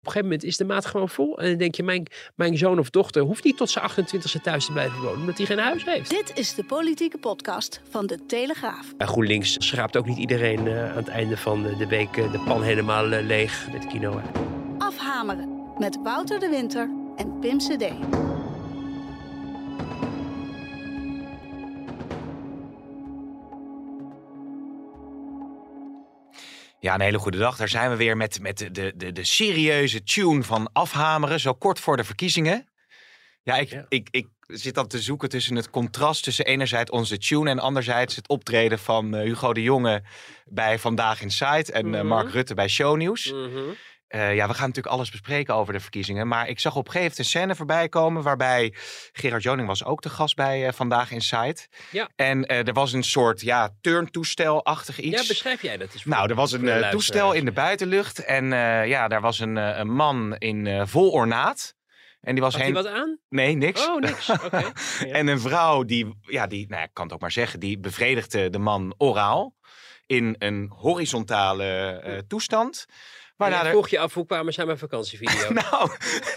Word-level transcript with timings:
Op 0.00 0.06
een 0.06 0.12
gegeven 0.12 0.30
moment 0.30 0.48
is 0.48 0.56
de 0.56 0.64
maat 0.64 0.86
gewoon 0.86 1.08
vol. 1.08 1.38
En 1.38 1.48
dan 1.48 1.58
denk 1.58 1.74
je, 1.74 1.82
mijn, 1.82 2.06
mijn 2.34 2.58
zoon 2.58 2.78
of 2.78 2.90
dochter 2.90 3.22
hoeft 3.22 3.44
niet 3.44 3.56
tot 3.56 3.70
zijn 3.70 3.90
28e 3.90 4.42
thuis 4.42 4.66
te 4.66 4.72
blijven 4.72 5.00
wonen, 5.00 5.20
omdat 5.20 5.36
hij 5.36 5.46
geen 5.46 5.58
huis 5.58 5.84
heeft. 5.84 6.10
Dit 6.10 6.32
is 6.38 6.54
de 6.54 6.64
politieke 6.64 7.18
podcast 7.18 7.80
van 7.90 8.06
de 8.06 8.26
Telegraaf. 8.26 8.92
En 8.98 9.08
GroenLinks 9.08 9.56
schraapt 9.58 9.96
ook 9.96 10.06
niet 10.06 10.18
iedereen 10.18 10.66
uh, 10.66 10.90
aan 10.90 10.96
het 10.96 11.08
einde 11.08 11.36
van 11.36 11.62
de 11.62 11.86
week 11.86 12.16
uh, 12.16 12.32
de 12.32 12.38
pan 12.38 12.62
helemaal 12.62 13.12
uh, 13.12 13.20
leeg 13.20 13.68
met 13.72 13.86
quinoa. 13.86 14.22
Afhameren 14.78 15.48
met 15.78 15.98
Wouter 16.02 16.40
de 16.40 16.48
Winter 16.48 16.90
en 17.16 17.38
Pim 17.38 17.58
CD. 17.58 17.84
Ja, 26.80 26.94
een 26.94 27.00
hele 27.00 27.18
goede 27.18 27.38
dag. 27.38 27.56
Daar 27.56 27.68
zijn 27.68 27.90
we 27.90 27.96
weer 27.96 28.16
met, 28.16 28.40
met 28.40 28.58
de, 28.58 28.92
de, 28.96 29.12
de 29.12 29.24
serieuze 29.24 30.02
tune 30.02 30.42
van 30.42 30.70
afhameren, 30.72 31.40
zo 31.40 31.54
kort 31.54 31.80
voor 31.80 31.96
de 31.96 32.04
verkiezingen. 32.04 32.68
Ja, 33.42 33.56
ik, 33.56 33.68
Ja. 33.70 33.86
Ik, 33.88 34.08
ik 34.10 34.26
zit 34.46 34.74
dan 34.74 34.86
te 34.86 35.00
zoeken 35.00 35.28
tussen 35.28 35.56
het 35.56 35.70
contrast 35.70 36.22
tussen 36.24 36.44
enerzijds 36.44 36.90
onze 36.90 37.18
tune 37.18 37.50
en 37.50 37.58
anderzijds 37.58 38.16
het 38.16 38.28
optreden 38.28 38.78
van 38.78 39.14
eh, 39.14 39.22
Hugo 39.22 39.52
de 39.52 39.62
Jonge 39.62 40.02
bij 40.44 40.78
Vandaag 40.78 41.22
Inside 41.22 41.72
en 41.72 41.94
eh, 41.94 42.00
Mhm. 42.00 42.06
Mark 42.06 42.30
Rutte 42.30 42.54
bij 42.54 42.68
Shownieuws. 42.68 43.32
Mhm. 43.32 43.58
Eh, 44.10 44.34
ja, 44.34 44.48
we 44.48 44.54
gaan 44.54 44.66
natuurlijk 44.66 44.94
alles 44.94 45.10
bespreken 45.10 45.54
over 45.54 45.72
de 45.72 45.80
verkiezingen. 45.80 46.28
Maar 46.28 46.48
ik 46.48 46.60
zag 46.60 46.76
op 46.76 46.86
een 46.86 46.92
gegeven 46.92 47.00
moment 47.10 47.18
een 47.18 47.40
scène 47.40 47.54
voorbij 47.54 47.88
komen. 47.88 48.22
waarbij 48.22 48.74
Gerard 49.12 49.42
Joning 49.42 49.68
was 49.68 49.84
ook 49.84 50.02
de 50.02 50.08
gast 50.08 50.36
bij 50.36 50.66
eh, 50.66 50.72
Vandaag 50.72 51.10
Inside. 51.10 51.56
Ja. 51.90 52.08
En 52.16 52.46
eh, 52.46 52.66
er 52.66 52.72
was 52.72 52.92
een 52.92 53.02
soort 53.02 53.40
ja, 53.40 53.70
turntoestelachtig 53.80 55.00
iets. 55.00 55.20
Ja, 55.20 55.26
beschrijf 55.28 55.62
jij 55.62 55.76
dat 55.76 55.92
eens? 55.92 56.04
Nou, 56.04 56.28
er 56.28 56.34
was 56.34 56.52
een 56.52 56.90
toestel 56.90 57.32
in 57.32 57.44
de 57.44 57.52
buitenlucht. 57.52 58.24
En 58.24 58.46
ja, 58.86 59.08
daar 59.08 59.20
was 59.20 59.38
een, 59.38 59.56
een 59.56 59.92
man 59.92 60.36
in 60.36 60.86
vol 60.86 61.10
ornaat. 61.10 61.74
En 62.20 62.34
die 62.34 62.42
was 62.42 62.52
Had 62.52 62.62
hij 62.62 62.72
heen. 62.72 62.82
wat 62.82 62.92
aan? 62.92 63.18
Nee, 63.28 63.54
niks. 63.54 63.88
Oh, 63.88 64.00
niks. 64.00 64.30
Oké. 64.44 64.56
Ja. 64.58 64.72
En 65.04 65.26
een 65.26 65.40
vrouw 65.40 65.84
die, 65.84 66.18
ja, 66.20 66.46
die, 66.46 66.66
nou, 66.68 66.82
ik 66.82 66.90
kan 66.92 67.04
het 67.04 67.14
ook 67.14 67.20
maar 67.20 67.32
zeggen, 67.32 67.60
die 67.60 67.78
bevredigde 67.78 68.50
de 68.50 68.58
man 68.58 68.94
oraal. 68.96 69.54
In 70.06 70.34
een 70.38 70.70
horizontale 70.74 72.24
toestand. 72.28 72.86
Maar 73.48 73.64
er- 73.64 73.70
vroeg 73.70 73.88
je 73.88 73.98
af, 73.98 74.14
hoe 74.14 74.26
kwamen 74.26 74.52
zij 74.52 74.64
mijn 74.64 74.78
vakantievideo? 74.78 75.52
Nou, 75.62 75.90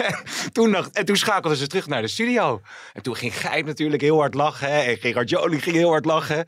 toen 0.51 0.75
en 0.91 1.05
toen 1.05 1.15
schakelden 1.15 1.57
ze 1.57 1.67
terug 1.67 1.87
naar 1.87 2.01
de 2.01 2.07
studio. 2.07 2.61
En 2.93 3.01
toen 3.01 3.15
ging 3.15 3.39
Gijp 3.39 3.65
natuurlijk 3.65 4.01
heel 4.01 4.17
hard 4.19 4.33
lachen. 4.33 4.71
hè, 4.71 4.79
En 4.81 4.97
Gerard 4.97 5.29
Joling 5.29 5.63
ging 5.63 5.75
heel 5.75 5.89
hard 5.89 6.05
lachen. 6.05 6.47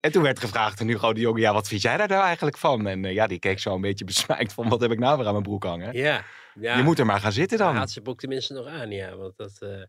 En 0.00 0.12
toen 0.12 0.22
werd 0.22 0.38
gevraagd 0.40 0.80
aan 0.80 0.86
Hugo 0.88 1.12
de 1.12 1.20
Jonge, 1.20 1.40
ja, 1.40 1.52
wat 1.52 1.68
vind 1.68 1.82
jij 1.82 1.96
daar 1.96 2.08
nou 2.08 2.24
eigenlijk 2.24 2.58
van? 2.58 2.86
En 2.86 3.04
eh, 3.04 3.12
ja, 3.12 3.26
die 3.26 3.38
keek 3.38 3.58
zo 3.58 3.74
een 3.74 3.80
beetje 3.80 4.04
besmijkt 4.04 4.52
van, 4.52 4.68
wat 4.68 4.80
heb 4.80 4.90
ik 4.90 4.98
nou 4.98 5.16
weer 5.16 5.26
aan 5.26 5.32
mijn 5.32 5.44
broek 5.44 5.64
hangen? 5.64 5.92
ja. 5.96 6.24
ja. 6.60 6.76
Je 6.76 6.82
moet 6.82 6.98
er 6.98 7.06
maar 7.06 7.20
gaan 7.20 7.32
zitten 7.32 7.58
dan. 7.58 7.76
had 7.76 7.90
zijn 7.90 8.04
broek 8.04 8.18
tenminste 8.20 8.52
nog 8.52 8.66
aan, 8.66 8.90
ja. 8.90 9.16
Want 9.16 9.36
dat, 9.36 9.56
eh, 9.60 9.82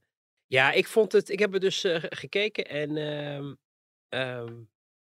Ja, 0.48 0.72
ik 0.72 0.88
vond 0.88 1.12
het... 1.12 1.30
Ik 1.30 1.40
heb 1.40 1.52
het 1.52 1.62
dus 1.62 1.84
eh, 1.84 2.00
ge- 2.00 2.12
gekeken 2.16 2.66
en... 2.66 2.98
ehm, 2.98 3.54
ehm, 4.10 4.54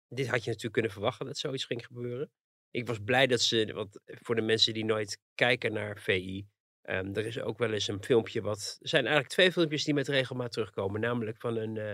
dit 0.07 0.27
had 0.27 0.39
je 0.39 0.45
natuurlijk 0.47 0.73
kunnen 0.73 0.91
verwachten 0.91 1.25
dat 1.25 1.37
zoiets 1.37 1.65
ging 1.65 1.85
gebeuren. 1.85 2.31
Ik 2.75 2.87
was 2.87 2.99
blij 3.05 3.27
dat 3.27 3.41
ze... 3.41 3.73
Want 3.73 3.99
voor 4.05 4.35
de 4.35 4.41
mensen 4.41 4.73
die 4.73 4.85
nooit 4.85 5.19
kijken 5.35 5.73
naar 5.73 5.99
VI... 5.99 6.45
ehm, 6.81 7.13
er 7.13 7.25
is 7.25 7.39
ook 7.39 7.57
wel 7.57 7.71
eens 7.71 7.87
een 7.87 8.03
filmpje 8.03 8.41
wat... 8.41 8.77
Er 8.81 8.89
zijn 8.89 9.03
eigenlijk 9.03 9.33
twee 9.33 9.51
filmpjes 9.51 9.83
die 9.83 9.93
met 9.93 10.07
regelmaat 10.07 10.51
terugkomen. 10.51 11.01
Namelijk 11.01 11.37
van 11.37 11.55
een... 11.55 11.77
eh, 11.77 11.93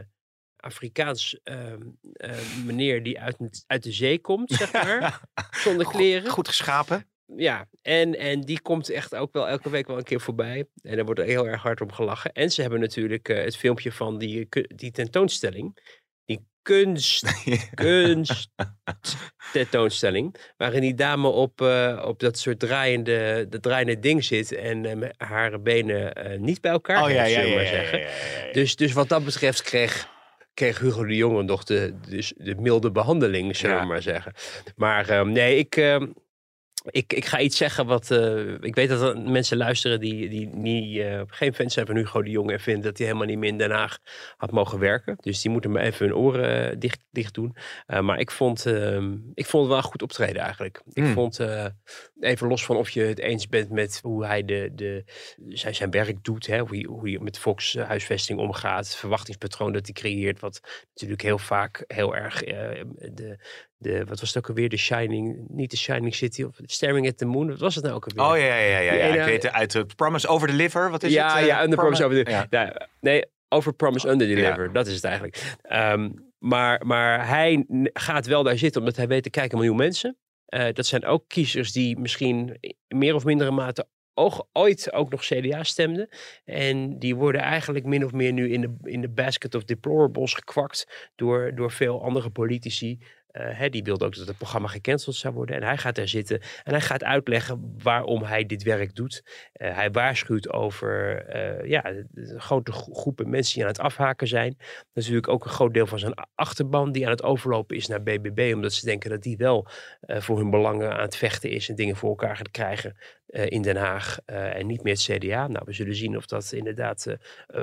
Afrikaans 0.55 1.39
ehm, 1.43 1.81
eh, 2.13 2.63
meneer 2.65 3.03
die 3.03 3.19
uit, 3.19 3.63
uit 3.67 3.83
de 3.83 3.91
zee 3.91 4.19
komt, 4.19 4.52
zeg 4.61 4.73
maar. 4.73 5.21
zonder 5.52 5.87
kleren. 5.87 6.31
Goed 6.31 6.47
geschapen. 6.47 7.09
Ja, 7.35 7.67
en, 7.81 8.17
en 8.17 8.41
die 8.41 8.61
komt 8.61 8.89
echt 8.89 9.15
ook 9.15 9.33
wel 9.33 9.47
elke 9.47 9.69
week 9.69 9.87
wel 9.87 9.97
een 9.97 10.03
keer 10.03 10.21
voorbij. 10.21 10.65
En 10.81 10.95
daar 10.95 11.05
wordt 11.05 11.19
er 11.19 11.25
heel 11.25 11.47
erg 11.47 11.61
hard 11.61 11.81
om 11.81 11.91
gelachen. 11.91 12.31
En 12.31 12.52
ze 12.52 12.61
hebben 12.61 12.79
natuurlijk 12.79 13.29
eh, 13.29 13.43
het 13.43 13.57
filmpje 13.57 13.91
van 13.91 14.17
die, 14.17 14.47
die 14.75 14.91
tentoonstelling. 14.91 15.99
Kunst, 16.62 17.44
kunst 17.73 18.49
tentoonstelling. 19.52 20.36
Waarin 20.58 20.82
die 20.82 20.94
dame 20.94 21.27
op, 21.27 21.61
eh, 21.61 22.04
op 22.05 22.20
dat 22.20 22.38
soort 22.38 22.60
draaiende, 22.60 23.45
de 23.49 23.60
draaiende 23.60 23.99
ding 23.99 24.23
zit. 24.23 24.54
En 24.54 24.86
eh, 24.86 25.10
haar 25.17 25.61
benen 25.61 26.14
eh, 26.14 26.39
niet 26.39 26.61
bij 26.61 26.71
elkaar 26.71 27.04
Oh 27.04 27.10
ja, 27.10 27.23
ja, 27.23 27.39
ja, 27.39 27.55
maar 27.55 27.66
zeggen. 27.66 28.02
Dus, 28.52 28.76
dus 28.76 28.94
wat 28.94 29.10
dat 29.10 29.26
betreft 29.26 29.61
kreeg, 29.61 30.08
kreeg 30.54 30.80
Hugo 30.80 31.05
de 31.05 31.16
Jonge 31.16 31.44
nog 31.44 31.64
de, 31.64 31.94
de, 32.08 32.33
de 32.38 32.55
milde 32.55 32.92
behandeling, 32.92 33.55
zullen 33.55 33.80
we 33.80 33.86
maar 33.86 34.02
zeggen. 34.02 34.33
Maar 34.76 35.10
ehm, 35.10 35.32
nee, 35.32 35.58
ik, 35.58 35.76
ehm, 35.76 36.08
ik, 36.83 37.14
ik 37.14 37.25
ga 37.25 37.39
iets 37.39 37.58
zeggen 37.58 37.86
wat... 37.86 38.11
eh, 38.11 38.53
ik 38.61 38.75
weet 38.75 38.89
dat 38.89 39.02
er 39.02 39.19
mensen 39.21 39.58
luisteren 39.58 39.99
die, 39.99 40.30
die 40.30 40.47
niet, 40.47 40.99
eh, 40.99 41.21
geen 41.27 41.53
fans 41.53 41.73
zijn 41.73 41.86
van 41.86 41.95
Hugo 41.95 42.21
de 42.21 42.30
Jonge... 42.30 42.53
en 42.53 42.59
vinden 42.59 42.83
dat 42.83 42.97
hij 42.97 43.08
helemaal 43.08 43.27
niet 43.27 43.37
meer 43.37 43.49
in 43.49 43.58
Den 43.58 43.71
Haag 43.71 43.97
had 44.37 44.52
mogen 44.52 44.80
werken. 44.80 45.17
Dus 45.21 45.41
die 45.41 45.52
moeten 45.52 45.71
me 45.71 45.80
even 45.80 46.05
hun 46.05 46.15
oren 46.15 46.71
eh, 46.71 46.80
dicht, 46.80 47.03
dicht 47.09 47.33
doen. 47.33 47.55
Maar 47.87 48.20
ik 48.20 48.31
vond, 48.31 48.65
ehm, 48.65 49.14
ik 49.33 49.45
vond 49.45 49.64
het 49.64 49.71
wel 49.71 49.77
een 49.77 49.89
goed 49.89 50.02
optreden 50.02 50.41
eigenlijk. 50.41 50.81
Ik 50.93 51.03
Hmm. 51.03 51.14
vond, 51.14 51.39
even 52.20 52.47
los 52.47 52.65
van 52.65 52.75
of 52.75 52.89
je 52.89 53.02
het 53.02 53.20
eens 53.20 53.47
bent 53.47 53.70
met 53.70 53.99
hoe 54.03 54.25
hij 54.25 54.45
de, 54.45 54.70
de, 54.75 55.03
zijn, 55.49 55.75
zijn 55.75 55.91
werk 55.91 56.23
doet... 56.23 56.47
Hè, 56.47 56.59
hoe, 56.59 56.75
hij, 56.75 56.86
hoe 56.89 57.09
hij 57.09 57.20
met 57.20 57.37
volkshuisvesting 57.37 58.39
omgaat... 58.39 58.86
het 58.86 58.95
verwachtingspatroon 58.95 59.71
dat 59.73 59.86
hij 59.86 59.93
creëert... 59.93 60.39
wat 60.39 60.61
natuurlijk 60.93 61.21
heel 61.21 61.37
vaak 61.37 61.83
heel 61.87 62.15
erg... 62.15 62.39
de, 62.39 63.37
de, 63.81 64.05
wat 64.05 64.19
was 64.19 64.33
het 64.33 64.37
ook 64.37 64.49
alweer? 64.49 64.69
De 64.69 64.77
Shining, 64.77 65.45
niet 65.47 65.71
de 65.71 65.77
Shining 65.77 66.15
City 66.15 66.43
of 66.43 66.55
Staring 66.65 67.08
at 67.08 67.17
the 67.17 67.25
Moon. 67.25 67.47
Wat 67.49 67.59
was 67.59 67.75
het 67.75 67.83
nou 67.83 67.95
ook 67.95 68.05
alweer? 68.08 68.31
Oh 68.33 68.47
ja, 68.47 68.55
ja, 68.55 68.67
ja. 68.67 68.80
ja, 68.80 68.93
ja. 68.93 69.08
ene- 69.09 69.19
Ik 69.19 69.25
weet 69.25 69.43
het 69.43 69.52
uit 69.52 69.73
het 69.73 69.95
Promise 69.95 70.27
Over 70.27 70.47
the 70.47 70.53
Liver. 70.53 70.92
Wat 70.92 71.03
is 71.03 71.14
ja, 71.14 71.30
het? 71.33 71.42
eh, 71.42 71.45
ja, 71.47 71.64
under 71.64 71.77
promise 71.77 72.03
over 72.05 72.23
the, 72.23 72.30
Ja. 72.31 72.47
ja. 72.49 72.87
Nee, 72.99 73.25
over 73.49 73.73
promise 73.73 74.09
under 74.09 74.27
deliver. 74.27 74.73
Dat 74.73 74.87
is 74.87 74.93
het 74.95 75.03
eigenlijk. 75.03 75.55
Ehm, 75.61 76.09
maar, 76.37 76.86
maar 76.86 77.27
hij 77.27 77.65
gaat 77.93 78.25
wel 78.25 78.43
daar 78.43 78.58
zitten 78.58 78.81
omdat 78.81 78.95
hij 78.95 79.08
weet, 79.08 79.25
er 79.25 79.31
kijken 79.31 79.52
een 79.52 79.58
miljoen 79.59 79.77
mensen. 79.77 80.17
Eh, 80.45 80.73
dat 80.73 80.86
zijn 80.86 81.05
ook 81.05 81.23
kiezers 81.27 81.71
die 81.71 81.99
misschien 81.99 82.58
in 82.59 82.97
meer 82.97 83.15
of 83.15 83.23
mindere 83.25 83.52
mate 83.52 83.87
ook, 84.14 84.47
ooit 84.53 84.93
ook 84.93 85.11
nog 85.11 85.21
CDA 85.21 85.64
stemden. 85.64 86.09
En 86.45 86.99
die 86.99 87.15
worden 87.15 87.41
eigenlijk 87.41 87.86
min 87.86 88.05
of 88.05 88.11
meer 88.11 88.33
nu 88.33 88.52
in 88.52 88.61
de, 88.61 88.75
in 88.83 89.02
de 89.02 89.09
basket 89.09 89.55
of 89.55 89.64
deplorables 89.64 90.33
gekwakt 90.33 91.09
door, 91.15 91.52
door 91.55 91.71
veel 91.71 92.03
andere 92.03 92.30
politici. 92.30 92.99
Eh, 93.31 93.69
die 93.69 93.83
wilde 93.83 94.05
ook 94.05 94.15
dat 94.15 94.27
het 94.27 94.37
programma 94.37 94.67
gecanceld 94.67 95.15
zou 95.15 95.33
worden. 95.33 95.55
En 95.55 95.64
hij 95.64 95.77
gaat 95.77 95.95
daar 95.95 96.08
zitten 96.08 96.39
en 96.64 96.71
hij 96.71 96.81
gaat 96.81 97.03
uitleggen 97.03 97.75
waarom 97.83 98.23
hij 98.23 98.45
dit 98.45 98.64
werk 98.64 98.95
doet. 98.95 99.23
Eh, 99.53 99.75
hij 99.75 99.92
waarschuwt 99.92 100.49
over 100.49 101.25
eh, 101.25 101.70
ja, 101.70 101.93
grote 102.37 102.71
gro- 102.71 102.93
groepen 102.93 103.30
mensen 103.30 103.53
die 103.53 103.64
aan 103.64 103.70
het 103.70 103.80
afhaken 103.80 104.27
zijn. 104.27 104.58
Natuurlijk 104.93 105.27
ook 105.27 105.45
een 105.45 105.52
groot 105.52 105.73
deel 105.73 105.87
van 105.87 105.99
zijn 105.99 106.14
achterban 106.36 106.91
die 106.91 107.05
aan 107.05 107.11
het 107.11 107.23
overlopen 107.23 107.75
is 107.75 107.87
naar 107.87 108.03
BBB. 108.03 108.52
Omdat 108.55 108.73
ze 108.73 108.86
denken 108.86 109.09
dat 109.09 109.21
die 109.23 109.37
wel 109.37 109.67
voor 110.08 110.37
hun 110.37 110.49
belangen 110.49 110.93
aan 110.93 111.02
het 111.02 111.15
vechten 111.15 111.49
is 111.49 111.70
en 111.70 111.75
dingen 111.75 111.95
voor 111.95 112.09
elkaar 112.09 112.37
gaat 112.37 112.52
krijgen 112.52 112.97
in 113.27 113.61
Den 113.61 113.75
Haag. 113.75 114.20
en 114.25 114.67
niet 114.67 114.83
meer 114.83 114.93
het 114.93 115.03
CDA. 115.03 115.47
Nou, 115.47 115.65
we 115.65 115.73
zullen 115.73 115.95
zien 115.95 116.17
of 116.17 116.25
dat 116.25 116.52
inderdaad 116.52 117.15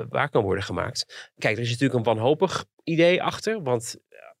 waar 0.09 0.29
kan 0.29 0.43
worden 0.43 0.63
gemaakt. 0.63 1.31
Kijk, 1.37 1.55
er 1.55 1.63
is 1.63 1.69
natuurlijk 1.69 1.99
een 1.99 2.13
wanhopig 2.13 2.65
idee 2.83 3.23
achter. 3.23 3.61
Want 3.61 3.97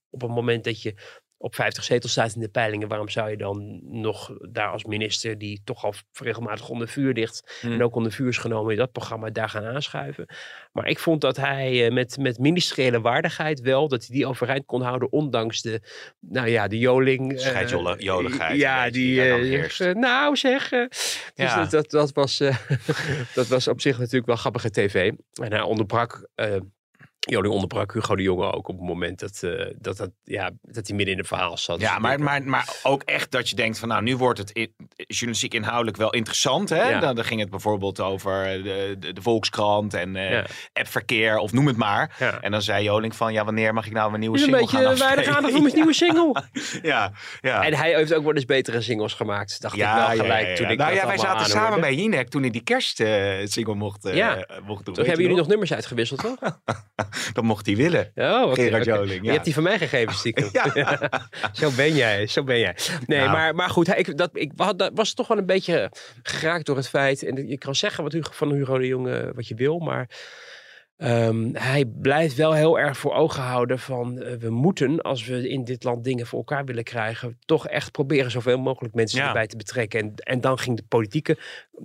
op 0.09 0.21
het 0.21 0.29
moment 0.31 0.63
dat 0.63 0.81
je 0.81 0.93
op 1.41 1.55
50 1.55 1.83
zetels 1.83 2.11
staat 2.11 2.35
in 2.35 2.41
de 2.41 2.49
peilingen, 2.49 2.87
waarom 2.87 3.09
zou 3.09 3.29
je 3.29 3.37
dan 3.37 3.79
nog 3.83 4.31
daar 4.51 4.71
als 4.71 4.83
minister, 4.83 5.37
die 5.37 5.61
toch 5.63 5.83
al 5.83 5.93
regelmatig 6.21 6.69
onder 6.69 6.87
vuur 6.87 7.13
ligt, 7.13 7.57
Hmm. 7.61 7.71
en 7.73 7.83
ook 7.83 7.95
onder 7.95 8.11
vuur 8.11 8.27
is 8.27 8.37
genomen 8.37 8.71
in 8.71 8.77
dat 8.77 8.91
programma, 8.91 9.29
daar 9.29 9.49
gaan 9.49 9.65
aanschuiven. 9.65 10.25
Maar 10.71 10.87
ik 10.87 10.99
vond 10.99 11.21
dat 11.21 11.37
hij 11.37 11.85
eh, 11.85 11.91
met, 11.93 12.17
met 12.17 12.37
ministeriële 12.37 13.01
waardigheid 13.01 13.59
wel, 13.61 13.87
dat 13.87 14.05
hij 14.05 14.15
die 14.15 14.27
overeind 14.27 14.65
kon 14.65 14.81
houden, 14.81 15.11
ondanks 15.11 15.61
de, 15.61 15.81
nou 16.19 16.47
ja, 16.47 16.67
de 16.67 16.77
joling. 16.77 17.33
eh, 17.33 17.39
Scheidjoligheid 17.39 18.51
een 18.51 18.57
Ja, 18.57 18.83
beetje, 18.83 18.91
die, 18.99 19.11
die 19.11 19.21
eh, 19.79 19.89
eh, 19.89 19.95
nou 19.95 20.35
zeg. 20.35 20.71
eh, 20.71 20.85
dus 20.89 21.17
Ja. 21.33 21.55
dat, 21.61 21.71
dat, 21.71 21.89
dat, 21.89 22.11
was, 22.13 22.39
eh, 22.39 22.57
dat 23.33 23.47
was 23.47 23.67
op 23.67 23.81
zich 23.81 23.97
natuurlijk 23.97 24.25
wel 24.25 24.35
grappige 24.35 24.69
tv. 24.71 25.11
En 25.41 25.51
hij 25.51 25.61
onderbrak... 25.61 26.27
eh 27.29 27.35
Joling 27.35 27.53
onderbrak 27.53 27.93
Hugo 27.93 28.15
de 28.15 28.23
Jonge 28.23 28.51
ook 28.53 28.67
op 28.67 28.77
het 28.77 28.87
moment 28.87 29.19
dat, 29.19 29.43
eh, 29.43 29.65
dat, 29.77 29.97
dat, 29.97 30.09
ja, 30.23 30.51
dat 30.61 30.87
hij 30.87 30.95
midden 30.95 31.13
in 31.13 31.19
het 31.19 31.27
verhaal 31.27 31.57
zat. 31.57 31.79
Ja, 31.79 31.99
maar, 31.99 32.19
maar, 32.19 32.43
maar 32.43 32.69
ook 32.83 33.03
echt 33.03 33.31
dat 33.31 33.49
je 33.49 33.55
denkt 33.55 33.79
van 33.79 33.87
nou, 33.87 34.03
nu 34.03 34.17
wordt 34.17 34.39
het 34.39 34.57
i- 34.57 34.73
journalistiek 34.95 35.53
inhoudelijk 35.53 35.97
wel 35.97 36.13
interessant. 36.13 36.69
Hè? 36.69 36.89
Ja. 36.89 36.99
Dan, 36.99 37.15
dan 37.15 37.23
ging 37.25 37.39
het 37.39 37.49
bijvoorbeeld 37.49 37.99
over 37.99 38.63
de, 38.63 38.95
de, 38.99 39.13
de 39.13 39.21
Volkskrant 39.21 39.93
en 39.93 40.15
eh, 40.15 40.31
Ja. 40.31 40.45
appverkeer 40.73 41.37
of 41.37 41.51
noem 41.51 41.67
het 41.67 41.77
maar. 41.77 42.15
Ja. 42.19 42.41
En 42.41 42.51
dan 42.51 42.61
zei 42.61 42.83
Joling 42.83 43.15
van 43.15 43.33
ja, 43.33 43.45
wanneer 43.45 43.73
mag 43.73 43.85
ik 43.85 43.91
nou 43.93 44.13
een 44.13 44.19
nieuwe 44.19 44.37
een 44.37 44.43
single 44.43 44.67
gaan 44.67 44.79
beetje 44.83 44.97
weinig 45.03 45.03
afspelen? 45.17 45.35
aandacht 45.35 45.53
voor 45.53 45.61
mijn 45.63 45.75
nieuwe 45.81 45.93
single. 45.93 46.43
Ja, 46.91 47.11
ja. 47.41 47.63
En 47.65 47.73
hij 47.73 47.95
heeft 47.95 48.13
ook 48.13 48.23
wel 48.23 48.33
eens 48.35 48.45
betere 48.45 48.81
singles 48.81 49.13
gemaakt, 49.13 49.61
dacht 49.61 49.75
ik 49.75 49.81
wel 49.83 50.07
gelijk. 50.07 50.55
Toen 50.55 50.69
ik 50.69 50.77
nou 50.77 50.89
dat 50.91 50.99
ja, 51.01 51.07
wij 51.07 51.17
zaten 51.17 51.45
samen 51.45 51.81
bij 51.81 51.95
Jinek 51.95 52.29
toen 52.29 52.41
hij 52.41 52.51
die 52.51 52.63
kerstsingle 52.63 53.75
mocht, 53.75 54.05
eh 54.05 54.15
Ja. 54.15 54.45
mocht 54.65 54.85
doen. 54.85 54.93
Toen 54.93 55.05
hebben 55.05 55.21
jullie 55.23 55.37
nog 55.37 55.47
nummers 55.47 55.73
uitgewisseld, 55.73 56.19
toch? 56.21 56.37
dat 57.33 57.43
mocht 57.43 57.65
hij 57.65 57.75
willen. 57.75 58.11
Oh, 58.15 58.41
oké, 58.45 58.61
Gerard 58.61 58.87
oké. 58.87 58.95
Joling, 58.95 59.25
Je 59.25 59.31
hebt 59.31 59.43
die 59.45 59.53
van 59.53 59.63
mij 59.63 59.77
gegeven, 59.77 60.13
stiekem. 60.13 60.49
Ja. 60.73 61.09
zo 61.53 61.71
ben 61.75 61.95
jij, 61.95 62.27
zo 62.27 62.43
ben 62.43 62.59
jij. 62.59 62.75
Nee, 63.05 63.19
Nou. 63.19 63.31
maar, 63.31 63.55
maar 63.55 63.69
goed, 63.69 63.97
ik, 63.97 64.17
dat, 64.17 64.29
ik 64.33 64.51
dat 64.75 64.91
was 64.93 65.13
toch 65.13 65.27
wel 65.27 65.37
een 65.37 65.45
beetje 65.45 65.91
geraakt 66.23 66.65
door 66.65 66.75
het 66.75 66.89
feit. 66.89 67.23
En 67.23 67.47
je 67.47 67.57
kan 67.57 67.75
zeggen 67.75 68.03
wat 68.03 68.13
Hugo, 68.13 68.31
van 68.33 68.51
Hugo 68.51 68.77
de 68.77 68.87
Jonge 68.87 69.31
wat 69.35 69.47
je 69.47 69.55
wil, 69.55 69.79
maar 69.79 70.09
ehm, 70.99 71.49
hij 71.53 71.85
blijft 71.85 72.35
wel 72.35 72.53
heel 72.53 72.79
erg 72.79 72.97
voor 72.97 73.13
ogen 73.13 73.43
houden 73.43 73.79
van 73.79 74.21
eh, 74.21 74.35
we 74.35 74.49
moeten, 74.49 75.01
als 75.01 75.25
we 75.25 75.49
in 75.49 75.63
dit 75.63 75.83
land 75.83 76.03
dingen 76.03 76.25
voor 76.25 76.39
elkaar 76.39 76.65
willen 76.65 76.83
krijgen, 76.83 77.37
toch 77.45 77.67
echt 77.67 77.91
proberen 77.91 78.31
zoveel 78.31 78.57
mogelijk 78.57 78.93
mensen 78.93 79.19
Ja. 79.19 79.27
erbij 79.27 79.47
te 79.47 79.57
betrekken. 79.57 79.99
En, 79.99 80.13
en 80.15 80.41
dan 80.41 80.57
ging 80.59 80.77
de 80.77 80.83
politieke 80.87 81.37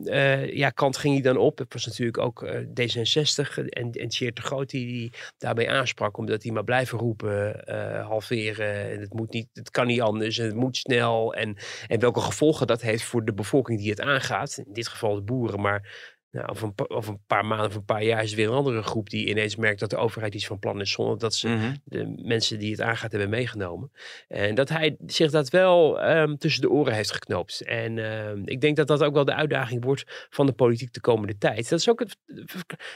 eh, 0.05 0.53
ja, 0.57 0.71
kant 0.71 0.97
ging 0.97 1.15
hij 1.15 1.23
dan 1.23 1.37
op. 1.37 1.59
Het 1.59 1.73
was 1.73 1.87
natuurlijk 1.87 2.19
ook 2.19 2.43
eh, 2.43 2.61
D66 2.61 3.65
en, 3.69 3.93
en 3.93 4.09
Tjeerd 4.09 4.37
de 4.37 4.43
Groot 4.43 4.71
die, 4.71 4.87
die 4.87 5.13
daarbij 5.39 5.69
aansprak. 5.69 6.17
Omdat 6.17 6.43
hij 6.43 6.53
maar 6.53 6.65
blijven 6.65 6.99
roepen, 6.99 7.63
halveren. 8.07 8.91
En 8.91 9.01
het, 9.01 9.13
moet 9.13 9.33
niet, 9.33 9.49
het 9.53 9.71
kan 9.71 9.87
niet 9.87 10.01
anders 10.01 10.39
en 10.39 10.47
het 10.47 10.55
moet 10.55 10.77
snel. 10.77 11.35
En, 11.35 11.57
en 11.87 12.01
welke 12.01 12.21
gevolgen 12.21 12.67
dat 12.67 12.81
heeft 12.83 13.03
voor 13.03 13.25
de 13.25 13.35
bevolking 13.35 13.79
die 13.79 13.91
het 13.91 14.01
aangaat. 14.01 14.63
In 14.67 14.73
dit 14.73 14.89
geval 14.89 15.15
de 15.15 15.23
boeren, 15.23 15.61
maar... 15.61 16.13
Nou, 16.35 16.49
over, 16.49 16.73
een, 16.77 16.91
over 16.91 17.13
een 17.13 17.25
paar 17.27 17.47
maanden 17.47 17.67
of 17.67 17.75
een 17.75 17.85
paar 17.85 18.05
jaar 18.05 18.23
is 18.23 18.35
weer 18.35 18.49
een 18.49 18.55
andere 18.55 18.83
groep 18.83 19.11
die 19.11 19.29
ineens 19.29 19.57
merkt 19.57 19.81
dat 19.81 19.91
de 19.91 19.97
overheid 19.97 20.35
iets 20.35 20.47
van 20.47 20.59
plan 20.59 20.81
is 20.81 20.91
zonder 20.91 21.19
dat 21.19 21.35
ze 21.35 21.49
Mhm. 21.49 21.75
de 21.85 22.15
mensen 22.23 22.59
die 22.59 22.71
het 22.71 22.81
aangaat 22.81 23.11
hebben 23.11 23.31
meegenomen. 23.31 23.91
En 24.29 24.55
dat 24.55 24.69
hij 24.69 24.97
zich 25.07 25.31
dat 25.31 25.51
wel 25.51 26.01
ehm, 26.01 26.37
tussen 26.37 26.63
de 26.63 26.71
oren 26.71 26.95
heeft 26.95 27.13
geknoopt. 27.13 27.61
En 27.61 27.99
ehm, 27.99 28.43
ik 28.45 28.61
denk 28.61 28.77
dat 28.77 28.87
dat 28.87 29.03
ook 29.03 29.15
wel 29.15 29.25
de 29.25 29.35
uitdaging 29.35 29.85
wordt 29.85 30.27
van 30.31 30.47
de 30.47 30.53
politiek 30.53 30.93
de 30.93 31.01
komende 31.01 31.39
tijd. 31.39 31.69
Dat 31.69 31.79
is 31.79 31.89
ook 31.89 31.99
het, 31.99 32.17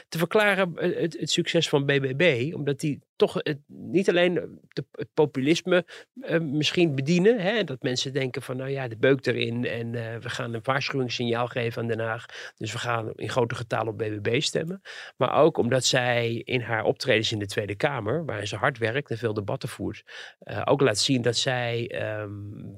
te 0.09 0.17
verklaren 0.17 0.77
eh, 0.77 1.01
het, 1.01 1.19
het 1.19 1.31
succes 1.31 1.69
van 1.69 1.85
BBB, 1.85 2.53
omdat 2.53 2.79
die 2.79 2.99
toch 3.15 3.33
het, 3.33 3.57
niet 3.67 4.09
alleen 4.09 4.33
de, 4.69 4.85
het 4.91 5.13
populisme 5.13 5.85
eh, 6.21 6.39
misschien 6.39 6.95
bedienen. 6.95 7.39
Hè, 7.39 7.63
dat 7.63 7.83
mensen 7.83 8.13
denken 8.13 8.41
van 8.41 8.57
nou 8.57 8.69
ja, 8.69 8.87
de 8.87 8.97
beuk 8.97 9.25
erin 9.25 9.65
en 9.65 9.95
eh, 9.95 10.17
we 10.17 10.29
gaan 10.29 10.53
een 10.53 10.59
waarschuwingssignaal 10.63 11.47
geven 11.47 11.81
aan 11.81 11.87
Den 11.87 11.99
Haag. 11.99 12.25
Dus 12.57 12.71
we 12.71 12.77
gaan 12.77 13.11
in 13.15 13.28
grote 13.29 13.55
getalen 13.55 13.87
op 13.93 13.97
BBB 13.97 14.41
stemmen. 14.41 14.81
Maar 15.17 15.33
ook 15.35 15.57
omdat 15.57 15.85
zij 15.85 16.41
in 16.45 16.61
haar 16.61 16.83
optredens 16.83 17.31
in 17.31 17.39
de 17.39 17.45
Tweede 17.47 17.75
Kamer, 17.75 18.25
waarin 18.25 18.47
ze 18.47 18.55
hard 18.55 18.77
werkt 18.77 19.11
en 19.11 19.17
veel 19.17 19.33
debatten 19.33 19.69
voert, 19.69 20.03
eh, 20.39 20.61
ook 20.65 20.81
laat 20.81 20.97
zien 20.97 21.21
dat 21.21 21.37
zij 21.37 21.87
ehm, 21.89 22.29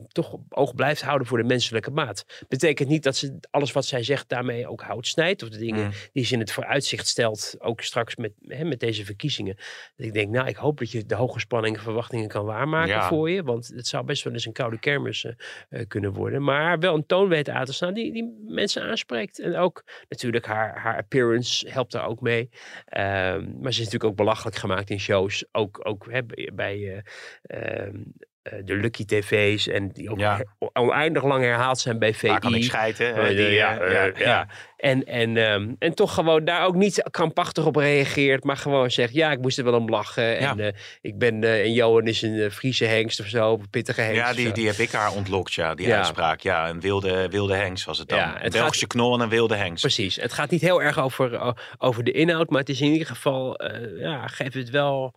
toch 0.07 0.37
oog 0.49 0.75
blijft 0.75 1.01
houden 1.01 1.27
voor 1.27 1.37
de 1.37 1.43
menselijke 1.43 1.91
maat. 1.91 2.25
Betekent 2.47 2.89
niet 2.89 3.03
dat 3.03 3.15
ze 3.15 3.39
alles 3.49 3.71
wat 3.71 3.85
zij 3.85 4.03
zegt 4.03 4.29
daarmee 4.29 4.67
ook 4.67 4.81
hout 4.81 5.07
snijdt. 5.07 5.43
Of 5.43 5.49
de 5.49 5.57
dingen 5.57 5.85
Mm. 5.85 5.91
die 6.13 6.25
ze 6.25 6.33
in 6.33 6.39
het 6.39 6.51
vooruitzicht 6.51 7.07
stelt, 7.07 7.55
ook 7.59 7.81
straks 7.81 8.15
met, 8.15 8.31
hè, 8.47 8.63
met 8.63 8.79
deze 8.79 9.05
verkiezingen. 9.05 9.55
Dat 9.95 10.05
ik 10.05 10.13
denk, 10.13 10.29
nou, 10.29 10.47
ik 10.47 10.55
hoop 10.55 10.77
dat 10.79 10.91
je 10.91 11.05
de 11.05 11.15
hoge 11.15 11.39
spanning 11.39 11.75
en 11.77 11.81
verwachtingen 11.83 12.27
kan 12.27 12.45
waarmaken 12.45 12.89
Ja. 12.93 13.07
voor 13.07 13.29
je. 13.29 13.43
Want 13.43 13.67
het 13.75 13.87
zou 13.87 14.05
best 14.05 14.23
wel 14.23 14.33
eens 14.33 14.45
een 14.45 14.51
koude 14.53 14.79
kermis 14.79 15.25
eh, 15.25 15.31
eh, 15.69 15.87
kunnen 15.87 16.13
worden. 16.13 16.43
Maar 16.43 16.79
wel 16.79 16.95
een 16.95 17.05
toon 17.05 17.27
weten 17.27 17.53
aan 17.53 17.65
te 17.65 17.73
staan 17.73 17.93
die, 17.93 18.13
die 18.13 18.43
mensen 18.47 18.83
aanspreekt. 18.83 19.39
En 19.39 19.55
ook 19.55 19.83
natuurlijk 20.09 20.40
haar, 20.45 20.79
haar 20.79 20.97
appearance 20.97 21.69
helpt 21.69 21.91
daar 21.91 22.07
ook 22.07 22.21
mee. 22.21 22.49
Ehm, 22.85 23.43
maar 23.59 23.73
ze 23.73 23.79
is 23.81 23.85
natuurlijk 23.85 24.03
ook 24.03 24.15
belachelijk 24.15 24.55
gemaakt 24.55 24.89
in 24.89 24.99
shows. 24.99 25.45
Ook, 25.51 25.79
ook 25.83 26.07
hè, 26.11 26.21
bij- 26.53 27.03
eh, 27.43 27.83
ehm, 27.87 27.95
eh, 27.95 28.01
de 28.41 28.75
Lucky 28.75 29.05
TV's. 29.05 29.67
En 29.67 29.89
die 29.89 30.09
ook 30.09 30.19
Ja. 30.19 30.43
oneindig 30.73 31.23
lang 31.23 31.43
herhaald 31.43 31.79
zijn 31.79 31.99
bij 31.99 32.13
VI. 32.13 32.27
Daar 32.27 32.39
kan 32.39 32.55
ik 32.55 32.63
schijten. 32.63 33.15
Eh, 33.15 33.29
eh, 33.29 33.37
die, 33.37 33.49
ja, 33.49 33.79
eh, 33.79 33.91
ja, 33.93 34.11
ja. 34.25 34.47
En, 34.77 35.03
en, 35.03 35.37
ehm, 35.37 35.73
en 35.79 35.93
toch 35.93 36.13
gewoon 36.13 36.45
daar 36.45 36.65
ook 36.65 36.75
niet 36.75 37.03
krampachtig 37.11 37.65
op 37.65 37.75
reageert, 37.75 38.43
maar 38.43 38.57
gewoon 38.57 38.91
zegt: 38.91 39.13
Ja, 39.13 39.31
ik 39.31 39.39
moest 39.41 39.57
er 39.57 39.63
wel 39.63 39.73
om 39.73 39.89
lachen. 39.89 40.37
En, 40.37 40.59
eh, 40.59 40.73
ik 41.01 41.17
ben, 41.17 41.43
eh, 41.43 41.61
en 41.61 41.73
Johan 41.73 42.07
is 42.07 42.21
een 42.21 42.39
eh, 42.39 42.49
Friese 42.49 42.85
hengst 42.85 43.19
of 43.19 43.25
zo, 43.25 43.53
een 43.53 43.69
pittige 43.69 44.01
hengst. 44.01 44.19
Ja, 44.19 44.33
die, 44.33 44.51
die 44.51 44.67
heb 44.67 44.77
ik 44.77 44.91
haar 44.91 45.11
ontlokt, 45.11 45.53
ja, 45.53 45.75
die 45.75 45.93
uitspraak. 45.93 46.39
Ja, 46.39 46.69
een 46.69 46.79
wilde, 46.79 47.29
wilde 47.29 47.55
hengst 47.55 47.85
was 47.85 47.97
het 47.97 48.09
dan. 48.09 48.17
Ja, 48.17 48.35
een 48.35 48.41
het 48.41 48.51
Belgische 48.53 48.87
knol 48.87 49.13
en 49.13 49.19
een 49.19 49.29
wilde 49.29 49.55
hengst. 49.55 49.81
Precies. 49.81 50.15
Het 50.15 50.33
gaat 50.33 50.49
niet 50.49 50.61
heel 50.61 50.81
erg 50.81 50.99
over, 50.99 51.55
over 51.77 52.03
de 52.03 52.11
inhoud, 52.11 52.49
maar 52.49 52.59
het 52.59 52.69
is 52.69 52.81
in 52.81 52.91
ieder 52.91 53.07
geval, 53.07 53.55
eh, 53.55 53.99
ja, 53.99 54.27
geeft 54.27 54.53
het 54.53 54.69
wel. 54.69 55.15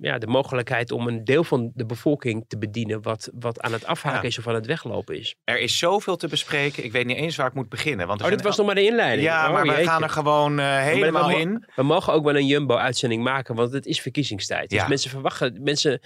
Ja, 0.00 0.18
de 0.18 0.26
mogelijkheid 0.26 0.90
om 0.92 1.06
een 1.08 1.24
deel 1.24 1.44
van 1.44 1.70
de 1.74 1.86
bevolking 1.86 2.44
te 2.48 2.58
bedienen. 2.58 3.02
wat, 3.02 3.30
wat 3.34 3.60
aan 3.60 3.72
het 3.72 3.86
afhaken 3.86 4.22
Ja. 4.22 4.28
is 4.28 4.38
of 4.38 4.46
aan 4.46 4.54
het 4.54 4.66
weglopen 4.66 5.18
is. 5.18 5.34
Er 5.44 5.58
is 5.60 5.78
zoveel 5.78 6.16
te 6.16 6.28
bespreken. 6.28 6.84
Ik 6.84 6.92
weet 6.92 7.06
niet 7.06 7.16
eens 7.16 7.36
waar 7.36 7.46
ik 7.46 7.54
moet 7.54 7.68
beginnen. 7.68 8.06
Want 8.06 8.22
Oh, 8.22 8.28
dit 8.28 8.42
was 8.42 8.56
nog 8.56 8.66
maar 8.66 8.74
de 8.74 8.84
inleiding. 8.84 9.26
Ja, 9.28 9.46
Oh, 9.46 9.52
maar 9.52 9.66
we 9.66 9.84
gaan 9.84 10.02
er 10.02 10.08
gewoon 10.10 10.58
eh, 10.58 10.78
helemaal 10.82 11.28
we 11.28 11.34
in. 11.36 11.64
We 11.74 11.82
mogen 11.82 12.12
ook 12.12 12.24
wel 12.24 12.36
een 12.36 12.46
Jumbo-uitzending 12.46 13.22
maken, 13.22 13.54
want 13.54 13.72
het 13.72 13.86
is 13.86 14.00
verkiezingstijd. 14.00 14.70
Dus 14.70 14.78
Ja. 14.80 14.88
mensen 14.88 15.10
verwachten, 15.10 15.62
mensen 15.62 16.00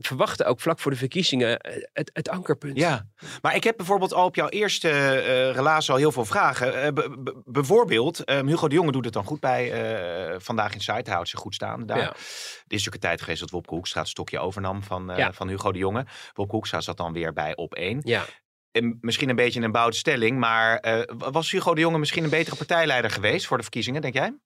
verwachten 0.00 0.46
ook 0.46 0.60
vlak 0.60 0.78
voor 0.78 0.90
de 0.90 0.96
verkiezingen 0.96 1.58
eh, 1.58 1.82
het, 1.92 2.10
het 2.12 2.28
ankerpunt. 2.28 2.76
Ja, 2.76 3.06
maar 3.42 3.54
ik 3.54 3.64
heb 3.64 3.76
bijvoorbeeld 3.76 4.14
al 4.14 4.24
op 4.24 4.34
jouw 4.34 4.48
eerste 4.48 4.88
eh 4.90 5.54
relatie 5.54 5.92
al 5.92 5.98
heel 5.98 6.12
veel 6.12 6.24
vragen. 6.24 6.82
Eh, 6.82 6.88
bijvoorbeeld, 7.44 8.24
eh, 8.24 8.40
Hugo 8.40 8.68
de 8.68 8.74
Jonge 8.74 8.92
doet 8.92 9.04
het 9.04 9.14
dan 9.14 9.24
goed 9.24 9.40
bij 9.40 9.60
Vandaag 10.40 10.74
in 10.74 10.80
Site. 10.80 11.10
Houdt 11.10 11.28
zich 11.28 11.40
goed 11.40 11.54
staan 11.54 11.86
daar. 11.86 11.98
Ja. 11.98 12.04
Er 12.04 12.16
is 12.16 12.84
natuurlijk 12.84 12.94
een 12.94 13.00
tijd 13.00 13.20
geweest 13.20 13.40
dat 13.40 13.50
Wopke 13.50 13.74
Hoekstra 13.74 14.00
het 14.00 14.08
stokje 14.08 14.38
overnam 14.38 14.82
van, 14.82 15.12
Ja. 15.16 15.32
van 15.32 15.48
Hugo 15.48 15.72
de 15.72 15.78
Jonge. 15.78 16.06
Wopke 16.32 16.54
Hoekstra 16.54 16.80
zat 16.80 16.96
dan 16.96 17.12
weer 17.12 17.32
bij 17.32 17.56
op 17.56 17.74
één. 17.74 18.00
Ja. 18.02 18.24
En 18.70 18.98
misschien 19.00 19.28
een 19.28 19.36
beetje 19.36 19.60
een 19.60 19.72
bouwde 19.72 19.96
stelling, 19.96 20.38
maar 20.38 20.84
was 21.16 21.50
Hugo 21.50 21.74
de 21.74 21.80
Jonge 21.80 21.98
misschien 21.98 22.24
een 22.24 22.30
betere 22.30 22.56
partijleider 22.56 23.10
geweest 23.10 23.46
voor 23.46 23.56
de 23.56 23.62
verkiezingen, 23.62 24.00
denk 24.00 24.14
jij? 24.14 24.36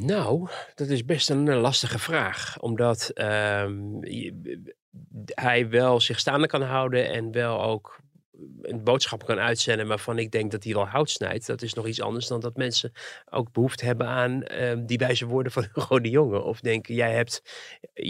Nou, 0.00 0.48
dat 0.74 0.88
is 0.88 1.04
best 1.04 1.30
een 1.30 1.48
eh, 1.48 1.60
lastige 1.60 1.98
vraag. 1.98 2.58
Omdat 2.60 3.10
ehm, 3.14 3.80
hij 5.26 5.68
wel 5.68 6.00
zich 6.00 6.18
staande 6.18 6.46
kan 6.46 6.62
houden 6.62 7.08
en 7.08 7.32
wel 7.32 7.62
ook 7.62 8.00
een 8.62 8.84
boodschap 8.84 9.24
kan 9.24 9.38
uitzenden 9.38 9.86
waarvan 9.86 10.18
ik 10.18 10.30
denk 10.30 10.50
dat 10.50 10.64
hij 10.64 10.72
wel 10.72 10.86
hout 10.86 11.10
snijdt. 11.10 11.46
Dat 11.46 11.62
is 11.62 11.74
nog 11.74 11.86
iets 11.86 12.00
anders 12.00 12.26
dan 12.26 12.40
dat 12.40 12.56
mensen 12.56 12.92
ook 13.30 13.52
behoefte 13.52 13.84
hebben 13.84 14.06
aan 14.06 14.42
ehm, 14.42 14.86
die 14.86 14.98
wijze 14.98 15.26
woorden 15.26 15.52
van 15.52 15.66
Hugo 15.74 16.00
de 16.00 16.10
Jonge. 16.10 16.42
Of 16.42 16.60
denken, 16.60 16.94
jij 16.94 17.14
hebt 17.14 17.42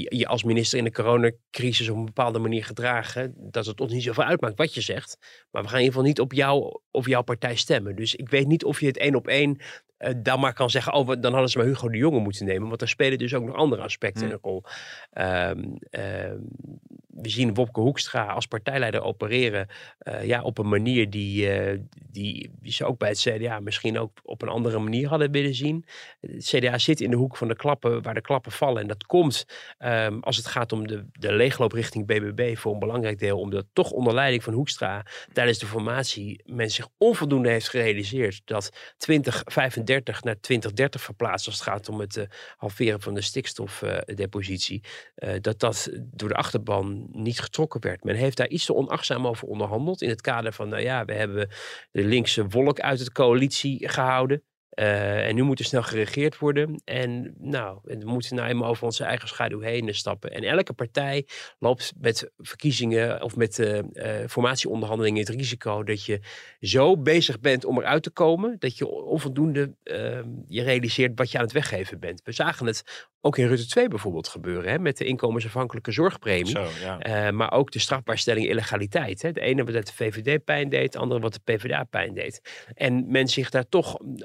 je 0.08 0.26
als 0.26 0.42
minister 0.42 0.78
in 0.78 0.84
de 0.84 0.92
coronacrisis 0.92 1.88
op 1.88 1.96
een 1.96 2.04
bepaalde 2.04 2.38
manier 2.38 2.64
gedragen. 2.64 3.34
Dat 3.36 3.66
het 3.66 3.80
ons 3.80 3.92
niet 3.92 4.02
zoveel 4.02 4.24
uitmaakt 4.24 4.58
wat 4.58 4.74
je 4.74 4.80
zegt. 4.80 5.18
Maar 5.50 5.62
we 5.62 5.68
gaan 5.68 5.78
in 5.78 5.84
ieder 5.84 5.98
geval 5.98 6.08
niet 6.08 6.20
op 6.20 6.32
jou 6.32 6.80
of 6.90 7.06
jouw 7.06 7.22
partij 7.22 7.56
stemmen. 7.56 7.96
Dus 7.96 8.14
ik 8.14 8.28
weet 8.28 8.46
niet 8.46 8.64
of 8.64 8.80
je 8.80 8.86
het 8.86 8.98
één 8.98 9.14
op 9.14 9.26
één 9.26 9.60
eh, 9.98 10.12
dan 10.16 10.40
maar 10.40 10.52
kan 10.52 10.70
zeggen, 10.70 10.92
oh, 10.92 11.06
dan 11.06 11.32
hadden 11.32 11.50
ze 11.50 11.58
maar 11.58 11.66
Hugo 11.66 11.88
de 11.88 11.98
Jonge 11.98 12.20
moeten 12.20 12.46
nemen. 12.46 12.68
Want 12.68 12.80
daar 12.80 12.88
spelen 12.88 13.18
dus 13.18 13.34
ook 13.34 13.44
nog 13.44 13.54
andere 13.54 13.82
aspecten 13.82 14.24
Hmm. 14.24 14.32
een 14.32 14.38
rol. 14.42 14.64
Ehm, 15.10 15.64
ehm, 15.90 16.38
we 17.22 17.28
zien 17.28 17.54
Wopke 17.54 17.80
Hoekstra 17.80 18.24
als 18.24 18.46
partijleider 18.46 19.02
opereren 19.02 19.68
eh, 19.98 20.24
ja, 20.24 20.42
op 20.42 20.58
een 20.58 20.68
manier 20.68 21.10
die, 21.10 21.50
eh, 21.50 21.78
die, 22.10 22.50
ze 22.62 22.84
ook 22.84 22.98
bij 22.98 23.08
het 23.08 23.18
CDA 23.18 23.60
misschien 23.60 23.98
ook 23.98 24.18
op 24.22 24.42
een 24.42 24.48
andere 24.48 24.78
manier 24.78 25.08
hadden 25.08 25.30
willen 25.30 25.54
zien. 25.54 25.84
Het 26.20 26.44
CDA 26.44 26.78
zit 26.78 27.00
in 27.00 27.10
de 27.10 27.16
hoek 27.16 27.36
van 27.36 27.48
de 27.48 27.56
klappen 27.56 28.02
waar 28.02 28.14
de 28.14 28.20
klappen 28.20 28.52
vallen. 28.52 28.82
En 28.82 28.88
dat 28.88 29.06
komt 29.06 29.44
ehm, 29.78 30.18
als 30.20 30.36
het 30.36 30.46
gaat 30.46 30.72
om 30.72 30.86
de, 30.86 31.06
de 31.12 31.32
leegloop 31.32 31.72
richting 31.72 32.06
BBB 32.06 32.56
voor 32.56 32.72
een 32.72 32.78
belangrijk 32.78 33.18
deel. 33.18 33.38
Omdat 33.38 33.66
toch 33.72 33.90
onder 33.90 34.14
leiding 34.14 34.42
van 34.42 34.52
Hoekstra 34.52 35.06
tijdens 35.32 35.58
de 35.58 35.66
formatie 35.66 36.42
men 36.44 36.70
zich 36.70 36.88
onvoldoende 36.98 37.48
heeft 37.48 37.68
gerealiseerd 37.68 38.40
dat 38.44 38.70
2035 38.96 40.22
naar 40.22 40.40
2030 40.40 41.02
verplaatst 41.02 41.46
als 41.46 41.54
het 41.54 41.64
gaat 41.64 41.88
om 41.88 42.00
het 42.00 42.16
eh, 42.16 42.24
halveren 42.56 43.00
van 43.00 43.14
de 43.14 43.22
stikstofdepositie. 43.22 44.82
dat 45.40 45.60
dat 45.60 45.88
door 45.94 46.28
de 46.28 46.34
achterban 46.34 47.07
niet 47.12 47.40
getrokken 47.40 47.80
werd. 47.80 48.04
Men 48.04 48.14
heeft 48.14 48.36
daar 48.36 48.48
iets 48.48 48.64
te 48.64 48.74
onachtzaam 48.74 49.26
over 49.26 49.48
onderhandeld 49.48 50.02
in 50.02 50.08
het 50.08 50.20
kader 50.20 50.52
van, 50.52 50.68
nou 50.68 50.82
ja, 50.82 51.04
we 51.04 51.14
hebben 51.14 51.48
de 51.90 52.04
linkse 52.04 52.46
wolk 52.48 52.80
uit 52.80 53.04
de 53.04 53.12
coalitie 53.12 53.88
gehouden. 53.88 54.42
Eh, 54.78 55.26
en 55.26 55.34
nu 55.34 55.42
moet 55.42 55.58
er 55.58 55.64
snel 55.64 55.82
geregeerd 55.82 56.38
worden. 56.38 56.80
En 56.84 57.34
nou, 57.38 57.78
we 57.82 57.98
moeten 58.04 58.36
nou 58.36 58.48
eenmaal 58.48 58.68
over 58.68 58.84
onze 58.84 59.04
eigen 59.04 59.28
schaduw 59.28 59.60
heen 59.60 59.94
stappen. 59.94 60.32
En 60.32 60.42
elke 60.42 60.72
partij 60.72 61.26
loopt 61.58 61.92
met 62.00 62.30
verkiezingen 62.36 63.22
of 63.22 63.36
met 63.36 63.58
eh, 63.58 63.78
eh, 63.78 64.28
formatieonderhandelingen 64.28 65.20
het 65.20 65.28
risico 65.28 65.82
dat 65.82 66.04
je 66.04 66.20
zo 66.60 66.96
bezig 66.96 67.40
bent 67.40 67.64
om 67.64 67.78
eruit 67.78 68.02
te 68.02 68.10
komen, 68.10 68.56
dat 68.58 68.78
je 68.78 68.88
onvoldoende 68.88 69.72
eh, 69.82 70.20
je 70.48 70.62
realiseert 70.62 71.12
wat 71.14 71.30
je 71.30 71.38
aan 71.38 71.44
het 71.44 71.52
weggeven 71.52 72.00
bent. 72.00 72.20
We 72.24 72.32
zagen 72.32 72.66
het 72.66 73.08
ook 73.20 73.38
in 73.38 73.46
Rutte 73.46 73.66
2 73.66 73.88
bijvoorbeeld 73.88 74.28
gebeuren, 74.28 74.70
hè, 74.70 74.78
met 74.78 74.96
de 74.96 75.04
inkomensafhankelijke 75.04 75.92
zorgpremie. 75.92 76.50
Zo, 76.50 76.66
ja. 76.80 76.98
Eh, 76.98 77.32
maar 77.32 77.52
ook 77.52 77.70
de 77.70 77.78
strafbaarstelling 77.78 78.46
illegaliteit. 78.46 79.22
Hè. 79.22 79.32
De 79.32 79.40
ene 79.40 79.64
wat 79.64 79.86
de 79.86 79.92
VVD 79.94 80.44
pijn 80.44 80.68
deed, 80.68 80.92
de 80.92 80.98
andere 80.98 81.20
wat 81.20 81.32
de 81.32 81.40
PvdA 81.44 81.84
pijn 81.84 82.14
deed. 82.14 82.66
En 82.74 83.10
men 83.10 83.28
zich 83.28 83.50
daar 83.50 83.68
toch 83.68 83.98
mm, 84.00 84.16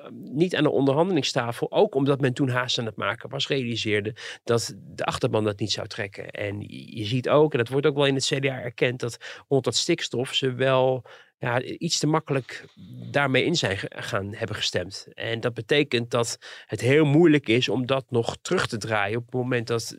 niet 0.43 0.55
aan 0.55 0.63
de 0.63 0.71
onderhandelingstafel, 0.71 1.71
ook 1.71 1.95
omdat 1.95 2.21
men 2.21 2.33
toen 2.33 2.49
haast 2.49 2.79
aan 2.79 2.85
het 2.85 2.95
maken 2.95 3.29
was, 3.29 3.47
realiseerde 3.47 4.15
dat 4.43 4.75
de 4.95 5.03
achterban 5.03 5.43
dat 5.43 5.59
niet 5.59 5.71
zou 5.71 5.87
trekken. 5.87 6.29
En 6.31 6.61
je 6.67 7.05
ziet 7.05 7.29
ook, 7.29 7.51
en 7.51 7.57
dat 7.57 7.69
wordt 7.69 7.85
ook 7.85 7.95
wel 7.95 8.05
in 8.05 8.15
het 8.15 8.25
CDA 8.25 8.61
erkend, 8.61 8.99
dat 8.99 9.17
rond 9.47 9.63
dat 9.63 9.75
stikstof 9.75 10.33
ze 10.33 10.53
wel 10.53 11.05
ja, 11.37 11.61
iets 11.61 11.99
te 11.99 12.07
makkelijk 12.07 12.65
daarmee 13.11 13.45
in 13.45 13.55
zijn 13.55 13.77
gaan 13.89 14.33
hebben 14.33 14.55
gestemd. 14.55 15.07
En 15.13 15.39
dat 15.39 15.53
betekent 15.53 16.11
dat 16.11 16.37
het 16.65 16.81
heel 16.81 17.05
moeilijk 17.05 17.47
is 17.47 17.69
om 17.69 17.85
dat 17.85 18.05
nog 18.09 18.37
terug 18.41 18.67
te 18.67 18.77
draaien 18.77 19.17
op 19.17 19.25
het 19.25 19.33
moment 19.33 19.67
dat 19.67 19.97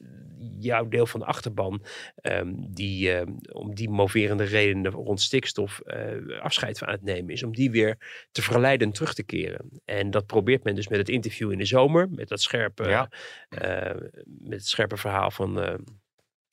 jouw 0.64 0.88
deel 0.88 1.06
van 1.06 1.20
de 1.20 1.26
achterban, 1.26 1.84
ehm, 2.16 2.52
die 2.56 3.12
ehm, 3.12 3.32
om 3.52 3.74
die 3.74 3.90
moverende 3.90 4.44
redenen 4.44 4.92
rond 4.92 5.20
stikstof 5.20 5.80
uh, 5.84 6.40
afscheid 6.40 6.78
van 6.78 6.88
aan 6.88 6.94
het 6.94 7.02
nemen 7.02 7.32
is, 7.32 7.42
om 7.42 7.54
die 7.54 7.70
weer 7.70 8.26
te 8.32 8.42
verleiden 8.42 8.92
terug 8.92 9.14
te 9.14 9.22
keren. 9.22 9.80
En 9.84 10.10
dat 10.10 10.26
probeert 10.26 10.64
men 10.64 10.74
dus 10.74 10.88
met 10.88 10.98
het 10.98 11.08
interview 11.08 11.52
in 11.52 11.58
de 11.58 11.64
zomer, 11.64 12.10
met 12.10 12.28
dat 12.28 12.40
scherpe, 12.40 12.88
ja. 12.88 13.10
Eh, 13.48 14.00
met 14.24 14.58
het 14.58 14.66
scherpe 14.66 14.96
verhaal 14.96 15.30
van 15.30 15.60
ehm, 15.60 15.82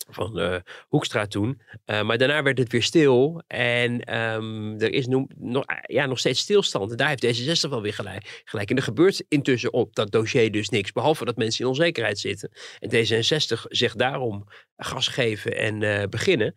van 0.10 0.40
uh, 0.40 0.56
Hoekstra 0.88 1.28
toen. 1.28 1.62
Uh, 1.86 2.02
maar 2.02 2.18
daarna 2.18 2.44
werd 2.44 2.58
het 2.58 2.72
weer 2.72 2.84
stil. 2.84 3.42
En 3.48 4.22
um, 4.22 4.80
er 4.80 4.94
is 4.94 5.08
nog, 5.08 5.64
ja, 5.86 6.06
nog 6.06 6.20
steeds 6.20 6.40
stilstand. 6.40 6.98
Daar 6.98 7.16
heeft 7.18 7.66
D66 7.66 7.70
wel 7.70 7.82
weer 7.82 7.94
gelijk, 7.94 8.42
gelijk. 8.46 8.70
En 8.70 8.76
er 8.76 8.84
gebeurt 8.84 9.24
intussen 9.28 9.74
op 9.74 9.96
dat 9.96 10.12
dossier 10.12 10.52
dus 10.52 10.70
niks. 10.70 10.92
Behalve 10.92 11.26
dat 11.26 11.36
mensen 11.36 11.64
in 11.64 11.70
onzekerheid 11.70 12.20
zitten. 12.20 12.52
En 12.80 12.90
D66 12.90 13.62
zegt 13.68 13.98
daarom 13.98 14.48
gas 14.78 15.08
geven 15.08 15.58
en 15.58 16.10
beginnen. 16.10 16.56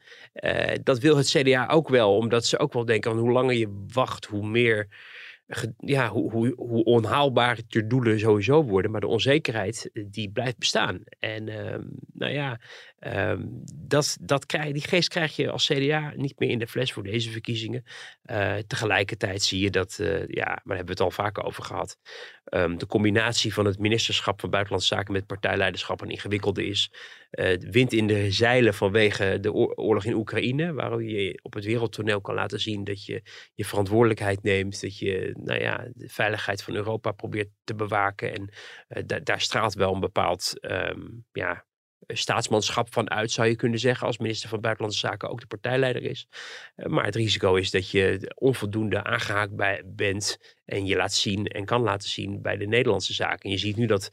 dat 0.83 0.99
wil 0.99 1.17
het 1.17 1.31
CDA 1.31 1.67
ook 1.69 1.89
wel. 1.89 2.17
Omdat 2.17 2.47
ze 2.47 2.59
ook 2.59 2.73
wel 2.73 2.85
denken, 2.85 3.11
van 3.11 3.21
hoe 3.21 3.33
langer 3.33 3.55
je 3.55 3.85
wacht, 3.93 4.25
hoe 4.25 4.47
meer 4.47 4.89
ja, 5.79 6.09
hoe, 6.09 6.55
hoe, 6.57 6.85
onhaalbaar 6.85 7.59
je 7.67 7.87
doelen 7.87 8.19
sowieso 8.19 8.65
worden. 8.65 8.91
Maar 8.91 9.01
de 9.01 9.07
onzekerheid 9.07 9.91
die 9.93 10.31
blijft 10.31 10.59
bestaan. 10.59 11.03
En 11.19 11.47
uh, 11.47 11.77
nou 12.13 12.33
ja, 12.33 12.61
Um, 13.07 13.63
dat, 13.75 14.17
dat 14.21 14.47
krijg, 14.47 14.73
die 14.73 14.83
geest 14.83 15.09
krijg 15.09 15.37
je 15.37 15.51
als 15.51 15.67
CDA 15.67 16.13
niet 16.17 16.39
meer 16.39 16.51
in 16.51 16.59
de 16.59 16.67
fles 16.67 16.93
voor 16.93 17.03
deze 17.03 17.31
verkiezingen. 17.31 17.85
Uh, 18.31 18.57
tegelijkertijd 18.67 19.43
zie 19.43 19.61
je 19.61 19.71
dat, 19.71 19.99
uh, 20.01 20.27
ja, 20.27 20.61
maar 20.65 20.77
hebben 20.77 20.85
we 20.85 20.91
het 20.91 21.01
al 21.01 21.11
vaker 21.11 21.45
over 21.45 21.63
gehad. 21.63 21.99
Um, 22.45 22.79
de 22.79 22.87
combinatie 22.87 23.55
van 23.55 23.65
het 23.65 23.79
ministerschap 23.79 24.41
van 24.41 24.51
Buitenlandse 24.51 24.95
Zaken 24.95 25.13
met 25.13 25.27
partijleiderschap 25.27 26.01
een 26.01 26.11
ingewikkelde 26.11 26.67
is. 26.67 26.93
Uh, 27.31 27.57
wind 27.59 27.93
in 27.93 28.07
de 28.07 28.31
zeilen 28.31 28.75
vanwege 28.75 29.39
de 29.41 29.53
oorlog 29.53 30.05
in 30.05 30.15
Oekraïne, 30.15 30.73
waar 30.73 31.03
je 31.03 31.41
op 31.43 31.55
het 31.55 31.65
wereldtoneel 31.65 32.21
kan 32.21 32.35
laten 32.35 32.61
zien 32.61 32.85
dat 32.85 33.05
je 33.05 33.23
je 33.55 33.65
verantwoordelijkheid 33.65 34.43
neemt. 34.43 34.81
Dat 34.81 34.99
je 34.99 35.35
nou 35.43 35.61
ja, 35.61 35.89
de 35.95 36.09
veiligheid 36.09 36.63
van 36.63 36.75
Europa 36.75 37.13
probeert 37.13 37.49
te 37.65 37.75
bewaken. 37.75 38.35
En 38.35 38.51
daar 39.25 39.41
straalt 39.41 39.75
wel 39.75 39.95
een 39.95 40.01
bepaald 40.01 40.53
um, 40.61 41.25
ja, 41.33 41.65
staatsmanschap 42.07 42.93
van 42.93 43.11
uit, 43.11 43.31
zou 43.31 43.49
je 43.49 43.57
kunnen 43.57 43.79
zeggen, 43.79 44.07
als 44.07 44.19
minister 44.19 44.49
van 44.49 44.61
Buitenlandse 44.61 45.01
Zaken 45.01 45.29
ook 45.29 45.41
de 45.41 45.47
partijleider 45.47 46.03
is. 46.03 46.29
Eh, 46.77 46.87
maar 46.87 47.05
het 47.05 47.15
risico 47.15 47.55
is 47.55 47.71
dat 47.71 47.91
je 47.91 48.33
onvoldoende 48.35 49.05
aangehaakt 49.05 49.57
bij 49.57 49.83
bent 49.87 50.39
en 50.65 50.87
je 50.87 50.97
laat 50.97 51.13
zien 51.13 51.47
en 51.47 51.65
kan 51.65 51.83
laten 51.83 52.09
zien 52.09 52.43
bij 52.43 52.57
de 52.57 52.67
Nederlandse 52.67 53.15
zaken. 53.15 53.43
En 53.43 53.51
je 53.51 53.59
ziet 53.59 53.77
nu 53.77 53.87
dat 53.87 54.13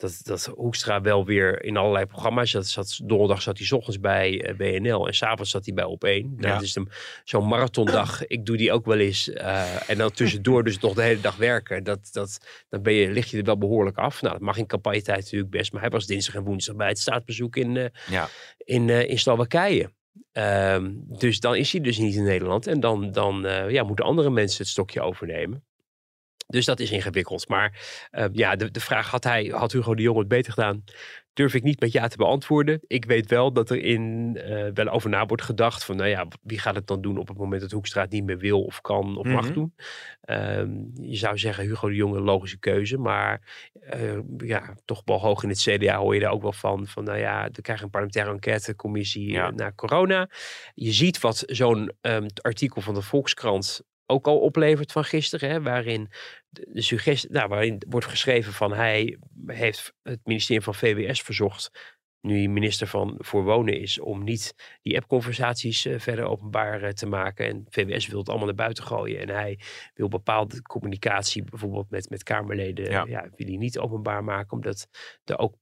dat, 0.00 0.20
dat 0.22 0.44
Hoekstra 0.56 1.00
wel 1.00 1.24
weer 1.24 1.64
in 1.64 1.76
allerlei 1.76 2.06
programma's 2.06 2.50
zat. 2.50 2.66
zat 2.66 3.00
donderdag 3.04 3.42
zat 3.42 3.58
hij 3.58 3.66
s 3.66 3.72
ochtends 3.72 4.00
bij 4.00 4.42
eh, 4.42 4.54
BNL 4.56 5.06
en 5.06 5.14
s'avonds 5.14 5.50
zat 5.50 5.64
hij 5.64 5.74
bij 5.74 5.84
Op1. 5.84 6.26
Ja. 6.36 6.52
Dat 6.52 6.62
is 6.62 6.76
zo'n 7.24 7.48
marathondag. 7.48 8.24
Ik 8.26 8.46
doe 8.46 8.56
die 8.56 8.72
ook 8.72 8.86
wel 8.86 8.98
eens. 8.98 9.28
Uh, 9.28 9.90
en 9.90 9.98
dan 9.98 10.10
tussendoor 10.10 10.64
dus 10.64 10.78
nog 10.78 10.94
de 10.94 11.02
hele 11.02 11.20
dag 11.20 11.36
werken. 11.36 11.84
Dat, 11.84 12.08
dat, 12.12 12.38
dan 12.68 12.82
ben 12.82 12.92
je, 12.92 13.10
lig 13.10 13.30
je 13.30 13.38
er 13.38 13.44
wel 13.44 13.58
behoorlijk 13.58 13.98
af. 13.98 14.22
Nou, 14.22 14.32
dat 14.32 14.42
mag 14.42 14.56
in 14.56 14.66
campagnetijd 14.66 15.22
natuurlijk 15.22 15.50
best. 15.50 15.72
Maar 15.72 15.80
hij 15.80 15.90
was 15.90 16.06
dinsdag 16.06 16.34
en 16.34 16.44
woensdag 16.44 16.76
bij 16.76 16.88
het 16.88 16.98
staatsbezoek 16.98 17.56
in, 17.56 17.74
uh, 17.74 17.84
ja. 18.10 18.28
in, 18.58 18.88
in 18.88 19.18
Slowakije. 19.18 19.90
Um, 20.32 21.04
dus 21.06 21.40
dan 21.40 21.56
is 21.56 21.72
hij 21.72 21.80
dus 21.80 21.98
niet 21.98 22.14
in 22.14 22.24
Nederland. 22.24 22.66
En 22.66 22.80
dan, 22.80 23.12
dan 23.12 23.46
ja, 23.68 23.82
moeten 23.82 24.04
andere 24.04 24.30
mensen 24.30 24.58
het 24.58 24.68
stokje 24.68 25.00
overnemen. 25.00 25.64
Dus 26.50 26.64
dat 26.64 26.80
is 26.80 26.90
ingewikkeld. 26.90 27.48
Maar 27.48 27.80
uh, 28.12 28.24
ja, 28.32 28.56
de, 28.56 28.70
de 28.70 28.80
vraag 28.80 29.10
had, 29.10 29.24
hij, 29.24 29.44
had 29.44 29.72
Hugo 29.72 29.94
de 29.94 30.02
Jong 30.02 30.18
het 30.18 30.28
beter 30.28 30.52
gedaan? 30.52 30.84
Durf 31.32 31.54
ik 31.54 31.62
niet 31.62 31.80
met 31.80 31.92
ja 31.92 32.08
te 32.08 32.16
beantwoorden. 32.16 32.80
Ik 32.86 33.04
weet 33.04 33.30
wel 33.30 33.52
dat 33.52 33.70
er 33.70 33.82
in 33.82 34.36
uh, 34.36 34.66
wel 34.74 34.88
over 34.88 35.10
na 35.10 35.26
wordt 35.26 35.42
gedacht 35.42 35.84
van, 35.84 35.96
nou 35.96 36.08
ja, 36.08 36.26
wie 36.42 36.58
gaat 36.58 36.74
het 36.74 36.86
dan 36.86 37.00
doen 37.00 37.18
op 37.18 37.28
het 37.28 37.38
moment 37.38 37.60
dat 37.60 37.70
Hoekstra 37.70 38.00
het 38.02 38.10
niet 38.10 38.24
meer 38.24 38.38
wil 38.38 38.62
of 38.62 38.80
kan 38.80 39.16
of 39.16 39.26
mag 39.26 39.44
mhm. 39.44 39.52
doen? 39.52 39.74
Um, 40.24 40.90
je 40.94 41.16
zou 41.16 41.38
zeggen 41.38 41.64
Hugo 41.64 41.88
de 41.88 41.94
Jong 41.94 42.14
een 42.14 42.22
logische 42.22 42.58
keuze, 42.58 42.98
maar 42.98 43.40
uh, 43.94 44.18
ja, 44.36 44.74
toch 44.84 45.02
wel 45.04 45.20
hoog 45.20 45.42
in 45.42 45.48
het 45.48 45.60
CDA 45.60 45.96
hoor 45.96 46.14
je 46.14 46.20
daar 46.20 46.32
ook 46.32 46.42
wel 46.42 46.52
van, 46.52 46.86
van 46.86 47.04
nou 47.04 47.18
ja, 47.18 47.48
we 47.52 47.62
krijgen 47.62 47.84
een 47.84 47.90
parlementaire 47.90 48.32
enquêtecommissie 48.32 49.32
ja. 49.32 49.50
na 49.50 49.72
corona. 49.72 50.28
Je 50.74 50.92
ziet 50.92 51.20
wat 51.20 51.42
zo'n 51.46 51.92
um, 52.00 52.26
artikel 52.42 52.80
van 52.80 52.94
de 52.94 53.02
Volkskrant 53.02 53.82
ook 54.10 54.26
al 54.26 54.38
oplevert 54.38 54.92
van 54.92 55.04
gisteren, 55.04 55.50
hè, 55.50 55.62
waarin 55.62 56.10
de 56.50 56.82
suggestie, 56.82 57.30
nou, 57.30 57.48
waarin 57.48 57.82
wordt 57.88 58.06
geschreven 58.06 58.52
van 58.52 58.72
hij 58.72 59.18
heeft 59.46 59.94
het 60.02 60.20
ministerie 60.24 60.62
van 60.62 60.74
VWS 60.74 61.22
verzocht, 61.22 61.70
nu 62.20 62.38
hij 62.38 62.48
minister 62.48 62.86
van 62.86 63.14
voor 63.18 63.44
wonen 63.44 63.80
is, 63.80 64.00
om 64.00 64.24
niet 64.24 64.54
die 64.82 64.96
appconversaties 64.96 65.86
uh, 65.86 65.98
verder 65.98 66.24
openbaar 66.24 66.82
uh, 66.82 66.88
te 66.88 67.06
maken. 67.06 67.46
En 67.46 67.66
VWS 67.68 68.06
wil 68.06 68.18
het 68.18 68.28
allemaal 68.28 68.46
naar 68.46 68.54
buiten 68.54 68.84
gooien. 68.84 69.20
En 69.20 69.28
hij 69.28 69.58
wil 69.94 70.08
bepaalde 70.08 70.62
communicatie, 70.62 71.44
bijvoorbeeld 71.44 71.90
met, 71.90 72.10
met 72.10 72.22
Kamerleden, 72.22 72.90
ja. 72.90 73.04
ja 73.08 73.28
wil 73.36 73.46
hij 73.46 73.56
niet 73.56 73.78
openbaar 73.78 74.24
maken, 74.24 74.52
omdat 74.52 74.88
er 75.24 75.38
ook 75.38 75.54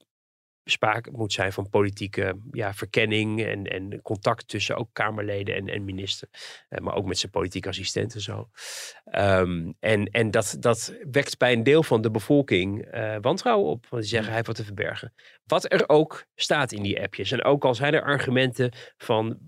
sprake 0.70 1.10
moet 1.10 1.32
zijn 1.32 1.52
van 1.52 1.68
politieke 1.68 2.40
ja, 2.50 2.75
verkenning 2.75 3.44
en, 3.44 3.64
en 3.64 4.02
contact 4.02 4.48
tussen 4.48 4.76
ook 4.76 4.88
Kamerleden 4.92 5.54
en, 5.54 5.68
en 5.68 5.84
minister. 5.84 6.28
Uh, 6.70 6.78
maar 6.78 6.94
ook 6.94 7.06
met 7.06 7.18
zijn 7.18 7.32
politieke 7.32 7.68
assistenten 7.68 8.20
zo. 8.20 8.48
Um, 9.12 9.75
en 9.80 10.06
en 10.06 10.30
dat, 10.30 10.56
dat 10.60 10.94
wekt 11.10 11.38
bij 11.38 11.52
een 11.52 11.62
deel 11.62 11.82
van 11.82 12.00
de 12.00 12.10
bevolking 12.10 12.94
uh, 12.94 13.16
wantrouwen 13.20 13.70
op. 13.70 13.87
Want 13.88 14.02
die 14.02 14.10
zeggen, 14.10 14.26
hij 14.26 14.37
heeft 14.37 14.46
wat 14.46 14.56
te 14.56 14.64
verbergen. 14.64 15.12
Wat 15.46 15.72
er 15.72 15.88
ook 15.88 16.26
staat 16.34 16.72
in 16.72 16.82
die 16.82 17.02
appjes. 17.02 17.30
En 17.30 17.44
ook 17.44 17.64
al 17.64 17.75
zijn 17.75 17.94
er 17.94 18.02
argumenten 18.02 18.72
van 18.96 19.38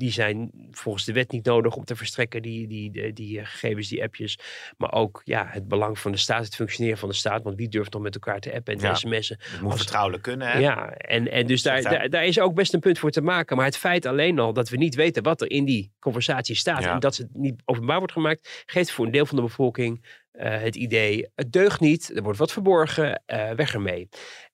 die 0.00 0.12
zijn 0.12 0.50
volgens 0.70 1.04
de 1.04 1.12
wet 1.12 1.30
niet 1.30 1.44
nodig 1.44 1.76
om 1.76 1.84
te 1.84 1.96
verstrekken, 1.96 2.42
die, 2.42 2.66
die, 2.66 2.90
die, 2.90 3.12
die 3.12 3.38
eh, 3.38 3.46
gegevens, 3.46 3.88
die 3.88 4.02
appjes. 4.02 4.38
Maar 4.76 4.92
ook 4.92 5.22
ja, 5.24 5.46
het 5.48 5.68
belang 5.68 5.98
van 5.98 6.12
de 6.12 6.18
staat, 6.18 6.44
het 6.44 6.54
functioneren 6.54 6.98
van 6.98 7.08
de 7.08 7.14
staat. 7.14 7.42
Want 7.42 7.56
wie 7.56 7.68
durft 7.68 7.92
nog 7.92 8.02
met 8.02 8.14
elkaar 8.14 8.40
te 8.40 8.54
appen 8.54 8.74
en 8.74 8.80
ja, 8.80 8.94
sms'en? 8.94 9.38
Het 9.40 9.60
moet 9.60 9.76
vertrouwelijk 9.76 10.22
kunnen, 10.22 10.48
hè? 10.48 10.58
Ja, 10.58 10.90
en, 10.90 11.30
en 11.30 11.46
dus 11.46 11.62
daar, 11.62 11.82
daar, 11.82 12.10
daar, 12.10 12.24
is 12.24 12.40
ook 12.40 12.54
best 12.54 12.74
een 12.74 12.80
punt 12.80 12.98
voor 12.98 13.10
te 13.10 13.20
maken. 13.20 13.56
Maar 13.56 13.66
het 13.66 13.76
feit 13.76 14.06
alleen 14.06 14.38
al 14.38 14.52
dat 14.52 14.68
we 14.68 14.76
niet 14.76 14.94
weten 14.94 15.22
wat 15.22 15.40
er 15.40 15.50
in 15.50 15.64
die 15.64 15.92
conversatie 15.98 16.54
staat... 16.56 16.84
en 16.84 16.98
dat 16.98 17.16
het 17.16 17.28
niet 17.32 17.62
openbaar 17.64 17.98
wordt 17.98 18.12
gemaakt... 18.12 18.62
geeft 18.66 18.90
voor 18.90 19.04
een 19.04 19.12
deel 19.12 19.26
van 19.26 19.36
de 19.36 19.42
bevolking 19.42 20.04
uh, 20.32 20.60
het 20.60 20.76
idee, 20.76 21.30
het 21.34 21.52
deugt 21.52 21.80
niet, 21.80 22.16
er 22.16 22.22
wordt 22.22 22.38
wat 22.38 22.52
verborgen, 22.52 23.22
uh, 23.26 23.50
weg 23.50 23.74
ermee. 23.74 24.08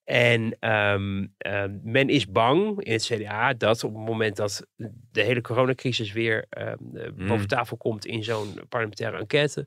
En 0.06 0.56
um, 0.60 1.34
um, 1.38 1.80
men 1.82 2.08
is 2.08 2.30
bang 2.30 2.82
in 2.82 2.92
het 2.92 3.04
CDA 3.04 3.54
dat 3.54 3.84
op 3.84 3.94
het 3.94 4.04
moment 4.04 4.36
dat 4.36 4.66
de 5.10 5.22
hele 5.22 5.40
coronacrisis 5.40 6.12
weer 6.12 6.44
um, 6.58 7.26
boven 7.26 7.48
tafel 7.48 7.76
komt 7.76 8.06
in 8.06 8.24
zo'n 8.24 8.60
parlementaire 8.68 9.18
enquête, 9.18 9.66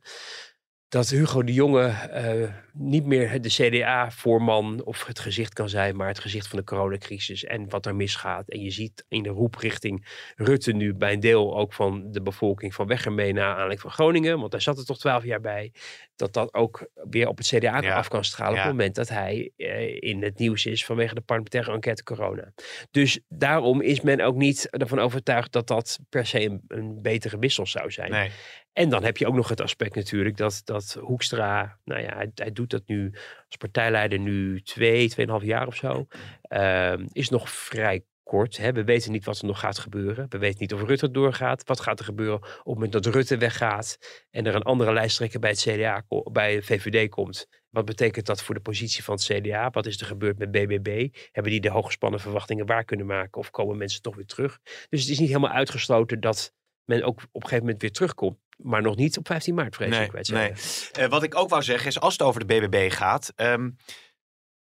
dat 0.89 1.10
Hugo 1.10 1.43
de 1.43 1.53
Jonge 1.53 2.10
uh, 2.13 2.50
niet 2.74 3.05
meer 3.05 3.41
de 3.41 3.50
CDA-voorman 3.50 4.84
of 4.84 5.05
het 5.05 5.19
gezicht 5.19 5.53
kan 5.53 5.69
zijn, 5.69 5.96
maar 5.96 6.08
het 6.08 6.19
gezicht 6.19 6.48
van 6.48 6.60
de 6.60 6.65
coronacrisis 6.65 7.43
en 7.43 7.69
wat 7.69 7.86
er 7.86 7.96
misgaat. 7.96 8.50
En 8.50 8.62
je 8.62 8.69
ziet 8.69 9.05
in 9.08 9.24
de 9.24 9.29
roep 9.29 9.55
richting 9.55 10.05
Rutte 10.36 10.72
nu 10.72 10.93
bij 10.93 11.13
een 11.13 11.19
deel 11.19 11.58
ook 11.58 11.74
van 11.74 12.12
de 12.12 12.22
bevolking 12.22 12.74
van 12.74 12.88
weg 12.88 13.05
ermee 13.05 13.34
naar 13.34 13.50
aanleiding 13.50 13.81
van 13.81 13.91
Groningen, 13.91 14.39
want 14.39 14.51
daar 14.51 14.62
zat 14.62 14.77
er 14.77 14.86
toch 14.86 15.00
twaalf 15.00 15.24
jaar 15.24 15.41
bij, 15.41 15.72
dat 16.15 16.34
dat 16.34 16.53
ook 16.53 16.89
weer 17.10 17.27
op 17.27 17.38
het 17.38 17.48
CDA 17.48 17.93
af 17.93 18.08
kan 18.08 18.24
stralen 18.24 18.53
op 18.53 18.63
het 18.63 18.72
moment 18.72 18.96
dat 18.96 19.10
hij 19.10 19.51
uh, 19.58 20.01
in 20.01 20.24
het 20.24 20.38
nieuws 20.38 20.65
is 20.65 20.86
vanwege 20.86 21.13
de 21.13 21.22
parlementaire 21.22 21.72
enquête 21.72 22.03
corona. 22.03 22.53
Dus 22.91 23.19
daarom 23.27 23.81
is 23.81 24.01
men 24.01 24.22
ook 24.22 24.36
niet 24.36 24.67
ervan 24.69 25.00
overtuigd 25.00 25.51
dat 25.51 25.67
dat 25.67 26.00
per 26.10 26.25
se 26.25 26.41
een, 26.41 26.62
een 26.67 27.01
betere 27.01 27.39
wissel 27.39 27.65
zou 27.65 27.91
zijn. 27.91 28.12
Nee. 28.12 28.31
En 28.80 28.90
dan 28.90 29.04
heb 29.04 29.18
je 29.18 29.28
ook 29.28 29.36
nog 29.36 29.50
het 29.50 29.62
aspect 29.62 29.96
natuurlijk 29.96 30.38
dat, 30.38 30.62
dat 30.64 30.98
Hoekstra, 31.02 31.80
nou 31.84 32.02
ja, 32.02 32.16
hij, 32.16 32.32
hij 32.36 32.52
doet 32.52 32.70
dat 32.70 32.84
nu 32.86 33.12
als 33.48 33.58
partijleider 33.58 34.20
nu 34.20 34.62
twee, 34.62 35.10
tweeënhalf 35.10 35.44
jaar 35.44 35.68
of 35.68 35.76
zo. 35.76 36.08
Uh, 36.50 36.94
is 37.12 37.30
nog 37.30 37.50
vrij 37.50 38.04
kort. 38.24 38.58
Hè. 38.58 38.72
We 38.72 38.84
weten 38.84 39.12
niet 39.12 39.26
wat 39.26 39.40
er 39.40 39.46
nog 39.46 39.60
gaat 39.60 39.80
gebeuren. 39.80 40.26
We 40.30 40.38
weten 40.38 40.58
niet 40.60 40.74
of 40.74 40.84
Rutte 40.84 41.12
doorgaat. 41.12 41.68
Wat 41.68 41.80
gaat 41.80 42.00
er 42.00 42.06
gebeuren 42.06 42.36
op 42.36 42.44
het 42.44 42.66
moment 42.66 42.92
dat 42.92 43.06
Rutte 43.06 43.38
weggaat 43.38 43.98
en 44.32 44.46
er 44.46 44.56
een 44.56 44.64
andere 44.64 44.94
lijsttrekker 44.94 45.40
bij 45.40 45.50
het 45.50 45.60
CDA, 45.60 46.06
bij 46.32 46.56
de 46.56 46.62
VVD 46.62 47.10
komt? 47.10 47.48
Wat 47.70 47.86
betekent 47.86 48.26
dat 48.26 48.44
voor 48.44 48.56
de 48.56 48.62
positie 48.62 49.04
van 49.04 49.16
het 49.16 49.24
CDA? 49.24 49.70
Wat 49.70 49.86
is 49.86 50.00
er 50.00 50.06
gebeurd 50.06 50.38
met 50.38 50.52
BBB? 50.52 51.18
Hebben 51.32 51.52
die 51.52 51.62
de 51.62 51.70
hooggespannen 51.70 52.20
verwachtingen 52.20 52.66
waar 52.66 52.86
kunnen 52.86 53.06
maken? 53.06 53.42
Of 53.42 53.50
komen 53.52 53.78
mensen 53.78 54.02
toch 54.02 54.16
weer 54.16 54.26
terug? 54.26 54.60
Dus 54.90 55.02
het 55.02 55.10
is 55.10 55.20
niet 55.20 55.28
helemaal 55.28 55.52
uitgesloten 55.52 56.20
dat 56.20 56.54
men 56.86 57.04
ook 57.04 57.18
op 57.18 57.42
een 57.42 57.42
gegeven 57.42 57.64
moment 57.64 57.82
weer 57.82 57.92
terugkomt. 57.92 58.38
Maar 58.63 58.82
nog 58.82 58.96
niet 58.96 59.18
op 59.18 59.28
15 59.28 59.56
maart, 59.56 59.75
vrees 59.75 59.89
nee, 59.89 60.06
ik. 60.06 60.28
Nee. 60.28 60.54
Uh, 61.00 61.10
wat 61.10 61.24
ik 61.24 61.36
ook 61.36 61.50
wou 61.50 61.63
zeggen 61.63 61.88
is, 61.88 62.00
als 62.00 62.13
het 62.13 62.22
over 62.22 62.48
de 62.48 62.60
BBB 62.60 62.92
gaat... 62.92 63.34
Um, 63.36 63.78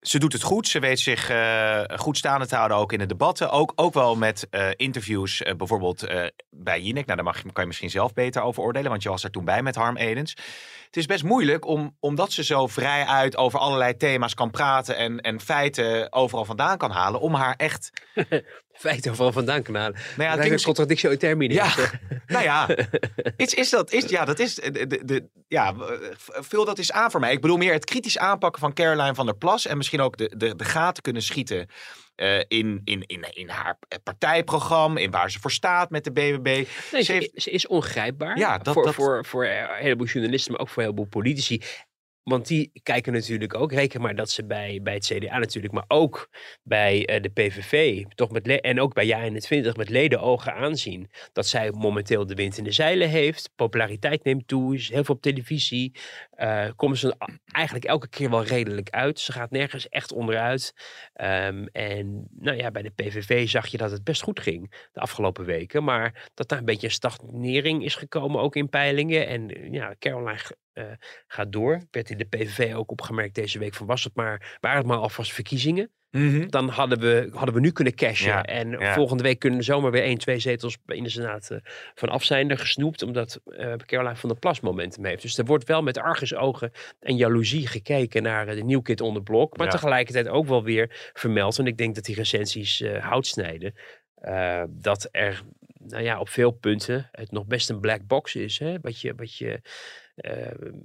ze 0.07 0.19
doet 0.19 0.33
het 0.33 0.41
goed. 0.41 0.67
Ze 0.67 0.79
weet 0.79 0.99
zich 0.99 1.31
uh, 1.31 1.81
goed 1.95 2.17
staande 2.17 2.47
te 2.47 2.55
houden, 2.55 2.77
ook 2.77 2.93
in 2.93 2.99
de 2.99 3.05
debatten. 3.05 3.49
Ook, 3.49 3.71
ook 3.75 3.93
wel 3.93 4.15
met 4.15 4.47
uh, 4.51 4.69
interviews, 4.75 5.41
uh, 5.41 5.53
bijvoorbeeld 5.53 6.07
bij 6.49 6.81
Jinek. 6.81 7.05
Nou, 7.05 7.15
daar 7.15 7.25
mag, 7.25 7.41
kan 7.41 7.51
je 7.55 7.65
misschien 7.65 7.89
zelf 7.89 8.13
beter 8.13 8.41
over 8.41 8.63
oordelen, 8.63 8.89
want 8.89 9.03
je 9.03 9.09
was 9.09 9.23
er 9.23 9.31
toen 9.31 9.45
bij 9.45 9.61
met 9.61 9.75
Harm 9.75 9.97
Edens. 9.97 10.31
Het 10.85 10.97
is 10.97 11.05
best 11.05 11.23
moeilijk, 11.23 11.65
om, 11.65 11.95
omdat 11.99 12.31
ze 12.31 12.43
zo 12.43 12.67
vrij 12.67 13.05
uit 13.05 13.37
over 13.37 13.59
allerlei 13.59 13.97
thema's 13.97 14.33
kan 14.33 14.51
praten... 14.51 14.97
en, 14.97 15.21
en 15.21 15.41
feiten 15.41 16.13
overal 16.13 16.45
vandaan 16.45 16.77
kan 16.77 16.91
halen, 16.91 17.19
om 17.19 17.33
haar 17.33 17.55
echt... 17.55 17.89
feiten 18.75 19.11
overal 19.11 19.31
vandaan 19.31 19.61
kan 19.61 19.75
halen. 19.75 19.97
Nou 20.17 20.29
ja, 20.29 20.43
het 20.43 20.51
is 20.51 20.63
contradictio 20.63 21.09
in 21.09 21.17
termini. 21.17 21.53
Ja, 21.53 21.73
nou 22.27 22.43
ja, 22.43 22.69
is, 23.35 23.53
is 23.53 23.69
dat, 23.69 23.91
is, 23.91 24.05
ja, 24.05 24.25
dat 24.25 24.39
is, 24.39 24.55
de, 24.55 25.01
de, 25.05 25.29
ja, 25.47 25.73
vul 26.25 26.65
dat 26.65 26.77
is 26.77 26.91
aan 26.91 27.11
voor 27.11 27.19
mij. 27.19 27.31
Ik 27.31 27.41
bedoel 27.41 27.57
meer 27.57 27.73
het 27.73 27.85
kritisch 27.85 28.17
aanpakken 28.17 28.61
van 28.61 28.73
Caroline 28.73 29.15
van 29.15 29.25
der 29.25 29.37
Plas 29.37 29.65
en 29.65 29.77
misschien 29.77 30.01
ook 30.01 30.17
de, 30.17 30.33
de, 30.37 30.55
de 30.55 30.65
gaten 30.65 31.03
kunnen 31.03 31.21
schieten 31.21 31.67
uh, 32.15 32.37
in, 32.47 32.81
in, 32.83 33.03
in, 33.05 33.25
in 33.33 33.49
haar 33.49 33.77
partijprogramma, 34.03 34.99
in 34.99 35.11
waar 35.11 35.31
ze 35.31 35.39
voor 35.39 35.51
staat 35.51 35.89
met 35.89 36.03
de 36.03 36.11
BBB. 36.11 36.67
Nee, 36.91 37.01
ze, 37.03 37.11
heeft... 37.11 37.31
ze, 37.35 37.49
is 37.49 37.67
ongrijpbaar 37.67 38.37
ja, 38.37 38.57
dat, 38.57 38.73
voor, 38.73 38.83
dat... 38.83 38.93
voor, 38.93 39.25
voor 39.25 39.45
een 39.45 39.67
heleboel 39.69 40.07
journalisten, 40.07 40.51
maar 40.51 40.61
ook 40.61 40.69
voor 40.69 40.77
een 40.77 40.89
heleboel 40.89 41.21
politici. 41.21 41.61
Want 42.25 42.47
die 42.47 42.71
kijken 42.83 43.13
natuurlijk 43.13 43.53
ook, 43.53 43.71
reken 43.71 44.01
maar 44.01 44.15
dat 44.15 44.29
ze 44.29 44.45
bij, 44.45 44.79
bij 44.83 44.93
het 44.93 45.05
CDA 45.05 45.37
natuurlijk, 45.37 45.73
maar 45.73 45.85
ook 45.87 46.29
bij 46.63 47.15
uh, 47.15 47.21
de 47.21 47.29
PVV, 47.29 48.03
toch 48.15 48.31
met 48.31 48.47
en 48.61 48.81
ook 48.81 48.93
bij 48.93 49.07
JA21 49.07 49.75
met 49.75 49.89
leden 49.89 50.21
ogen 50.21 50.53
aanzien 50.53 51.09
dat 51.33 51.47
zij 51.47 51.71
momenteel 51.71 52.25
de 52.25 52.35
wind 52.35 52.57
in 52.57 52.63
de 52.63 52.71
zeilen 52.71 53.09
heeft. 53.09 53.49
Populariteit 53.55 54.23
neemt 54.23 54.47
toe, 54.47 54.75
is 54.75 54.89
heel 54.89 55.03
veel 55.03 55.15
op 55.15 55.21
televisie. 55.21 55.91
Uh, 56.37 56.69
komen 56.75 56.97
ze 56.97 57.15
eigenlijk 57.51 57.85
elke 57.85 58.09
keer 58.09 58.29
wel 58.29 58.43
redelijk 58.43 58.89
uit. 58.89 59.19
Ze 59.19 59.31
gaat 59.31 59.51
nergens 59.51 59.89
echt 59.89 60.11
onderuit. 60.11 60.73
Um, 61.21 61.67
en 61.67 62.27
nou 62.31 62.57
ja, 62.57 62.71
bij 62.71 62.81
de 62.81 62.91
PVV 62.95 63.49
zag 63.49 63.67
je 63.67 63.77
dat 63.77 63.91
het 63.91 64.03
best 64.03 64.21
goed 64.21 64.39
ging 64.39 64.87
de 64.93 64.99
afgelopen 64.99 65.45
weken. 65.45 65.83
Maar 65.83 66.29
dat 66.33 66.49
daar 66.49 66.59
een 66.59 66.65
beetje 66.65 66.87
een 66.87 66.93
stagnering 66.93 67.83
is 67.83 67.95
gekomen, 67.95 68.41
ook 68.41 68.55
in 68.55 68.69
peilingen. 68.69 69.27
En 69.27 69.71
ja, 69.71 69.95
Caroline 69.99 70.39
uh, 70.75 70.83
gaat 71.27 71.51
door. 71.51 71.81
Werd 71.91 72.09
in 72.09 72.17
de 72.17 72.25
PVV 72.25 72.75
ook 72.75 72.91
opgemerkt 72.91 73.35
deze 73.35 73.59
week 73.59 73.73
van 73.73 73.87
was 73.87 74.03
het 74.03 74.15
maar, 74.15 74.57
waren 74.61 74.77
het 74.77 74.87
maar 74.87 74.97
alvast 74.97 75.33
verkiezingen. 75.33 75.91
Mhm. 76.11 76.49
Dan 76.49 76.69
hadden 76.69 76.99
we, 76.99 77.29
hadden 77.33 77.55
we 77.55 77.59
nu 77.59 77.71
kunnen 77.71 77.95
cashen. 77.95 78.43
en 78.43 78.93
volgende 78.93 79.23
week 79.23 79.39
kunnen 79.39 79.63
zomaar 79.63 79.91
weer 79.91 80.03
één, 80.03 80.17
twee 80.17 80.39
zetels 80.39 80.77
in 80.85 81.03
de 81.03 81.09
Senaat 81.09 81.49
uh, 81.51 81.57
van 81.95 82.09
af 82.09 82.23
zijn 82.23 82.49
er 82.49 82.57
gesnoept. 82.57 83.01
Omdat 83.01 83.41
uh, 83.45 83.73
Caroline 83.75 84.15
van 84.15 84.29
der 84.29 84.39
Plas 84.39 84.59
momentum 84.59 85.05
heeft. 85.05 85.21
Dus 85.21 85.37
er 85.37 85.45
wordt 85.45 85.67
wel 85.67 85.81
met 85.81 85.97
argusogen 85.97 86.71
en 86.99 87.15
jaloezie 87.15 87.67
gekeken 87.67 88.23
naar 88.23 88.45
de 88.45 88.63
nieuw 88.63 88.81
kid 88.81 89.01
onder 89.01 89.23
blok. 89.23 89.57
Maar 89.57 89.69
tegelijkertijd 89.69 90.27
ook 90.27 90.47
wel 90.47 90.63
weer 90.63 91.11
vermeld. 91.13 91.59
En 91.59 91.67
ik 91.67 91.77
denk 91.77 91.95
dat 91.95 92.03
die 92.03 92.15
recensies 92.15 92.83
hout 92.99 93.27
snijden. 93.27 93.73
dat 94.69 95.07
er 95.11 95.43
nou 95.87 96.03
ja, 96.03 96.19
op 96.19 96.29
veel 96.29 96.51
punten 96.51 97.09
het 97.11 97.31
nog 97.31 97.45
best 97.45 97.69
een 97.69 97.79
black 97.79 98.07
box 98.07 98.35
is. 98.35 98.59
Hè? 98.59 98.79
Wat 98.81 99.01
je, 99.01 99.13
wat 99.15 99.37
je 99.37 99.61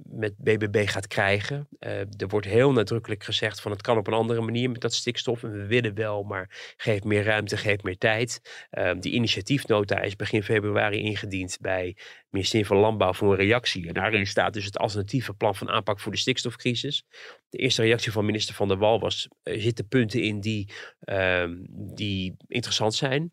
met 0.03 0.37
BBB 0.37 0.87
gaat 0.87 1.07
krijgen. 1.07 1.67
Uh, 1.79 1.99
er 1.99 2.27
wordt 2.27 2.47
heel 2.47 2.71
nadrukkelijk 2.71 3.23
gezegd 3.23 3.61
van 3.61 3.71
het 3.71 3.81
kan 3.81 3.97
op 3.97 4.07
een 4.07 4.13
andere 4.13 4.41
manier 4.41 4.69
met 4.69 4.81
dat 4.81 4.93
stikstof. 4.93 5.43
En 5.43 5.51
we 5.51 5.65
willen 5.65 5.93
wel, 5.93 6.23
maar 6.23 6.73
geef 6.77 7.03
meer 7.03 7.23
ruimte, 7.23 7.57
geef 7.57 7.83
meer 7.83 7.97
tijd. 7.97 8.41
Uh, 8.71 8.91
die 8.99 9.11
initiatiefnota 9.11 10.01
is 10.01 10.15
begin 10.15 10.43
februari 10.43 10.99
ingediend 10.99 11.57
bij 11.61 11.87
het 11.97 12.27
ministerie 12.29 12.65
van 12.65 12.77
Landbouw 12.77 13.13
voor 13.13 13.31
een 13.31 13.45
reactie. 13.45 13.87
En 13.87 13.93
daarin 13.93 14.27
staat 14.27 14.53
dus 14.53 14.65
het 14.65 14.77
alternatieve 14.77 15.33
plan 15.33 15.55
van 15.55 15.69
aanpak 15.69 15.99
voor 15.99 16.11
de 16.11 16.17
stikstofcrisis. 16.17 17.05
De 17.49 17.57
eerste 17.57 17.81
reactie 17.81 18.11
van 18.11 18.25
minister 18.25 18.55
Van 18.55 18.67
der 18.67 18.77
Wal 18.77 18.99
was, 18.99 19.27
er 19.43 19.61
zitten 19.61 19.87
punten 19.87 20.23
in 20.23 20.39
die, 20.39 20.69
ehm, 20.99 21.57
die 21.69 22.35
interessant 22.47 22.93
zijn 22.93 23.31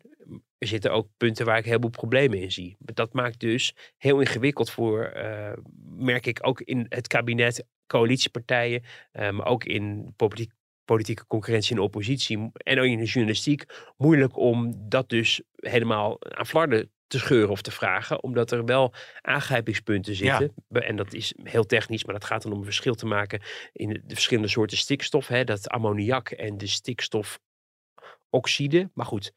er 0.59 0.67
zitten 0.67 0.91
ook 0.91 1.07
punten 1.17 1.45
waar 1.45 1.57
ik 1.57 1.65
heel 1.65 1.79
veel 1.79 1.89
problemen 1.89 2.41
in 2.41 2.51
zie. 2.51 2.75
Dat 2.79 3.13
maakt 3.13 3.39
dus 3.39 3.75
heel 3.97 4.19
ingewikkeld 4.19 4.69
voor, 4.69 5.13
uh, 5.15 5.51
merk 5.97 6.25
ik 6.25 6.39
ook 6.41 6.61
in 6.61 6.85
het 6.89 7.07
kabinet, 7.07 7.65
coalitiepartijen, 7.87 8.83
uh, 9.13 9.29
maar 9.29 9.45
ook 9.45 9.63
in 9.63 10.13
politiek, 10.15 10.51
politieke 10.85 11.27
concurrentie 11.27 11.71
in 11.71 11.77
de 11.77 11.83
oppositie 11.83 12.51
en 12.53 12.79
ook 12.79 12.85
in 12.85 12.97
de 12.97 13.05
journalistiek, 13.05 13.65
moeilijk 13.97 14.37
om 14.37 14.89
dat 14.89 15.09
dus 15.09 15.41
helemaal 15.55 16.17
aan 16.21 16.45
flarden 16.45 16.91
te 17.07 17.19
scheuren 17.19 17.49
of 17.49 17.61
te 17.61 17.71
vragen, 17.71 18.23
omdat 18.23 18.51
er 18.51 18.65
wel 18.65 18.93
aangrijpingspunten 19.21 20.15
zitten. 20.15 20.53
En 20.69 20.95
dat 20.95 21.13
is 21.13 21.33
heel 21.43 21.65
technisch, 21.65 22.03
maar 22.03 22.13
dat 22.13 22.25
gaat 22.25 22.41
dan 22.41 22.51
om 22.51 22.57
een 22.57 22.63
verschil 22.63 22.95
te 22.95 23.05
maken 23.05 23.41
in 23.73 23.89
de, 23.89 24.01
verschillende 24.07 24.49
soorten 24.49 24.77
stikstof. 24.77 25.27
Hè, 25.27 25.43
dat 25.43 25.69
ammoniak 25.69 26.29
en 26.29 26.57
de 26.57 26.67
stikstofoxide. 26.67 28.89
Maar 28.93 29.05
goed, 29.05 29.33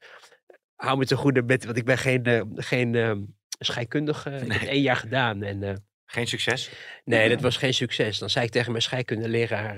hou 0.82 0.98
me 0.98 1.06
te 1.06 1.16
goede 1.16 1.42
met, 1.42 1.64
want 1.64 1.76
ik 1.76 1.84
ben 1.84 1.98
geen, 1.98 2.28
uh, 2.28 2.42
geen 2.54 2.94
uh, 2.94 3.12
scheikundige. 3.58 4.30
Nee. 4.30 4.40
Ik 4.40 4.52
heb 4.52 4.62
één 4.62 4.82
jaar 4.82 4.96
gedaan. 4.96 5.42
En, 5.42 5.62
uh, 5.62 5.72
geen 6.04 6.26
succes? 6.26 6.70
Nee, 7.04 7.28
dat 7.28 7.40
was 7.40 7.56
geen 7.56 7.74
succes. 7.74 8.18
Dan 8.18 8.30
zei 8.30 8.44
ik 8.44 8.50
tegen 8.50 8.70
mijn 8.70 8.82
scheikundeleraar, 8.82 9.76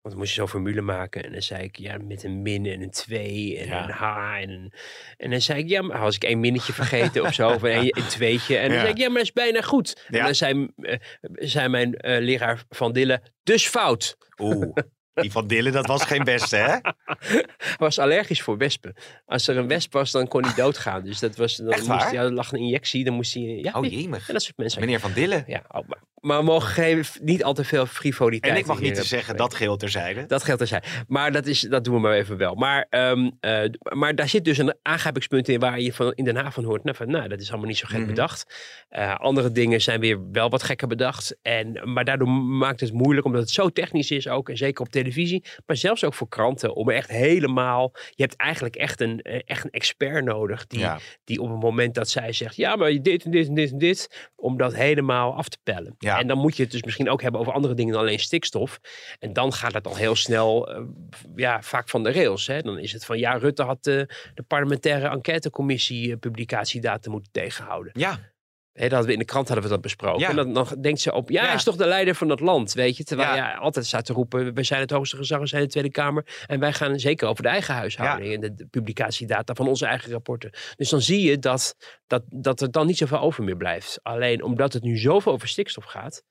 want 0.00 0.14
dan 0.14 0.16
moest 0.16 0.30
je 0.30 0.40
zo'n 0.40 0.48
formule 0.48 0.80
maken. 0.80 1.24
En 1.24 1.32
dan 1.32 1.42
zei 1.42 1.62
ik, 1.62 1.76
ja, 1.76 1.96
met 1.98 2.22
een 2.22 2.42
min 2.42 2.66
en 2.66 2.82
een 2.82 2.90
2 2.90 3.58
en 3.58 3.72
een 3.72 3.90
H. 3.90 4.36
En, 4.40 4.50
een, 4.50 4.72
en 5.16 5.30
dan 5.30 5.40
zei 5.40 5.58
ik, 5.58 5.68
ja, 5.68 5.82
maar 5.82 5.98
als 5.98 6.16
ik 6.16 6.24
één 6.24 6.40
minnetje 6.40 6.72
vergeten 6.72 7.22
of 7.22 7.34
zo, 7.34 7.48
of 7.48 7.62
een, 7.62 7.96
een 7.98 8.08
tweetje. 8.08 8.56
En 8.56 8.68
dan 8.68 8.76
ja. 8.76 8.80
zei 8.80 8.92
ik, 8.92 8.98
ja, 8.98 9.06
maar 9.06 9.16
dat 9.16 9.26
is 9.26 9.32
bijna 9.32 9.60
goed. 9.60 10.06
Ja. 10.08 10.18
En 10.18 10.24
dan 10.24 10.34
zei, 10.34 10.68
zei 11.32 11.68
mijn 11.68 11.96
leraar 12.00 12.64
Van 12.68 12.92
Dille, 12.92 13.22
dus 13.42 13.68
fout. 13.68 14.16
Oeh. 14.40 14.74
Die 15.20 15.32
van 15.32 15.46
Dillen, 15.46 15.72
dat 15.72 15.86
was 15.86 16.04
geen 16.04 16.24
beste, 16.24 16.56
hè? 16.56 16.76
Hij 17.18 17.76
was 17.76 17.98
allergisch 17.98 18.42
voor 18.42 18.56
wespen. 18.56 18.94
Als 19.26 19.48
er 19.48 19.56
een 19.56 19.68
wesp 19.68 19.92
was, 19.92 20.10
dan 20.10 20.28
kon 20.28 20.44
hij 20.44 20.54
doodgaan. 20.54 21.02
Dus 21.04 21.18
dat 21.18 21.36
was, 21.36 21.56
dan 21.56 21.66
moest 21.66 21.86
hij, 21.86 22.16
er 22.16 22.32
lag 22.32 22.52
een 22.52 22.58
injectie, 22.58 23.04
dan 23.04 23.14
moest 23.14 23.34
hij... 23.34 23.42
Ja, 23.42 23.72
oh, 23.72 23.84
jemig. 23.84 24.28
En 24.28 24.32
dat 24.32 24.42
soort 24.42 24.56
mensen. 24.56 24.80
Meneer 24.80 25.00
Van 25.00 25.12
Dillen. 25.12 25.44
Ja, 25.46 25.62
oh, 25.68 25.88
maar, 25.88 25.98
maar 26.20 26.38
we 26.38 26.44
mogen 26.44 26.68
geen, 26.68 27.04
niet 27.20 27.44
al 27.44 27.54
te 27.54 27.64
veel 27.64 27.86
frivoliteit. 27.86 28.52
En 28.52 28.58
ik 28.58 28.66
mag 28.66 28.80
niet 28.80 28.94
te 28.94 29.04
zeggen, 29.04 29.36
dat 29.36 29.54
geldt 29.54 29.80
terzijde. 29.80 30.26
Dat 30.26 30.44
geldt 30.44 30.58
terzijde. 30.58 30.86
Maar 31.06 31.32
dat, 31.32 31.46
is, 31.46 31.60
dat 31.60 31.84
doen 31.84 31.94
we 31.94 32.00
maar 32.00 32.12
even 32.12 32.36
wel. 32.36 32.54
Maar, 32.54 32.86
um, 32.90 33.38
uh, 33.40 33.60
maar 33.92 34.14
daar 34.14 34.28
zit 34.28 34.44
dus 34.44 34.58
een 34.58 34.74
aangrijpingspunt 34.82 35.48
in 35.48 35.60
waar 35.60 35.80
je 35.80 35.92
van, 35.92 36.12
in 36.12 36.24
Den 36.24 36.36
Haag 36.36 36.54
van 36.54 36.64
hoort. 36.64 36.84
Nou, 36.84 36.96
van, 36.96 37.10
nou 37.10 37.28
dat 37.28 37.40
is 37.40 37.48
allemaal 37.48 37.68
niet 37.68 37.76
zo 37.76 37.86
gek 37.86 37.96
mm 37.96 38.04
-hmm. 38.04 38.14
bedacht. 38.14 38.54
Uh, 38.90 39.14
andere 39.14 39.52
dingen 39.52 39.80
zijn 39.80 40.00
weer 40.00 40.30
wel 40.32 40.50
wat 40.50 40.62
gekker 40.62 40.88
bedacht. 40.88 41.36
En, 41.42 41.80
maar 41.92 42.04
daardoor 42.04 42.28
maakt 42.28 42.80
het 42.80 42.92
moeilijk, 42.92 43.26
omdat 43.26 43.40
het 43.40 43.50
zo 43.50 43.68
technisch 43.68 44.10
is 44.10 44.28
ook. 44.28 44.48
En 44.48 44.56
zeker 44.56 44.84
op 44.84 44.90
televisie. 44.90 45.44
Maar 45.66 45.76
zelfs 45.76 46.04
ook 46.04 46.14
voor 46.14 46.28
kranten. 46.28 46.74
Om 46.74 46.90
echt 46.90 47.10
helemaal... 47.10 47.92
Je 48.10 48.22
hebt 48.22 48.36
eigenlijk 48.36 48.76
echt 48.76 49.00
een, 49.00 49.20
eh, 49.22 49.40
echt 49.44 49.64
een 49.64 49.70
expert 49.70 50.24
nodig. 50.24 50.66
Die, 50.66 50.78
ja. 50.78 50.98
die 51.24 51.40
op 51.40 51.50
het 51.50 51.60
moment 51.60 51.94
dat 51.94 52.08
zij 52.08 52.32
zegt... 52.32 52.56
Ja, 52.56 52.76
maar 52.76 53.02
dit 53.02 53.24
en 53.24 53.30
dit 53.30 53.48
en 53.48 53.54
dit 53.54 53.70
en 53.70 53.78
dit. 53.78 54.30
Om 54.36 54.56
dat 54.56 54.74
helemaal 54.74 55.34
af 55.34 55.48
te 55.48 55.58
pellen. 55.62 55.94
Ja. 55.98 56.07
En 56.16 56.26
dan 56.26 56.38
moet 56.38 56.56
je 56.56 56.62
het 56.62 56.72
dus 56.72 56.82
misschien 56.82 57.10
ook 57.10 57.22
hebben 57.22 57.40
over 57.40 57.52
andere 57.52 57.74
dingen 57.74 57.92
dan 57.92 58.02
alleen 58.02 58.18
stikstof. 58.18 58.80
En 59.18 59.32
dan 59.32 59.52
gaat 59.52 59.74
het 59.74 59.86
al 59.86 59.96
heel 59.96 60.14
snel, 60.14 60.76
uh, 60.76 60.84
ja, 61.36 61.62
vaak 61.62 61.88
van 61.88 62.02
de 62.02 62.12
rails. 62.12 62.46
Hè. 62.46 62.60
Dan 62.60 62.78
is 62.78 62.92
het 62.92 63.04
van, 63.04 63.18
ja, 63.18 63.32
Rutte 63.32 63.62
had 63.62 63.84
de, 63.84 64.14
de 64.34 64.42
parlementaire 64.42 65.08
enquêtecommissie 65.08 66.16
publicatiedata 66.16 67.10
moeten 67.10 67.32
tegenhouden. 67.32 67.92
Ja. 67.96 68.20
Dat 68.88 69.04
we 69.04 69.12
in 69.12 69.18
de 69.18 69.24
krant 69.24 69.46
hadden 69.46 69.64
we 69.64 69.70
dat 69.70 69.80
besproken. 69.80 70.20
Ja. 70.20 70.28
En 70.28 70.36
dan, 70.36 70.52
dan 70.52 70.66
denkt 70.80 71.00
ze 71.00 71.12
op, 71.12 71.30
ja, 71.30 71.44
hij 71.44 71.54
is 71.54 71.64
toch 71.64 71.76
de 71.76 71.86
leider 71.86 72.14
van 72.14 72.28
dat 72.28 72.40
land, 72.40 72.72
weet 72.72 72.96
je. 72.96 73.04
Terwijl 73.04 73.28
ja. 73.28 73.36
ja 73.36 73.54
altijd 73.54 73.86
staat 73.86 74.04
te 74.04 74.12
roepen, 74.12 74.54
we 74.54 74.62
zijn 74.62 74.80
het 74.80 74.90
hoogste 74.90 75.16
gezag, 75.16 75.40
we 75.40 75.46
zijn 75.46 75.62
de 75.62 75.68
Tweede 75.68 75.90
Kamer. 75.90 76.26
En 76.46 76.60
wij 76.60 76.72
gaan 76.72 76.98
zeker 76.98 77.28
over 77.28 77.42
de 77.42 77.48
eigen 77.48 77.74
huishouding 77.74 78.34
en 78.34 78.40
de, 78.40 78.54
de, 78.54 78.66
publicatiedata 78.66 79.54
van 79.54 79.68
onze 79.68 79.86
eigen 79.86 80.10
rapporten. 80.10 80.50
Dus 80.76 80.88
dan 80.88 81.00
zie 81.00 81.20
je 81.20 81.38
dat, 81.38 81.76
dat, 82.06 82.22
dat 82.30 82.60
er 82.60 82.70
dan 82.70 82.86
niet 82.86 82.98
zoveel 82.98 83.20
over 83.20 83.44
meer 83.44 83.56
blijft. 83.56 83.98
Alleen 84.02 84.42
omdat 84.42 84.72
het 84.72 84.82
nu 84.82 84.96
zoveel 84.98 85.32
over 85.32 85.48
stikstof 85.48 85.84
gaat, 85.84 86.22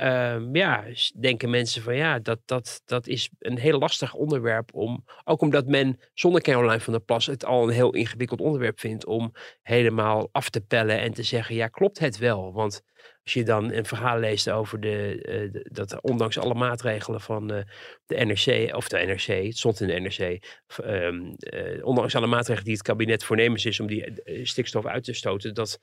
Um, 0.00 0.56
ja, 0.56 0.84
denken 1.14 1.50
mensen 1.50 1.82
van 1.82 1.96
ja, 1.96 2.18
dat, 2.18 2.38
dat, 2.44 2.82
dat 2.84 3.06
is 3.06 3.30
een 3.38 3.58
heel 3.58 3.78
lastig 3.78 4.14
onderwerp 4.14 4.74
om, 4.74 5.04
ook 5.24 5.40
omdat 5.40 5.66
men 5.66 6.00
zonder 6.14 6.40
Caroline 6.40 6.80
van 6.80 6.92
der 6.92 7.02
Plas 7.02 7.26
het 7.26 7.44
al 7.44 7.62
een 7.62 7.74
heel 7.74 7.94
ingewikkeld 7.94 8.40
onderwerp 8.40 8.80
vindt 8.80 9.06
om 9.06 9.32
helemaal 9.62 10.28
af 10.32 10.50
te 10.50 10.60
pellen 10.60 11.00
en 11.00 11.12
te 11.12 11.22
zeggen, 11.22 11.54
ja, 11.54 11.68
klopt 11.68 11.98
het 11.98 12.18
wel? 12.18 12.52
Want 12.52 12.82
als 13.24 13.32
je 13.32 13.44
dan 13.44 13.72
een 13.72 13.84
verhaal 13.84 14.18
leest 14.18 14.50
over 14.50 14.80
de, 14.80 15.24
uh, 15.28 15.52
de 15.52 15.68
dat 15.72 16.02
ondanks 16.02 16.38
alle 16.38 16.54
maatregelen 16.54 17.20
van 17.20 17.52
uh, 17.52 17.62
de 18.06 18.24
NRC, 18.24 18.74
of 18.76 18.88
de 18.88 18.98
NRC, 18.98 19.44
het 19.46 19.58
stond 19.58 19.80
in 19.80 19.86
de 19.86 20.00
NRC, 20.00 20.44
um, 20.84 21.36
uh, 21.38 21.86
ondanks 21.86 22.14
alle 22.14 22.26
maatregelen 22.26 22.64
die 22.64 22.74
het 22.74 22.82
kabinet 22.82 23.24
voornemens 23.24 23.64
is 23.64 23.80
om 23.80 23.86
die 23.86 24.20
stikstof 24.42 24.86
uit 24.86 25.04
te 25.04 25.12
stoten, 25.12 25.54
dat 25.54 25.78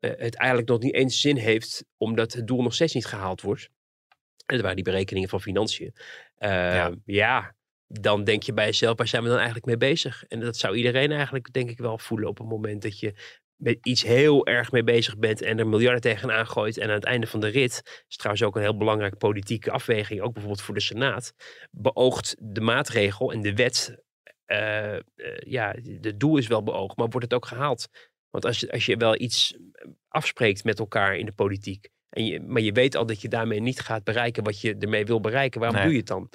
het 0.00 0.34
eigenlijk 0.34 0.68
nog 0.68 0.80
niet 0.80 0.94
eens 0.94 1.20
zin 1.20 1.36
heeft, 1.36 1.84
omdat 1.96 2.32
het 2.32 2.46
doel 2.46 2.62
nog 2.62 2.74
steeds 2.74 2.94
niet 2.94 3.06
gehaald 3.06 3.40
wordt. 3.40 3.68
En 4.46 4.54
dat 4.54 4.60
waren 4.60 4.76
die 4.76 4.84
berekeningen 4.84 5.28
van 5.28 5.40
financiën. 5.40 5.92
ja. 6.38 6.86
Ehm, 6.86 6.94
ja 7.04 7.54
dan 7.88 8.24
denk 8.24 8.42
je 8.42 8.52
bij 8.52 8.64
jezelf, 8.64 8.96
waar 8.96 9.08
zijn 9.08 9.22
we 9.22 9.28
dan 9.28 9.36
eigenlijk 9.36 9.66
mee 9.66 9.76
bezig? 9.76 10.24
En 10.28 10.40
dat 10.40 10.56
zou 10.56 10.76
iedereen 10.76 11.12
eigenlijk, 11.12 11.52
denk 11.52 11.70
ik, 11.70 11.78
wel 11.78 11.98
voelen 11.98 12.28
op 12.28 12.38
het 12.38 12.48
moment 12.48 12.82
dat 12.82 12.98
je 12.98 13.14
met 13.56 13.78
iets 13.82 14.02
heel 14.02 14.46
erg 14.46 14.72
mee 14.72 14.84
bezig 14.84 15.18
bent 15.18 15.42
en 15.42 15.58
er 15.58 15.66
miljarden 15.66 16.00
tegenaan 16.00 16.46
gooit. 16.46 16.78
En 16.78 16.88
aan 16.88 16.94
het 16.94 17.04
einde 17.04 17.26
van 17.26 17.40
de 17.40 17.48
rit, 17.48 18.04
is 18.08 18.16
trouwens 18.16 18.46
ook 18.46 18.56
een 18.56 18.62
heel 18.62 18.76
belangrijke 18.76 19.16
politieke 19.16 19.70
afweging, 19.70 20.20
ook 20.20 20.32
bijvoorbeeld 20.32 20.62
voor 20.62 20.74
de 20.74 20.80
Senaat, 20.80 21.32
beoogt 21.70 22.36
de 22.38 22.60
maatregel 22.60 23.32
en 23.32 23.42
de 23.42 23.54
wet, 23.54 24.04
uh, 24.46 24.92
uh, 24.92 25.00
ja, 25.38 25.74
het 26.00 26.20
doel 26.20 26.36
is 26.36 26.46
wel 26.46 26.62
beoogd, 26.62 26.96
maar 26.96 27.08
wordt 27.08 27.26
het 27.26 27.34
ook 27.34 27.46
gehaald? 27.46 27.88
Want 28.30 28.44
als 28.44 28.60
je, 28.60 28.72
als 28.72 28.86
je 28.86 28.96
wel 28.96 29.20
iets 29.20 29.56
afspreekt 30.08 30.64
met 30.64 30.78
elkaar 30.78 31.16
in 31.16 31.26
de 31.26 31.32
politiek, 31.32 31.88
en 32.08 32.26
je, 32.26 32.40
maar 32.40 32.62
je 32.62 32.72
weet 32.72 32.96
al 32.96 33.06
dat 33.06 33.20
je 33.20 33.28
daarmee 33.28 33.60
niet 33.60 33.80
gaat 33.80 34.04
bereiken 34.04 34.44
wat 34.44 34.60
je 34.60 34.76
ermee 34.78 35.04
wil 35.04 35.20
bereiken, 35.20 35.60
waarom 35.60 35.82
doe 35.82 35.90
je 35.90 35.98
het 35.98 36.06
dan? 36.06 36.30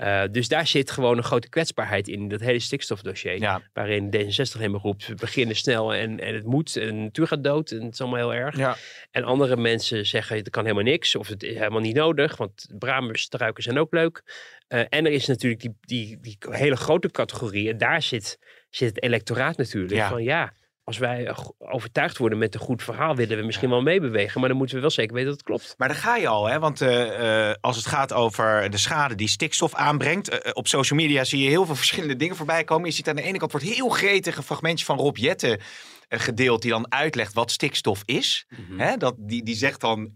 Uh, 0.00 0.22
dus 0.30 0.48
daar 0.48 0.66
zit 0.66 0.90
gewoon 0.90 1.16
een 1.16 1.24
grote 1.24 1.48
kwetsbaarheid 1.48 2.08
in, 2.08 2.28
dat 2.28 2.40
hele 2.40 2.58
stikstofdossier. 2.58 3.40
Ja. 3.40 3.62
Waarin 3.72 4.14
D66 4.16 4.58
helemaal 4.58 4.80
roept, 4.80 5.06
we 5.06 5.14
beginnen 5.14 5.56
snel 5.56 5.94
en, 5.94 6.20
en 6.20 6.34
het 6.34 6.44
moet, 6.44 6.76
en 6.76 6.86
de 6.86 6.92
natuur 6.92 7.26
gaat 7.26 7.44
dood 7.44 7.70
en 7.70 7.82
het 7.82 7.92
is 7.92 8.00
allemaal 8.00 8.18
heel 8.18 8.34
erg. 8.34 8.56
Ja. 8.56 8.76
En 9.10 9.24
andere 9.24 9.56
mensen 9.56 10.06
zeggen, 10.06 10.36
het 10.36 10.50
kan 10.50 10.62
helemaal 10.62 10.84
niks, 10.84 11.16
of 11.16 11.28
het 11.28 11.42
is 11.42 11.54
helemaal 11.54 11.80
niet 11.80 11.96
nodig, 11.96 12.36
want 12.36 12.66
bramerstruiken 12.78 13.62
zijn 13.62 13.78
ook 13.78 13.92
leuk. 13.92 14.22
Uh, 14.68 14.80
en 14.88 15.06
er 15.06 15.12
is 15.12 15.26
natuurlijk 15.26 15.60
die, 15.62 15.76
die, 15.80 16.18
die 16.20 16.38
hele 16.50 16.76
grote 16.76 17.10
categorie, 17.10 17.70
en 17.70 17.78
daar 17.78 18.02
zit, 18.02 18.38
zit 18.70 18.88
het 18.88 19.02
electoraat 19.02 19.56
natuurlijk. 19.56 19.94
Ja. 19.94 20.08
Van 20.08 20.22
ja, 20.22 20.52
als 20.88 20.98
wij 20.98 21.34
overtuigd 21.58 22.18
worden 22.18 22.38
met 22.38 22.54
een 22.54 22.60
goed 22.60 22.82
verhaal, 22.82 23.16
willen 23.16 23.38
we 23.38 23.44
misschien 23.44 23.70
wel 23.70 23.82
meebewegen. 23.82 24.40
Maar 24.40 24.48
dan 24.48 24.58
moeten 24.58 24.76
we 24.76 24.82
wel 24.82 24.90
zeker 24.90 25.14
weten 25.14 25.28
dat 25.28 25.38
het 25.38 25.46
klopt. 25.46 25.74
Maar 25.78 25.88
daar 25.88 25.96
ga 25.96 26.16
je 26.16 26.28
al, 26.28 26.46
hè? 26.46 26.58
Want 26.58 26.82
uh, 26.82 27.48
uh, 27.48 27.54
als 27.60 27.76
het 27.76 27.86
gaat 27.86 28.12
over 28.12 28.70
de 28.70 28.78
schade 28.78 29.14
die 29.14 29.28
stikstof 29.28 29.74
aanbrengt. 29.74 30.32
Uh, 30.32 30.38
op 30.52 30.68
social 30.68 30.98
media 30.98 31.24
zie 31.24 31.42
je 31.42 31.48
heel 31.48 31.66
veel 31.66 31.74
verschillende 31.74 32.16
dingen 32.16 32.36
voorbij 32.36 32.64
komen. 32.64 32.88
Je 32.88 32.94
ziet 32.94 33.08
aan 33.08 33.16
de 33.16 33.22
ene 33.22 33.38
kant 33.38 33.52
wordt 33.52 33.66
heel 33.66 33.88
gretig 33.88 34.36
een 34.36 34.42
fragmentje 34.42 34.84
van 34.84 34.98
Rob 34.98 35.16
Jetten 35.16 35.60
gedeeld. 36.08 36.62
Die 36.62 36.70
dan 36.70 36.92
uitlegt 36.92 37.34
wat 37.34 37.50
stikstof 37.50 38.02
is. 38.04 38.46
Mm 38.68 38.98
dat, 38.98 39.14
die, 39.18 39.42
die 39.42 39.56
zegt 39.56 39.80
dan, 39.80 40.12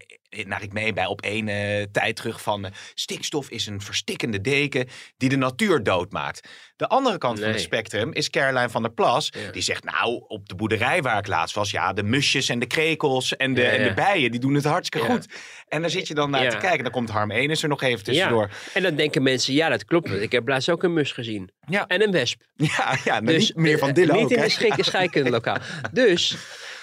naar 0.46 0.62
ik 0.62 0.72
mee 0.72 0.92
bij 0.92 1.06
op 1.06 1.20
één 1.20 1.46
tijd 1.92 2.16
terug 2.16 2.42
van... 2.42 2.66
stikstof 2.94 3.50
is 3.50 3.66
een 3.66 3.80
verstikkende 3.80 4.40
deken 4.40 4.88
die 5.16 5.28
de 5.28 5.36
natuur 5.36 5.82
doodmaakt. 5.82 6.48
De 6.76 6.88
andere 6.88 7.18
kant 7.18 7.34
nee. 7.34 7.44
van 7.44 7.52
het 7.52 7.62
spectrum 7.62 8.12
is 8.12 8.30
Caroline 8.30 8.70
van 8.70 8.82
der 8.82 8.92
Plas. 8.92 9.32
Ja. 9.44 9.50
Die 9.50 9.62
zegt, 9.62 9.84
nou, 9.84 10.24
op 10.28 10.48
de 10.48 10.54
boerderij 10.54 11.02
waar 11.02 11.18
ik 11.18 11.26
laatst 11.26 11.54
was... 11.54 11.70
ja, 11.70 11.92
de 11.92 12.02
musjes 12.02 12.48
en 12.48 12.58
de 12.58 12.66
krekels 12.66 13.36
en 13.36 13.54
de, 13.54 13.60
Ja, 13.60 13.66
ja. 13.66 13.76
en 13.76 13.88
de 13.88 13.94
bijen, 13.94 14.30
die 14.30 14.40
doen 14.40 14.54
het 14.54 14.64
hartstikke 14.64 15.06
goed. 15.06 15.26
En 15.68 15.80
daar 15.80 15.90
zit 15.90 16.08
je 16.08 16.14
dan 16.14 16.30
naar 16.30 16.50
te 16.50 16.56
kijken. 16.56 16.82
Dan 16.82 16.92
komt 16.92 17.10
Harm 17.10 17.30
Enes 17.30 17.62
er 17.62 17.68
nog 17.68 17.82
even 17.82 18.04
tussendoor. 18.04 18.50
En 18.74 18.82
dan 18.82 18.94
denken 18.94 19.22
mensen, 19.22 19.54
ja, 19.54 19.68
dat 19.68 19.84
klopt. 19.84 20.10
Ik 20.10 20.32
heb 20.32 20.48
laatst 20.48 20.70
ook 20.70 20.82
een 20.82 20.92
mus 20.92 21.12
gezien. 21.12 21.50
Ja. 21.68 21.87
En 21.87 22.03
een 22.03 22.11
wesp. 22.12 22.40
Ja, 22.57 22.96
ja 23.05 23.20
maar 23.20 23.33
Dus, 23.33 23.46
niet 23.48 23.57
meer 23.57 23.79
van 23.79 23.92
Dillen 23.92 24.14
Niet 24.14 24.25
ook, 24.25 24.31
in 24.31 24.40
de 24.40 24.48
schik- 24.48 24.85
scheikundelokaal. 24.85 25.57
Dus, 25.92 26.37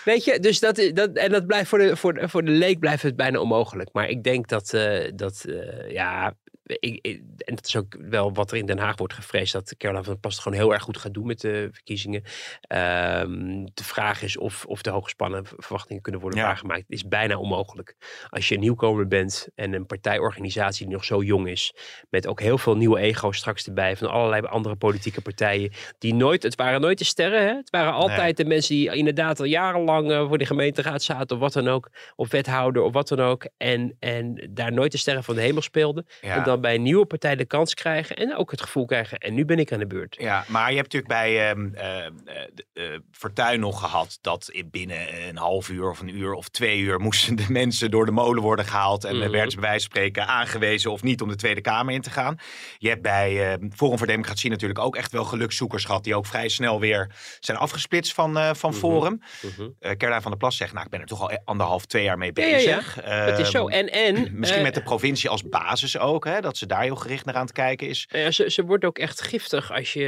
weet 0.06 0.24
je, 0.24 0.40
dus 0.40 0.60
dat, 0.60 0.78
is- 0.78 0.94
dat, 0.94 1.10
en 1.14 1.32
dat 1.32 1.46
blijft 1.48 1.70
voor 1.70 1.78
de, 1.80 1.96
voor, 1.96 2.14
de, 2.14 2.30
voor 2.30 2.46
de 2.46 2.52
leek 2.52 2.80
blijft 2.80 3.04
het 3.04 3.16
bijna 3.16 3.40
onmogelijk. 3.40 3.90
Maar 3.94 4.10
ik 4.10 4.24
denk 4.24 4.48
dat, 4.48 4.74
eh, 4.74 5.12
dat 5.16 5.46
eh, 5.50 5.92
ja, 5.92 6.34
ik, 6.80 7.00
ik- 7.02 7.22
en 7.38 7.56
dat 7.56 7.66
is 7.68 7.76
ook 7.76 7.96
wel 8.00 8.34
wat 8.34 8.52
er 8.52 8.58
in 8.58 8.66
Den 8.66 8.78
Haag 8.80 8.98
wordt 8.98 9.14
gevreesd, 9.14 9.54
dat 9.54 9.76
Caroline 9.78 10.04
van 10.04 10.14
der 10.14 10.22
Plas 10.22 10.34
het 10.34 10.44
gewoon 10.44 10.58
heel 10.58 10.74
erg 10.74 10.84
goed 10.84 10.98
gaat 10.98 11.14
doen 11.14 11.26
met 11.28 11.42
de 11.42 11.70
verkiezingen. 11.72 12.24
Ehm, 12.62 13.66
de 13.74 13.84
vraag 13.84 14.22
is 14.22 14.38
of, 14.38 14.66
of 14.66 14.82
de 14.82 14.90
hooggespannen 14.90 15.44
verwachtingen 15.58 16.02
kunnen 16.02 16.22
worden 16.22 16.40
Ja. 16.40 16.46
waargemaakt. 16.46 16.80
Het 16.80 16.90
is 16.90 17.08
bijna 17.08 17.38
onmogelijk. 17.38 17.96
Als 18.30 18.48
je 18.48 18.54
een 18.56 18.60
nieuwkomer 18.62 19.08
bent 19.08 19.48
en 19.56 19.74
een 19.74 19.86
partijorganisatie 19.86 20.86
die 20.86 20.94
nog 20.96 21.04
zo 21.06 21.22
jong 21.24 21.48
is, 21.48 21.74
met 22.10 22.28
ook 22.28 22.40
heel 22.42 22.58
veel 22.58 22.76
nieuwe 22.78 23.00
ego's 23.00 23.38
straks 23.38 23.66
erbij 23.66 23.98
van 23.98 24.10
allerlei 24.10 24.42
andere 24.46 24.76
politieke 24.76 25.22
partijen, 25.22 25.72
die 25.98 26.14
nooit, 26.14 26.44
het 26.44 26.56
waren 26.56 26.82
nooit 26.82 26.98
de 26.98 27.04
sterren, 27.04 27.42
hè? 27.48 27.54
het 27.54 27.70
waren 27.70 27.94
altijd 27.94 28.38
de 28.38 28.46
mensen 28.46 28.76
die 28.76 28.96
inderdaad 28.96 29.40
al 29.40 29.46
jarenlang 29.46 30.12
eh, 30.12 30.28
voor 30.28 30.38
de 30.38 30.46
gemeenteraad 30.46 31.04
zaten 31.04 31.36
of 31.36 31.42
wat 31.42 31.54
dan 31.54 31.68
ook, 31.68 31.90
of 32.16 32.32
wethouder 32.32 32.82
of 32.82 32.94
wat 32.94 33.08
dan 33.08 33.20
ook, 33.20 33.48
en, 33.58 33.96
en 34.00 34.48
daar 34.50 34.72
nooit 34.74 34.92
de 34.92 34.98
sterren 34.98 35.24
van 35.24 35.36
de 35.36 35.42
hemel 35.42 35.62
speelden. 35.62 36.06
Ja. 36.22 36.36
En 36.36 36.44
dan 36.44 36.59
bij 36.60 36.76
een 36.76 36.82
nieuwe 36.82 37.06
partij 37.06 37.36
de 37.36 37.46
kans 37.46 37.74
krijgen 37.74 38.16
en 38.16 38.36
ook 38.36 38.52
het 38.52 38.62
gevoel 38.62 38.86
krijgen, 38.86 39.18
en 39.18 39.34
nu 39.34 39.46
ben 39.46 39.60
ik 39.60 39.72
aan 39.72 39.80
de 39.80 39.88
beurt. 39.88 40.16
Ja, 40.20 40.46
maar 40.48 40.70
je 40.70 40.78
hebt 40.78 40.94
natuurlijk 40.94 41.22
bij 41.22 41.50
ehm 41.50 41.74
eh, 41.74 42.06
eh, 42.06 42.12
eh, 42.74 43.00
Fortuyn 43.12 43.60
nog 43.60 43.80
gehad 43.80 44.18
dat 44.22 44.50
in 44.50 44.70
binnen 44.70 45.28
een 45.28 45.38
half 45.38 45.70
uur 45.70 45.90
of 45.90 46.00
een 46.00 46.18
uur 46.18 46.34
of 46.34 46.50
twee 46.50 46.80
uur 46.80 47.00
moesten 47.00 47.36
de 47.36 47.46
mensen 47.50 47.92
door 47.92 48.06
de 48.06 48.12
molen 48.12 48.42
worden 48.44 48.66
gehaald. 48.66 49.04
En 49.04 49.16
mm 49.16 49.28
werden 49.30 49.52
ze 49.52 49.60
bij 49.60 49.70
wijze 49.70 49.88
van 49.90 49.98
spreken 49.98 50.28
aangewezen 50.28 50.92
of 50.92 51.04
niet 51.04 51.22
om 51.22 51.30
de 51.30 51.36
Tweede 51.36 51.62
Kamer 51.62 51.94
in 51.94 52.02
te 52.02 52.10
gaan. 52.10 52.38
Je 52.78 52.90
hebt 52.90 53.02
bij 53.02 53.52
ehm, 53.52 53.70
Forum 53.76 53.98
voor 53.98 54.08
Democratie 54.08 54.50
natuurlijk 54.50 54.80
ook 54.80 54.96
echt 54.96 55.12
wel 55.12 55.24
gelukszoekers 55.24 55.86
gehad 55.86 56.04
die 56.04 56.16
ook 56.16 56.26
vrij 56.26 56.48
snel 56.50 56.80
weer 56.80 57.12
zijn 57.40 57.58
afgesplitst 57.58 58.14
van, 58.14 58.56
van 58.56 58.70
Mhm. 58.70 58.80
Forum. 58.80 59.22
Caroline 59.80 60.22
van 60.22 60.32
der 60.32 60.40
Plas 60.40 60.58
zegt, 60.58 60.74
nou 60.74 60.86
ik 60.86 60.92
ben 60.92 61.00
er 61.02 61.06
toch 61.08 61.22
al 61.22 61.40
anderhalf, 61.44 61.86
twee 61.86 62.04
jaar 62.04 62.18
mee 62.18 62.32
Ja, 62.34 62.44
ja, 62.46 62.50
ja. 62.50 62.56
bezig. 62.56 62.98
Het 63.04 63.40
is 63.40 63.50
zo. 63.52 63.68
Ehm, 63.68 63.78
En, 63.80 64.16
en 64.16 64.28
Misschien 64.40 64.62
met 64.64 64.74
de 64.74 64.84
provincie 64.84 65.30
als 65.30 65.50
basis 65.50 65.98
ook, 65.98 66.26
hè, 66.26 66.42
dat 66.42 66.49
ze 66.58 66.66
daar 66.66 66.82
heel 66.82 66.96
gericht 66.96 67.26
naar 67.26 67.36
aan 67.36 67.42
het 67.42 67.52
kijken 67.52 67.88
is. 67.88 68.08
Ja, 68.12 68.32
ze, 68.32 68.50
ze 68.50 68.64
wordt 68.66 68.86
ook 68.86 68.98
echt 68.98 69.22
giftig 69.22 69.72
als 69.72 69.94
je. 69.94 70.06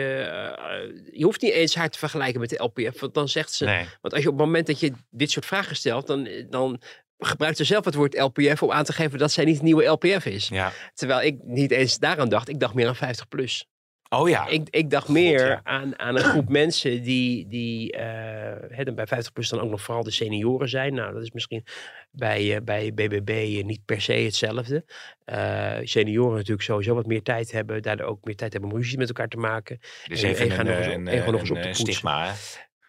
eh, 0.58 1.18
je 1.18 1.24
hoeft 1.24 1.42
niet 1.42 1.52
eens 1.52 1.76
haar 1.76 1.90
te 1.90 1.98
vergelijken 2.00 2.40
met 2.40 2.50
de 2.50 2.64
LPF. 2.64 3.00
Want 3.00 3.14
dan 3.14 3.30
zegt 3.30 3.54
ze. 3.54 3.66
Nee. 3.66 3.86
Want 4.02 4.14
als 4.14 4.24
je 4.24 4.30
op 4.30 4.38
het 4.38 4.46
moment 4.46 4.68
dat 4.68 4.80
je 4.80 4.92
dit 5.10 5.32
soort 5.32 5.46
vragen 5.46 5.76
stelt, 5.76 6.08
dan, 6.08 6.30
dan 6.50 6.82
gebruikt 7.18 7.58
ze 7.58 7.64
zelf 7.64 7.86
het 7.86 7.96
woord 7.96 8.18
LPF 8.20 8.64
om 8.64 8.72
aan 8.72 8.84
te 8.84 8.94
geven 8.94 9.20
dat 9.20 9.32
zij 9.32 9.46
niet 9.46 9.54
het 9.56 9.64
nieuwe 9.64 9.86
LPF 9.86 10.26
is. 10.26 10.48
Ja. 10.48 10.72
Terwijl 10.94 11.22
ik 11.22 11.38
niet 11.44 11.72
eens 11.72 11.98
daaraan 11.98 12.30
dacht. 12.30 12.50
Ik 12.50 12.60
dacht 12.60 12.74
meer 12.74 12.88
aan 12.88 12.96
50 12.96 13.28
plus. 13.28 13.66
Oh 14.14 14.30
ja. 14.30 14.48
Ik, 14.48 14.68
ik 14.70 14.90
dacht 14.90 15.08
meer 15.08 15.48
ja. 15.48 15.62
aan, 15.64 16.00
aan 16.00 16.16
een 16.16 16.24
groep 16.24 16.50
mensen 16.50 17.04
die, 17.04 17.48
die 17.48 17.96
hè, 18.70 18.84
dan 18.84 18.96
bij 18.96 19.08
50 19.08 19.34
plus 19.34 19.50
dan 19.50 19.60
ook 19.60 19.70
nog 19.70 19.82
vooral 19.82 20.04
de 20.04 20.12
senioren 20.12 20.70
zijn. 20.70 20.94
Nou, 20.94 21.14
dat 21.14 21.24
is 21.24 21.32
misschien 21.32 21.64
bij, 22.12 22.56
eh, 22.56 22.62
bij 22.64 22.94
BBB 22.94 23.30
eh, 23.30 23.64
niet 23.64 23.86
per 23.86 24.02
se 24.02 24.14
hetzelfde. 24.14 24.86
Senioren 25.84 26.36
natuurlijk 26.36 26.62
sowieso 26.62 26.96
wat 26.96 27.06
meer 27.06 27.22
tijd 27.22 27.52
hebben. 27.52 27.82
Daardoor 27.82 28.08
ook 28.08 28.24
meer 28.24 28.36
tijd 28.36 28.54
hebben 28.54 28.72
om 28.72 28.78
ruzie 28.78 28.98
met 28.98 29.08
elkaar 29.08 29.28
te 29.28 29.38
maken. 29.38 29.80
Dus 30.08 30.24
en- 30.24 30.30
even 30.30 30.46
en 30.46 30.52
gaan 30.52 30.68
een, 30.68 30.72
nog 30.74 30.78
eens 30.78 30.88
op- 30.88 30.94
een, 30.94 31.08
en 31.08 31.18
gewoon 31.20 31.34
nog 31.34 31.42
een, 31.42 31.56
eens 31.56 31.58
op 31.58 31.64
poetsen. 31.64 31.86
stigma. 31.86 32.26
Hè? 32.26 32.32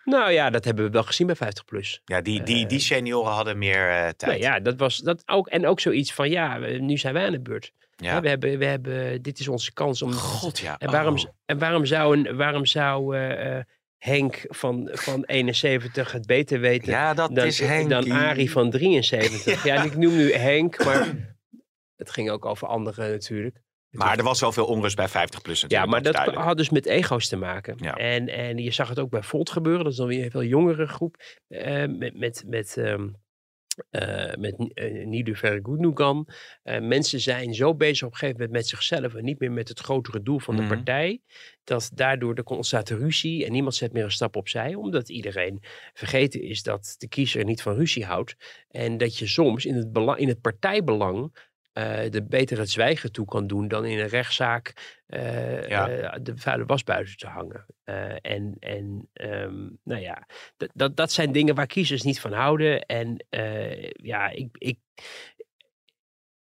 Nou 0.05 0.31
ja, 0.33 0.51
dat 0.51 0.65
hebben 0.65 0.85
we 0.85 0.91
wel 0.91 1.03
gezien 1.03 1.27
bij 1.27 1.37
50 1.37 1.65
plus. 1.65 2.01
Ja, 2.05 2.21
die, 2.21 2.43
die, 2.43 2.67
die 2.67 2.79
senioren 2.81 3.33
hadden 3.33 3.59
meer 3.59 3.89
eh, 3.89 4.09
tijd. 4.09 4.21
Nou 4.21 4.39
ja, 4.39 4.61
dat 4.61 4.79
was 4.79 4.97
dat 4.97 5.23
ook. 5.27 5.49
En 5.49 5.67
ook 5.67 5.81
zoiets 5.81 6.13
van 6.13 6.31
ja, 6.31 6.59
nu 6.59 6.97
zijn 6.99 7.15
wij 7.15 7.27
aan 7.27 7.33
de 7.33 7.41
beurt. 7.41 7.73
Ja. 8.03 8.21
We 8.21 8.29
hebben, 8.29 8.59
we 8.59 8.65
hebben, 8.65 9.23
dit 9.23 9.39
is 9.39 9.49
onze 9.49 9.73
kans 9.73 10.03
om. 10.03 10.13
God 10.13 10.59
ja. 10.59 10.79
En 10.79 10.91
waarom, 10.91 11.15
Oh. 11.19 11.25
en 11.45 11.59
waarom 11.59 11.85
zou, 11.87 12.17
een, 12.17 12.37
waarom 12.37 12.67
zou 12.67 13.17
eh, 13.17 13.57
eh, 13.59 13.65
Henk 13.99 14.45
van, 14.49 14.89
van 14.93 15.25
71 15.25 16.13
het 16.13 16.27
beter 16.27 16.61
weten 16.61 16.93
Ja, 16.93 17.15
dat 17.15 17.35
dan, 17.35 17.47
is 17.47 17.59
Henk. 17.61 17.89
dan 17.91 18.13
Arie 18.13 18.51
van 18.51 18.71
73? 18.71 19.65
ja. 19.65 19.83
ik 19.85 19.97
noem 19.97 20.17
nu 20.17 20.33
Henk, 20.33 20.85
maar 20.85 21.37
het 21.97 22.11
ging 22.11 22.31
ook 22.31 22.45
over 22.45 22.69
anderen 22.69 23.11
natuurlijk. 23.11 23.61
Maar 23.91 24.19
er 24.19 24.25
was 24.25 24.41
wel 24.41 24.53
veel 24.53 24.67
onrust 24.67 24.97
bij 24.97 25.09
50 25.09 25.43
plus 25.43 25.65
Ja, 25.69 25.87
maar 25.87 26.03
dat 26.03 26.13
duidelijk. 26.13 26.45
had 26.45 26.57
dus 26.57 26.71
met 26.71 26.87
ego's 26.87 27.29
te 27.29 27.37
maken. 27.37 27.77
Ja. 27.81 27.95
En, 27.95 28.29
en 28.29 28.59
je 28.59 28.71
zag 28.71 28.89
het 28.89 28.99
ook 28.99 29.11
bij 29.11 29.23
Volt 29.23 29.51
gebeuren. 29.51 29.83
Dat 29.83 29.93
is 29.93 29.99
dan 29.99 30.07
weer 30.07 30.25
een 30.25 30.31
veel 30.31 30.43
jongere 30.45 30.87
groep. 30.87 31.17
eh, 31.49 31.87
met 31.89 32.19
met, 32.19 32.45
met, 32.47 32.77
ehm 32.77 33.09
eh, 33.91 34.35
met 34.39 34.55
uh, 34.59 35.07
Nidu 35.07 35.37
Vergoednugan. 35.37 36.29
Uh, 36.65 36.81
mensen 36.81 37.21
zijn 37.21 37.55
zo 37.55 37.75
bezig 37.75 38.07
op 38.07 38.13
een 38.13 38.19
gegeven 38.19 38.41
moment 38.41 38.57
met 38.59 38.69
zichzelf 38.69 39.15
en 39.15 39.25
niet 39.25 39.39
meer 39.41 39.53
met 39.53 39.69
het 39.69 39.81
grotere 39.81 40.23
doel 40.23 40.39
van 40.39 40.57
de 40.57 40.63
Mhm. 40.63 40.75
partij. 40.75 41.21
Dat 41.65 41.91
daardoor 41.95 42.35
er 42.35 42.45
ontstaat 42.45 42.91
ruzie 42.91 43.45
en 43.45 43.53
niemand 43.53 43.75
zet 43.75 43.93
meer 43.93 44.05
een 44.05 44.11
stap 44.11 44.37
opzij. 44.37 44.75
Omdat 44.75 45.09
iedereen 45.09 45.59
vergeten 45.93 46.43
is 46.43 46.63
dat 46.63 46.95
de 46.99 47.09
kiezer 47.09 47.45
niet 47.45 47.63
van 47.63 47.75
ruzie 47.75 48.05
houdt. 48.05 48.37
En 48.71 48.97
dat 48.99 49.19
je 49.19 49.27
soms 49.27 49.65
in 49.65 49.75
het, 49.75 49.93
belang, 49.93 50.19
in 50.19 50.29
het 50.29 50.41
partijbelang 50.41 51.51
uh, 51.79 52.11
de 52.11 52.25
beter 52.29 52.59
het 52.59 52.71
zwijgen 52.71 53.13
toe 53.13 53.27
kan 53.27 53.47
doen 53.47 53.69
dan 53.69 53.85
in 53.85 53.99
een 53.99 54.09
rechtszaak 54.09 55.01
uh, 55.07 55.69
Ja. 55.69 55.91
uh, 55.91 56.15
de 56.23 56.37
vuile 56.37 56.65
was 56.65 56.83
buiten 56.83 57.17
te 57.17 57.27
hangen. 57.27 57.67
En 58.21 58.57
en 58.59 59.09
um, 59.13 59.79
nou 59.85 60.01
ja, 60.01 60.27
dat, 60.57 60.71
dat, 60.75 60.97
dat 60.97 61.13
zijn 61.13 61.33
dingen 61.33 61.55
waar 61.55 61.67
kiezers 61.67 62.03
niet 62.03 62.21
van 62.21 62.33
houden. 62.33 62.81
En 62.87 63.27
ja, 63.93 64.29
ik, 64.29 64.49
ik, 64.53 64.79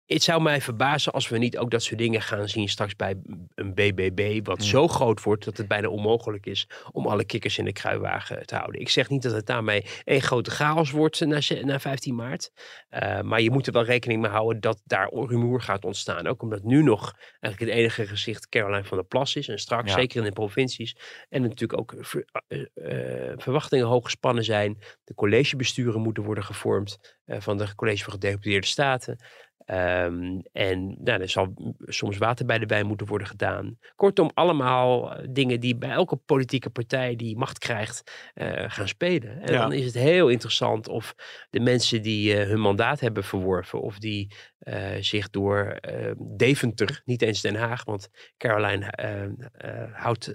het 0.07 0.23
zou 0.23 0.43
mij 0.43 0.61
verbazen 0.61 1.13
als 1.13 1.29
we 1.29 1.39
niet 1.39 1.59
ook 1.59 1.71
dat 1.71 1.83
soort 1.83 1.99
dingen 1.99 2.23
gaan 2.23 2.49
zien 2.49 2.69
straks 2.69 2.97
bij 2.97 3.17
een 3.55 3.75
BBB, 3.75 4.47
wat 4.47 4.59
Hmm. 4.59 4.67
zo 4.67 4.89
groot 4.89 5.23
wordt 5.23 5.45
dat 5.45 5.57
het 5.57 5.69
bijna 5.69 5.89
onmogelijk 5.89 6.47
is 6.47 6.69
om 6.93 7.07
alle 7.07 7.25
kikkers 7.25 7.59
in 7.59 7.65
de 7.65 7.73
kruiwagen 7.73 8.47
te 8.47 8.55
houden. 8.57 8.81
Ik 8.81 8.89
zeg 8.89 9.09
niet 9.09 9.23
dat 9.23 9.33
het 9.33 9.47
daarmee 9.47 9.85
één 10.05 10.21
grote 10.23 10.51
chaos 10.51 10.91
wordt 10.91 11.21
na, 11.21 11.39
na 11.63 11.81
15 11.81 12.15
maart, 12.15 12.51
uh, 12.91 13.21
maar 13.21 13.41
je 13.41 13.51
moet 13.51 13.67
er 13.67 13.73
wel 13.73 13.85
rekening 13.85 14.21
mee 14.23 14.31
houden 14.31 14.61
dat 14.61 14.81
daar 14.85 15.09
rumoer 15.13 15.61
gaat 15.61 15.85
ontstaan. 15.85 16.27
Ook 16.27 16.43
omdat 16.43 16.63
nu 16.63 16.83
nog 16.83 17.13
eigenlijk 17.41 17.73
het 17.73 17.81
enige 17.81 18.07
gezicht 18.07 18.49
Caroline 18.49 18.85
van 18.85 18.97
der 18.97 19.07
Plas 19.07 19.37
is 19.37 19.49
en 19.49 19.59
straks, 19.59 19.91
Ja. 19.91 19.99
zeker 19.99 20.19
in 20.19 20.25
de 20.25 20.33
provincies, 20.33 20.97
en 21.29 21.43
natuurlijk 21.43 21.79
ook 21.79 21.95
ver, 22.01 22.25
uh, 22.49 23.33
verwachtingen 23.37 23.87
hoog 23.87 24.05
gespannen 24.05 24.45
zijn. 24.45 24.79
De 25.05 25.15
collegebesturen 25.15 26.01
moeten 26.01 26.23
worden 26.23 26.45
gevormd 26.45 26.99
van 27.27 27.57
de 27.59 27.75
College 27.75 28.05
van 28.05 28.13
Gedeputeerde 28.13 28.67
Staten. 28.67 29.19
Ehm, 29.65 30.41
en 30.53 30.97
nou, 31.01 31.21
er 31.21 31.29
zal 31.29 31.55
soms 31.79 32.19
water 32.19 32.47
bij 32.47 32.59
de 32.59 32.67
wijn 32.67 32.87
moeten 32.87 33.07
worden 33.07 33.27
gedaan. 33.27 33.79
Kortom, 33.97 34.31
allemaal 34.35 35.15
eh, 35.17 35.27
dingen 35.31 35.61
die 35.61 35.77
bij 35.77 35.91
elke 35.91 36.17
politieke 36.17 36.71
partij 36.71 37.17
die 37.17 37.37
macht 37.37 37.59
krijgt 37.59 38.31
eh, 38.35 38.65
gaan 38.67 38.89
spelen. 38.89 39.41
En 39.41 39.53
Ja. 39.53 39.61
dan 39.61 39.73
is 39.73 39.85
het 39.85 39.95
heel 39.95 40.29
interessant 40.29 40.89
of 40.89 41.15
de 41.51 41.61
mensen 41.61 42.03
die 42.03 42.37
eh, 42.37 42.47
hun 42.49 42.61
mandaat 42.61 43.01
hebben 43.01 43.25
verworven, 43.25 43.81
of 43.81 43.99
die 43.99 44.35
eh, 44.65 44.91
zich 45.01 45.31
door 45.31 45.67
eh, 45.67 46.13
Deventer, 46.19 47.03
niet 47.05 47.23
eens 47.23 47.41
Den 47.41 47.55
Haag, 47.55 47.85
want 47.85 48.09
Caroline 48.37 48.87
eh, 48.91 49.93
houdt, 49.93 50.35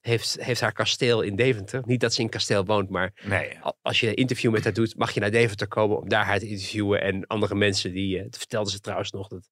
heeft, 0.00 0.36
heeft 0.40 0.60
haar 0.60 0.72
kasteel 0.72 1.20
in 1.22 1.36
Deventer. 1.36 1.82
Niet 1.84 2.00
dat 2.00 2.14
ze 2.14 2.20
in 2.20 2.28
kasteel 2.28 2.64
woont, 2.64 2.90
maar 2.90 3.12
Nee. 3.22 3.58
al- 3.60 3.78
als 3.82 4.00
je 4.00 4.08
een 4.08 4.14
interview 4.14 4.52
met 4.52 4.64
haar 4.64 4.72
doet, 4.72 4.96
mag 4.96 5.10
je 5.12 5.20
naar 5.20 5.30
Deventer 5.30 5.68
komen 5.68 5.98
om 5.98 6.08
daar 6.08 6.24
haar 6.24 6.38
te 6.38 6.48
interviewen. 6.48 7.00
En 7.02 7.26
andere 7.26 7.54
mensen, 7.54 7.92
die, 7.92 8.22
dat 8.22 8.36
vertelden 8.38 8.72
ze 8.72 8.80
trouwens 8.80 9.10
nog, 9.10 9.28
dat 9.28 9.48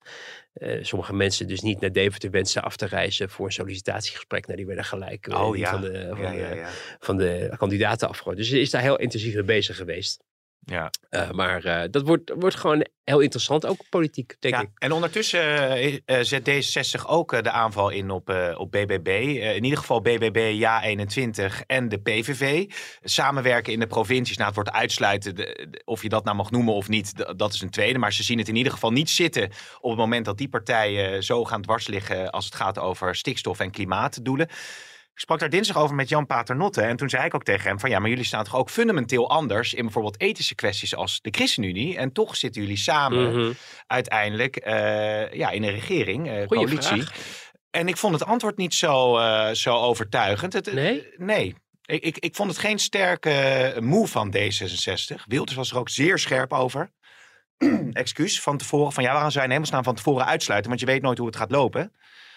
sommige 0.81 1.15
mensen 1.15 1.47
dus 1.47 1.61
niet 1.61 1.81
naar 1.81 1.93
Deventer 1.93 2.31
wensen 2.31 2.63
af 2.63 2.77
te 2.77 2.87
reizen 2.87 3.31
voor 3.31 3.47
een 3.47 3.53
sollicitatiegesprek. 3.53 4.45
Nou, 4.47 4.57
die 4.59 4.67
werden 4.67 4.85
gelijk 4.85 5.27
Oh 5.35 5.57
ja. 5.57 5.71
van, 5.71 5.81
de, 5.81 6.07
van, 6.11 6.21
Ja, 6.23 6.31
ja, 6.33 6.49
de, 6.49 6.55
ja. 6.57 6.69
van 6.99 7.17
de 7.17 7.55
kandidaten 7.57 8.09
afgegooid. 8.09 8.37
Dus 8.37 8.49
ze 8.49 8.61
is 8.61 8.71
daar 8.71 8.83
heel 8.83 8.99
intensief 8.99 9.35
mee 9.35 9.43
bezig 9.43 9.77
geweest. 9.77 10.23
Ja. 10.71 10.91
Eh, 11.11 11.31
maar 11.31 11.65
eh, 11.65 11.83
dat 11.91 12.03
wordt, 12.03 12.33
wordt 12.39 12.57
gewoon 12.57 12.87
heel 13.05 13.21
interessant, 13.21 13.67
ook 13.67 13.81
politiek, 13.91 14.37
denk 14.41 14.55
Ja, 14.55 14.61
ik. 14.61 14.69
en 14.75 14.93
ondertussen 14.93 15.71
eh, 16.05 16.19
zet 16.23 16.51
D66 16.51 17.07
ook 17.07 17.43
de 17.43 17.51
aanval 17.51 17.89
in 17.91 18.11
op, 18.11 18.53
op 18.57 18.71
BBB. 18.71 19.09
In 19.57 19.65
ieder 19.65 19.79
geval 19.79 20.01
BBB, 20.01 20.61
Ja21 20.63 21.67
en 21.67 21.89
de 21.89 21.99
PVV. 21.99 22.65
Samenwerken 23.03 23.73
in 23.73 23.81
de 23.81 23.87
provincies, 23.87 24.37
nou 24.37 24.47
het 24.47 24.57
wordt 24.57 24.71
uitsluiten 24.73 25.35
de- 25.35 25.67
de- 25.71 25.83
of 25.85 26.03
je 26.03 26.09
dat 26.09 26.25
nou 26.25 26.37
mag 26.37 26.51
noemen 26.51 26.75
of 26.75 26.89
niet, 26.89 27.37
dat 27.37 27.53
is 27.53 27.61
een 27.61 27.71
tweede. 27.71 27.99
Maar 27.99 28.13
ze 28.13 28.23
zien 28.23 28.39
het 28.39 28.49
in 28.49 28.57
ieder 28.57 28.73
geval 28.73 28.91
niet 28.93 29.11
zitten 29.11 29.51
op 29.81 29.91
het 29.91 29.99
moment 29.99 30.25
dat 30.25 30.39
die 30.39 30.49
partijen 30.49 31.23
zo 31.25 31.45
gaan 31.45 31.63
dwars 31.63 31.87
liggen 31.87 32.31
als 32.31 32.45
het 32.45 32.55
gaat 32.55 32.79
over 32.79 33.15
stikstof- 33.17 33.61
en 33.61 33.71
klimaatdoelen. 33.71 34.49
Ik 35.19 35.25
sprak 35.25 35.39
daar 35.39 35.49
dinsdag 35.51 35.77
over 35.77 35.95
met 35.97 36.09
Jan 36.09 36.27
Paternotte. 36.27 36.81
En 36.83 36.97
toen 36.97 37.09
zei 37.09 37.25
ik 37.25 37.35
ook 37.35 37.45
tegen 37.45 37.69
hem 37.69 37.81
van 37.81 37.91
ja, 37.91 37.99
maar 37.99 38.09
jullie 38.09 38.25
staan 38.25 38.45
toch 38.45 38.57
ook 38.57 38.71
fundamenteel 38.71 39.31
anders 39.31 39.75
in 39.75 39.83
bijvoorbeeld 39.83 40.21
ethische 40.21 40.55
kwesties 40.55 40.95
als 40.95 41.21
de 41.21 41.31
ChristenUnie. 41.31 41.97
En 41.97 42.13
toch 42.13 42.37
zitten 42.37 42.63
jullie 42.63 42.77
samen 42.77 43.33
Mhm. 43.37 43.53
uiteindelijk 43.87 44.57
eh, 44.57 45.33
ja, 45.33 45.51
in 45.51 45.63
een 45.63 45.71
regering, 45.71 46.27
Goeie 46.27 46.47
coalitie. 46.47 47.03
vraag. 47.03 47.13
En 47.71 47.89
ik 47.89 47.97
vond 47.97 48.15
het 48.15 48.25
antwoord 48.25 48.57
niet 48.57 48.75
zo, 48.75 49.17
eh, 49.19 49.51
zo 49.51 49.75
overtuigend. 49.77 50.53
Het, 50.53 50.73
Nee? 50.73 51.09
Nee. 51.17 51.55
Ik, 51.85 52.03
ik, 52.03 52.19
ik 52.19 52.35
vond 52.35 52.51
het 52.51 52.59
geen 52.59 52.79
sterke 52.79 53.77
move 53.81 54.11
van 54.13 54.35
D66. 54.37 55.23
Wilders 55.27 55.57
was 55.57 55.71
er 55.71 55.79
ook 55.79 55.89
zeer 55.89 56.19
scherp 56.19 56.53
over. 56.53 56.91
Excuus, 57.93 58.41
van 58.41 58.57
tevoren. 58.59 58.93
Van 58.93 59.03
ja, 59.03 59.13
waarom 59.13 59.31
zou 59.31 59.39
je 59.41 59.47
in 59.47 59.55
hemelsnaam 59.55 59.85
van 59.85 59.95
tevoren 59.95 60.27
uitsluiten? 60.27 60.69
Want 60.69 60.81
je 60.81 60.87
weet 60.87 61.03
nooit 61.03 61.19
hoe 61.19 61.27
het 61.27 61.37
gaat 61.37 61.51
lopen. 61.51 61.93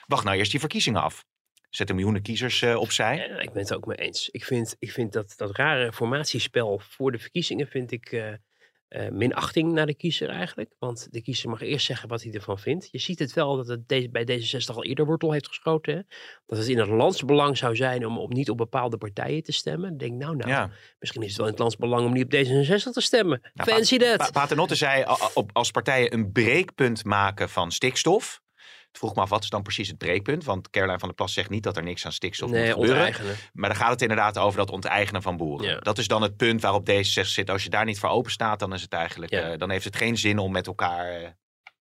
Wacht 0.08 0.24
nou 0.24 0.38
eerst 0.38 0.52
die 0.52 0.60
verkiezingen 0.60 1.02
af. 1.02 1.24
Zet 1.72 1.90
een 1.90 1.96
miljoenen 1.96 2.22
kiezers 2.22 2.62
eh, 2.62 2.76
opzij. 2.80 3.16
Ja, 3.18 3.40
ik 3.40 3.52
ben 3.52 3.62
het 3.62 3.74
ook 3.74 3.86
mee 3.86 3.98
eens. 3.98 4.30
Ik 4.30 4.44
vind, 4.46 4.76
ik 4.80 4.92
vind 4.92 5.14
dat, 5.14 5.34
dat 5.38 5.56
rare 5.56 5.94
formatiespel 5.94 6.80
voor 6.84 7.12
de 7.12 7.20
verkiezingen 7.20 7.68
vind 7.68 7.92
ik 7.92 8.12
eh, 8.12 8.34
eh, 8.88 9.12
minachting 9.12 9.72
naar 9.72 9.86
de 9.86 9.94
kiezer 9.96 10.30
eigenlijk. 10.30 10.74
Want 10.80 11.08
de 11.12 11.22
kiezer 11.22 11.50
mag 11.50 11.62
eerst 11.62 11.86
zeggen 11.86 12.10
wat 12.10 12.24
hij 12.24 12.32
ervan 12.34 12.60
vindt. 12.60 12.88
Je 12.92 12.98
ziet 13.00 13.20
het 13.20 13.34
wel 13.34 13.56
dat 13.56 13.68
het 13.68 13.88
de- 13.90 14.10
bij 14.12 14.24
D66 14.40 14.76
al 14.76 14.84
eerder 14.84 15.06
wortel 15.06 15.32
heeft 15.32 15.48
geschoten. 15.48 15.94
Hè? 15.96 16.02
Dat 16.46 16.58
het 16.58 16.68
in 16.68 16.78
het 16.78 16.88
landsbelang 16.88 17.58
zou 17.58 17.76
zijn 17.76 18.06
om, 18.06 18.18
om 18.18 18.30
niet 18.34 18.50
op 18.50 18.58
bepaalde 18.58 18.98
partijen 18.98 19.44
te 19.44 19.52
stemmen. 19.52 19.90
Dan 19.90 19.98
denk 19.98 20.12
ik, 20.12 20.18
nou, 20.20 20.36
nou, 20.36 20.50
Ja. 20.50 20.70
misschien 21.00 21.22
is 21.22 21.28
het 21.28 21.38
wel 21.38 21.46
in 21.46 21.52
het 21.52 21.62
landsbelang 21.62 22.06
om 22.06 22.14
niet 22.14 22.24
op 22.24 22.32
D66 22.34 22.92
te 22.92 23.02
stemmen. 23.02 23.42
Nou, 23.54 23.70
Fancy 23.72 23.98
Pa- 23.98 24.16
that. 24.18 24.32
Paternotte 24.32 24.76
zei 24.76 25.06
op, 25.34 25.50
als 25.54 25.72
partijen 25.72 26.14
een 26.14 26.32
breekpunt 26.32 27.04
maken 27.04 27.50
van 27.50 27.72
stikstof. 27.72 28.42
Vroeg 28.92 29.16
me 29.16 29.22
af, 29.22 29.30
wat 29.30 29.44
is 29.44 29.50
dan 29.50 29.62
precies 29.62 29.88
het 29.88 29.98
breekpunt? 29.98 30.44
Want 30.44 30.70
Caroline 30.70 31.00
van 31.00 31.08
der 31.08 31.18
Plas 31.18 31.34
zegt 31.34 31.50
niet 31.50 31.64
dat 31.64 31.78
er 31.78 31.84
niks 31.84 32.06
aan 32.06 32.12
stikstof 32.12 32.50
moet 32.50 32.58
nee, 32.58 32.72
gebeuren. 32.72 32.96
onteigenen. 32.96 33.36
Maar 33.54 33.70
dan 33.70 33.78
gaat 33.78 33.90
het 33.90 34.02
inderdaad 34.02 34.38
over 34.38 34.58
dat 34.58 34.70
onteigenen 34.72 35.22
van 35.22 35.38
boeren. 35.38 35.68
Ja. 35.70 35.80
Dat 35.80 35.98
is 35.98 36.08
dan 36.08 36.22
het 36.22 36.36
punt 36.38 36.62
waarop 36.62 36.90
D66 36.90 37.02
zit. 37.22 37.50
Als 37.50 37.64
je 37.64 37.70
daar 37.70 37.86
niet 37.86 38.00
voor 38.00 38.10
open 38.10 38.32
staat, 38.32 38.60
dan 38.60 38.74
is 38.74 38.82
het 38.82 38.94
eigenlijk, 38.94 39.32
Ja. 39.32 39.52
eh, 39.52 39.58
dan 39.58 39.70
heeft 39.70 39.86
het 39.86 39.96
geen 39.96 40.18
zin 40.18 40.38
om 40.38 40.52
met 40.52 40.68
elkaar 40.68 41.22
eh, 41.22 41.30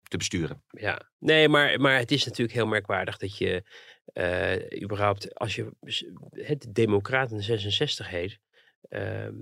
te 0.02 0.16
besturen. 0.16 0.62
Ja, 0.70 1.00
nee, 1.18 1.48
maar, 1.48 1.80
maar 1.80 1.98
het 1.98 2.10
is 2.10 2.24
natuurlijk 2.24 2.56
heel 2.56 2.66
merkwaardig 2.66 3.16
dat 3.16 3.38
je 3.38 3.62
eh, 4.04 4.82
überhaupt, 4.82 5.34
als 5.34 5.54
je 5.54 5.72
het 6.30 6.66
Democraten 6.70 7.42
66 7.42 8.08
heet, 8.08 8.38
ehm, 8.88 9.34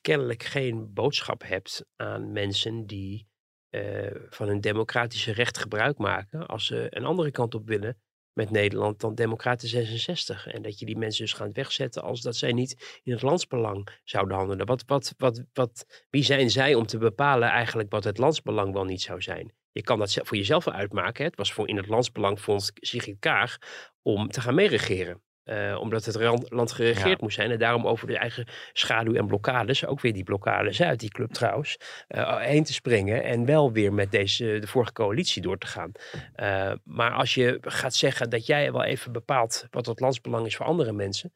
kennelijk 0.00 0.42
geen 0.42 0.92
boodschap 0.92 1.42
hebt 1.46 1.84
aan 1.96 2.32
mensen 2.32 2.86
die 2.86 3.28
eh, 3.76 4.20
van 4.30 4.48
hun 4.48 4.60
democratische 4.60 5.32
recht 5.32 5.58
gebruik 5.58 5.98
maken 5.98 6.46
als 6.46 6.66
ze 6.66 6.86
een 6.90 7.04
andere 7.04 7.30
kant 7.30 7.54
op 7.54 7.66
willen 7.66 7.96
met 8.32 8.50
Nederland 8.50 9.00
dan 9.00 9.14
Democraten 9.14 9.68
66. 9.68 10.46
En 10.46 10.62
dat 10.62 10.78
je 10.78 10.86
die 10.86 10.96
mensen 10.96 11.24
dus 11.24 11.32
gaat 11.32 11.52
wegzetten 11.52 12.02
als 12.02 12.20
dat 12.20 12.36
zij 12.36 12.52
niet 12.52 13.00
in 13.02 13.12
het 13.12 13.22
landsbelang 13.22 13.88
zouden 14.04 14.36
handelen. 14.36 14.66
Wat, 14.66 14.82
wat, 14.86 15.14
wat, 15.16 15.44
wat, 15.52 16.04
wie 16.10 16.22
zijn 16.22 16.50
zij 16.50 16.74
om 16.74 16.86
te 16.86 16.98
bepalen 16.98 17.48
eigenlijk 17.48 17.90
wat 17.90 18.04
het 18.04 18.18
landsbelang 18.18 18.72
wel 18.72 18.84
niet 18.84 19.02
zou 19.02 19.22
zijn? 19.22 19.52
Je 19.72 19.82
kan 19.82 19.98
dat 19.98 20.12
voor 20.22 20.36
jezelf 20.36 20.68
uitmaken. 20.68 21.24
Het 21.24 21.36
was 21.36 21.52
voor 21.52 21.68
in 21.68 21.76
het 21.76 21.88
landsbelang 21.88 22.40
vond 22.40 22.70
Sigrid 22.74 23.18
Kaag 23.18 23.58
om 24.02 24.28
te 24.28 24.40
gaan 24.40 24.54
meeregeren. 24.54 25.22
Eh, 25.46 25.78
omdat 25.80 26.04
het 26.04 26.16
land 26.50 26.72
geregeerd 26.72 27.06
Ja. 27.08 27.16
moest 27.20 27.34
zijn. 27.36 27.50
En 27.50 27.58
daarom 27.58 27.86
over 27.86 28.06
de 28.06 28.18
eigen 28.18 28.46
schaduw 28.72 29.14
en 29.14 29.26
blokkades, 29.26 29.86
ook 29.86 30.00
weer 30.00 30.12
die 30.12 30.24
blokkades 30.24 30.82
uit 30.82 31.00
die 31.00 31.08
club 31.10 31.32
trouwens, 31.32 31.76
eh, 32.08 32.36
heen 32.40 32.64
te 32.64 32.72
springen. 32.72 33.24
En 33.24 33.44
wel 33.44 33.72
weer 33.72 33.92
met 33.92 34.10
deze, 34.10 34.58
de 34.60 34.66
vorige 34.66 34.92
coalitie 34.92 35.42
door 35.42 35.58
te 35.58 35.66
gaan. 35.66 35.92
Eh, 36.34 36.72
maar 36.84 37.10
als 37.12 37.34
je 37.34 37.58
gaat 37.60 37.94
zeggen 37.94 38.30
dat 38.30 38.46
jij 38.46 38.72
wel 38.72 38.84
even 38.84 39.12
bepaalt 39.12 39.66
wat 39.70 39.86
het 39.86 40.00
landsbelang 40.00 40.46
is 40.46 40.56
voor 40.56 40.66
andere 40.66 40.92
mensen. 40.92 41.32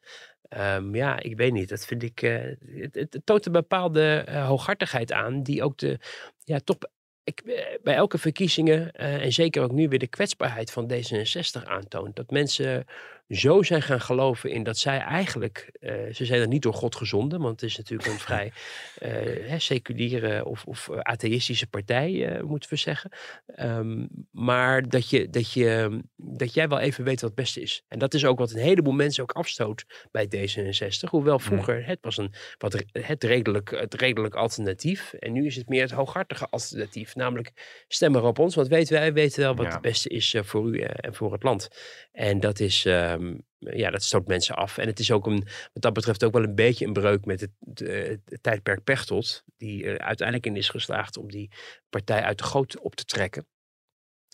ehm, 0.49 0.95
ja, 0.95 1.19
ik 1.19 1.37
weet 1.37 1.51
niet. 1.51 1.69
Dat 1.69 1.85
vind 1.85 2.03
ik. 2.03 2.21
eh, 2.21 2.33
het, 2.81 2.95
het, 2.95 3.21
toont 3.23 3.45
een 3.45 3.51
bepaalde 3.51 4.23
eh, 4.27 4.47
hooghartigheid 4.47 5.11
aan. 5.11 5.43
Die 5.43 5.63
ook 5.63 5.77
de. 5.77 5.99
Ja, 6.43 6.59
toch. 6.59 6.77
Ik, 7.23 7.39
eh, 7.39 7.63
bij 7.83 7.95
elke 7.95 8.17
verkiezingen, 8.17 8.91
eh, 8.91 9.23
en 9.23 9.31
zeker 9.31 9.63
ook 9.63 9.71
nu 9.71 9.87
weer 9.87 9.99
de 9.99 10.07
kwetsbaarheid 10.07 10.71
van 10.71 10.91
D66 10.91 11.63
aantoont. 11.65 12.15
Dat 12.15 12.31
mensen 12.31 12.85
zo 13.31 13.63
zijn 13.63 13.81
gaan 13.81 14.01
geloven 14.01 14.49
in 14.49 14.63
dat 14.63 14.77
zij 14.77 14.99
eigenlijk, 14.99 15.69
eh, 15.79 15.93
ze 16.13 16.25
zijn 16.25 16.41
er 16.41 16.47
niet 16.47 16.61
door 16.61 16.73
God 16.73 16.95
gezonden, 16.95 17.41
want 17.41 17.61
het 17.61 17.69
is 17.69 17.77
natuurlijk 17.77 18.09
een 18.09 18.19
vrij 18.19 18.51
eh, 18.97 19.53
seculiere 19.57 20.45
of, 20.45 20.65
of 20.65 20.89
atheïstische 20.89 21.67
partij, 21.67 22.27
eh, 22.27 22.43
moeten 22.43 22.69
we 22.69 22.75
zeggen. 22.75 23.11
Ehm, 23.45 24.05
maar 24.31 24.89
dat, 24.89 25.09
je, 25.09 25.29
dat, 25.29 25.51
je, 25.51 26.01
dat 26.15 26.53
jij 26.53 26.67
wel 26.67 26.79
even 26.79 27.03
weet 27.03 27.21
wat 27.21 27.29
het 27.29 27.39
beste 27.39 27.61
is. 27.61 27.83
En 27.87 27.99
dat 27.99 28.13
is 28.13 28.25
ook 28.25 28.39
wat 28.39 28.51
een 28.51 28.59
heleboel 28.59 28.93
mensen 28.93 29.23
ook 29.23 29.31
afstoot 29.31 29.85
bij 30.11 30.25
D66. 30.25 31.09
Hoewel 31.09 31.39
vroeger 31.39 31.85
het 31.85 31.97
was 32.01 32.17
een, 32.17 32.33
wat, 32.57 32.83
het, 32.91 33.23
redelijk, 33.23 33.69
het 33.79 33.93
redelijk 33.93 34.35
alternatief. 34.35 35.13
En 35.13 35.31
nu 35.31 35.45
is 35.45 35.55
het 35.55 35.69
meer 35.69 35.81
het 35.81 35.91
hooghartige 35.91 36.47
alternatief. 36.49 37.15
Namelijk 37.15 37.83
stem 37.87 38.11
maar 38.11 38.23
op 38.23 38.39
ons, 38.39 38.55
want 38.55 38.67
weten 38.67 38.93
wij 38.93 39.13
weten 39.13 39.41
wel 39.41 39.55
wat 39.55 39.65
Ja. 39.65 39.71
het 39.71 39.81
beste 39.81 40.09
is 40.09 40.35
voor 40.41 40.75
u 40.75 40.79
en 40.79 41.13
voor 41.13 41.31
het 41.31 41.43
land. 41.43 41.67
En 42.11 42.39
dat 42.39 42.59
is, 42.59 42.85
ehm, 43.21 43.77
ja, 43.77 43.89
dat 43.89 44.03
stoot 44.03 44.27
mensen 44.27 44.55
af. 44.55 44.77
En 44.77 44.87
het 44.87 44.99
is 44.99 45.11
ook 45.11 45.25
een, 45.25 45.47
wat 45.73 45.83
dat 45.83 45.93
betreft 45.93 46.23
ook 46.23 46.33
wel 46.33 46.43
een 46.43 46.55
beetje 46.55 46.85
een 46.85 46.93
breuk 46.93 47.25
met 47.25 47.41
het, 47.41 47.51
de- 47.59 48.19
het 48.25 48.43
tijdperk 48.43 48.83
Pechtold. 48.83 49.43
Die 49.57 49.85
er 49.85 49.99
uiteindelijk 49.99 50.47
in 50.47 50.55
is 50.55 50.69
geslaagd 50.69 51.17
om 51.17 51.31
die 51.31 51.51
partij 51.89 52.21
uit 52.21 52.37
de 52.37 52.43
goot 52.43 52.79
op 52.79 52.95
te 52.95 53.05
trekken. 53.05 53.47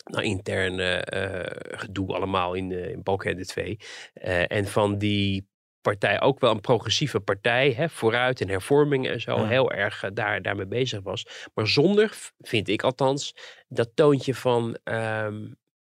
Nou, 0.04 0.24
intern 0.24 0.78
eh, 0.80 1.40
eh, 1.40 1.56
gedoe 1.78 2.14
allemaal 2.14 2.54
in, 2.54 2.72
eh 2.72 2.90
in 2.90 3.02
Balkenende 3.02 3.46
2. 3.46 3.78
Eh, 4.12 4.52
en 4.52 4.66
van 4.66 4.98
die 4.98 5.48
partij 5.80 6.20
ook 6.20 6.40
wel 6.40 6.50
een 6.50 6.60
progressieve 6.60 7.20
partij, 7.20 7.72
hè, 7.72 7.88
vooruit 7.88 8.40
en 8.40 8.48
hervormingen 8.48 9.12
en 9.12 9.20
zo, 9.20 9.36
Ja. 9.36 9.46
heel 9.46 9.72
erg 9.72 10.04
daar, 10.12 10.42
daarmee 10.42 10.66
bezig 10.66 11.00
was. 11.02 11.48
Maar 11.54 11.66
zonder, 11.66 12.16
vind 12.38 12.68
ik 12.68 12.82
althans, 12.82 13.34
dat 13.68 13.90
toontje 13.94 14.34
van, 14.34 14.78
ehm, 14.84 15.46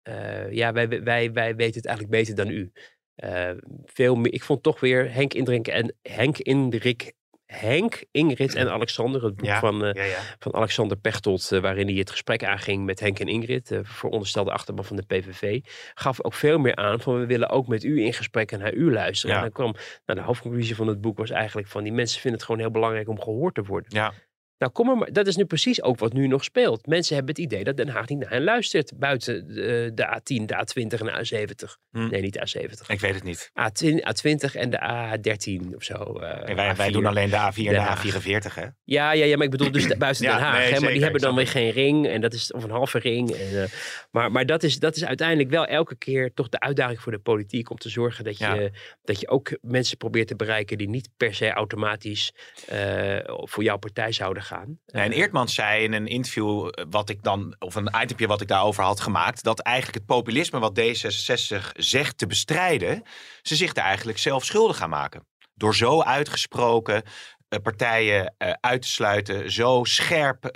eh, 0.04 0.52
ja, 0.52 0.72
wij, 0.72 0.88
wij, 0.88 1.32
wij 1.32 1.54
weten 1.54 1.76
het 1.76 1.86
eigenlijk 1.86 2.16
beter 2.16 2.34
dan 2.34 2.48
u. 2.48 2.72
Eh, 3.14 3.50
veel 3.84 4.14
meer, 4.14 4.32
ik 4.32 4.42
vond 4.42 4.62
toch 4.62 4.80
weer 4.80 5.12
Henk 5.12 5.34
Indrink 5.34 5.68
en 5.68 5.94
Henk 6.02 6.38
Indrik, 6.38 7.12
Henk, 7.46 8.04
Ingrid 8.10 8.54
en 8.54 8.72
Alexander, 8.78 9.24
het 9.24 9.36
boek 9.36 9.46
Ja, 9.46 9.60
van, 9.60 9.84
eh, 9.84 9.94
Ja, 9.94 10.02
ja. 10.02 10.18
van 10.38 10.54
Alexander 10.54 10.96
Pechtold, 10.96 11.48
waarin 11.48 11.86
hij 11.86 11.96
het 11.96 12.10
gesprek 12.10 12.44
aanging 12.44 12.84
met 12.84 13.00
Henk 13.00 13.18
en 13.18 13.28
Ingrid, 13.28 13.68
de 13.68 13.84
veronderstelde 13.84 14.52
achterban 14.52 14.84
van 14.84 14.96
de 14.96 15.02
PVV, 15.02 15.60
gaf 15.94 16.24
ook 16.24 16.34
veel 16.34 16.58
meer 16.58 16.76
aan 16.76 17.00
van 17.00 17.18
we 17.18 17.26
willen 17.26 17.48
ook 17.48 17.66
met 17.66 17.84
u 17.84 18.02
in 18.02 18.12
gesprek 18.12 18.52
en 18.52 18.58
naar 18.58 18.74
u 18.74 18.92
luisteren. 18.92 19.36
En 19.36 19.42
dan 19.42 19.52
kwam, 19.52 19.74
nou, 20.06 20.18
de 20.18 20.24
hoofdconclusie 20.24 20.76
van 20.76 20.86
het 20.86 21.00
boek 21.00 21.18
was 21.18 21.30
eigenlijk 21.30 21.68
van 21.68 21.82
die 21.82 21.92
mensen 21.92 22.20
vinden 22.20 22.40
het 22.40 22.48
gewoon 22.48 22.60
heel 22.62 22.70
belangrijk 22.72 23.08
om 23.08 23.20
gehoord 23.20 23.54
te 23.54 23.62
worden. 23.62 23.90
Ja. 23.94 24.12
Nou, 24.58 24.72
kom 24.72 24.98
maar, 24.98 25.12
dat 25.12 25.26
is 25.26 25.36
nu 25.36 25.44
precies 25.44 25.82
ook 25.82 25.98
wat 25.98 26.12
nu 26.12 26.26
nog 26.26 26.44
speelt. 26.44 26.86
Mensen 26.86 27.14
hebben 27.16 27.34
het 27.34 27.44
idee 27.44 27.64
dat 27.64 27.76
Den 27.76 27.88
Haag 27.88 28.08
niet 28.08 28.18
naar 28.18 28.30
hen 28.30 28.44
luistert. 28.44 28.92
Buiten 28.98 29.46
de, 29.54 29.90
de 29.94 30.06
A10, 30.06 30.44
de 30.44 30.54
A20 30.54 31.00
en 31.00 31.06
de 31.06 31.46
A70. 31.46 31.80
Hm. 31.90 32.08
Nee, 32.08 32.20
niet 32.20 32.32
de 32.32 32.48
A70. 32.68 32.86
Ik 32.86 33.00
weet 33.00 33.14
het 33.14 33.22
niet. 33.22 33.50
A20, 33.50 33.86
A20 33.86 34.54
en 34.54 34.70
de 34.70 34.78
A13 34.80 35.74
of 35.76 35.82
zo. 35.84 35.94
eh, 35.94 36.48
En 36.48 36.56
wij, 36.56 36.74
wij 36.76 36.88
A4. 36.88 36.92
doen 36.92 37.06
alleen 37.06 37.30
de 37.30 37.36
A4 37.52 37.56
en 37.56 37.72
de 37.72 37.76
Haag. 37.78 38.04
A44, 38.06 38.54
hè? 38.54 38.64
Ja, 38.84 39.12
ja, 39.12 39.24
ja, 39.24 39.36
maar 39.36 39.44
ik 39.44 39.50
bedoel 39.50 39.70
dus 39.70 39.88
de- 39.88 39.96
buiten 39.96 40.24
Ja, 40.24 40.32
Den 40.34 40.42
Haag. 40.42 40.52
nee, 40.52 40.62
hè, 40.64 40.70
maar 40.70 40.78
zeker, 40.78 40.94
die 40.94 41.02
hebben 41.02 41.20
dan 41.20 41.34
weer 41.34 41.48
geen 41.48 41.70
ring. 41.70 42.06
En 42.08 42.20
dat 42.20 42.32
is, 42.34 42.52
of 42.52 42.64
een 42.64 42.70
halve 42.70 42.98
ring. 42.98 43.30
En, 43.30 43.62
eh, 43.62 43.68
maar 44.10 44.32
maar 44.32 44.46
dat, 44.46 44.62
is, 44.62 44.78
dat 44.78 44.96
is 44.96 45.04
uiteindelijk 45.04 45.50
wel 45.50 45.66
elke 45.66 45.96
keer 45.96 46.32
toch 46.34 46.48
de 46.48 46.60
uitdaging 46.60 47.00
voor 47.00 47.12
de 47.12 47.18
politiek. 47.18 47.70
Om 47.70 47.76
te 47.76 47.88
zorgen 47.88 48.24
dat 48.24 48.38
je, 48.38 48.44
Ja. 48.44 48.68
dat 49.04 49.20
je 49.20 49.28
ook 49.28 49.56
mensen 49.60 49.96
probeert 49.96 50.28
te 50.28 50.36
bereiken. 50.36 50.78
die 50.78 50.88
niet 50.88 51.08
per 51.16 51.34
se 51.34 51.50
automatisch 51.50 52.32
eh, 52.68 53.16
voor 53.26 53.62
jouw 53.62 53.76
partij 53.76 54.12
zouden 54.12 54.42
gaan. 54.42 54.53
En 54.60 54.78
Eh, 55.12 55.18
Eertmans 55.18 55.54
zei 55.54 55.82
in 55.84 55.92
een 55.92 56.06
interview, 56.06 56.68
eh, 56.70 56.84
wat 56.90 57.08
ik 57.08 57.22
dan, 57.22 57.56
of 57.58 57.74
een 57.74 57.90
itempje 58.02 58.26
wat 58.26 58.40
ik 58.40 58.48
daarover 58.48 58.82
had 58.84 59.00
gemaakt, 59.00 59.42
dat 59.42 59.60
eigenlijk 59.60 59.96
het 59.96 60.06
populisme 60.06 60.58
wat 60.58 60.78
D66 60.80 61.72
zegt 61.76 62.18
te 62.18 62.26
bestrijden, 62.26 63.02
ze 63.42 63.56
zich 63.56 63.70
er 63.76 63.82
eigenlijk 63.82 64.18
zelf 64.18 64.44
schuldig 64.44 64.76
gaan 64.76 64.90
maken. 64.90 65.26
Door 65.54 65.74
zo 65.74 66.02
uitgesproken 66.02 67.02
eh, 67.48 67.60
partijen 67.62 68.34
uit 68.60 68.82
te 68.82 68.88
sluiten, 68.88 69.52
zo 69.52 69.80
scherp 69.84 70.48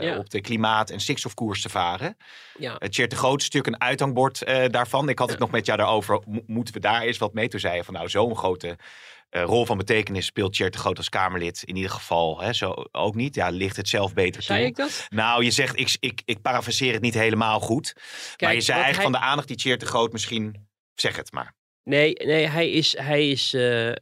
Ja. 0.00 0.18
op 0.18 0.30
de 0.30 0.40
klimaat- 0.40 0.90
en 0.90 1.00
stikstofkoers 1.00 1.62
te 1.62 1.68
varen. 1.68 2.16
ja. 2.58 2.76
Het 2.78 2.92
Tjeerd 2.92 3.10
de 3.10 3.16
Groot 3.16 3.40
is 3.40 3.48
natuurlijk 3.50 3.74
een 3.82 3.88
uithangbord 3.88 4.42
daarvan. 4.72 5.08
Ik 5.08 5.18
had 5.18 5.30
het 5.30 5.38
nog 5.38 5.50
met 5.50 5.66
jou 5.66 5.78
daarover, 5.78 6.20
mo- 6.26 6.42
moeten 6.46 6.74
we 6.74 6.80
daar 6.80 7.02
eens 7.02 7.18
wat 7.18 7.32
mee? 7.34 7.48
Toen 7.48 7.60
zei 7.60 7.76
je 7.76 7.84
van 7.84 7.94
nou, 7.94 8.08
zo'n 8.08 8.36
grote 8.36 8.76
eh, 9.34 9.42
rol 9.42 9.66
van 9.66 9.76
betekenis 9.76 10.26
speelt 10.26 10.52
Tjeerd 10.52 10.72
de 10.72 10.78
Groot 10.78 10.96
als 10.96 11.08
Kamerlid 11.08 11.62
in 11.64 11.76
ieder 11.76 11.90
geval 11.90 12.40
hè, 12.40 12.52
zo 12.52 12.74
ook 12.92 13.14
niet. 13.14 13.34
Ja, 13.34 13.48
ligt 13.48 13.76
het 13.76 13.88
zelf 13.88 14.14
beter 14.14 14.42
Zei 14.42 14.58
toe. 14.58 14.68
ik 14.68 14.76
dat? 14.76 15.06
Nou, 15.10 15.44
je 15.44 15.50
zegt, 15.50 15.78
ik, 15.78 15.96
ik, 16.00 16.22
ik 16.24 16.42
parafraseer 16.42 16.92
het 16.92 17.02
niet 17.02 17.14
helemaal 17.14 17.60
goed. 17.60 17.94
maar 18.38 18.54
je 18.54 18.60
zei 18.60 18.78
eigenlijk 18.78 18.94
hij- 18.94 19.02
van 19.02 19.12
de 19.12 19.18
aandacht 19.28 19.48
die 19.48 19.56
Tjeerd 19.56 19.80
de 19.80 19.86
Groot 19.86 20.12
misschien... 20.12 20.68
Zeg 20.94 21.16
het 21.16 21.32
maar. 21.32 21.54
Nee, 21.84 22.12
nee 22.12 22.46
hij, 22.46 22.70
is, 22.70 22.96
hij, 22.98 23.28
is, 23.30 23.54
eh, 23.54 23.88
eh, 23.88 23.96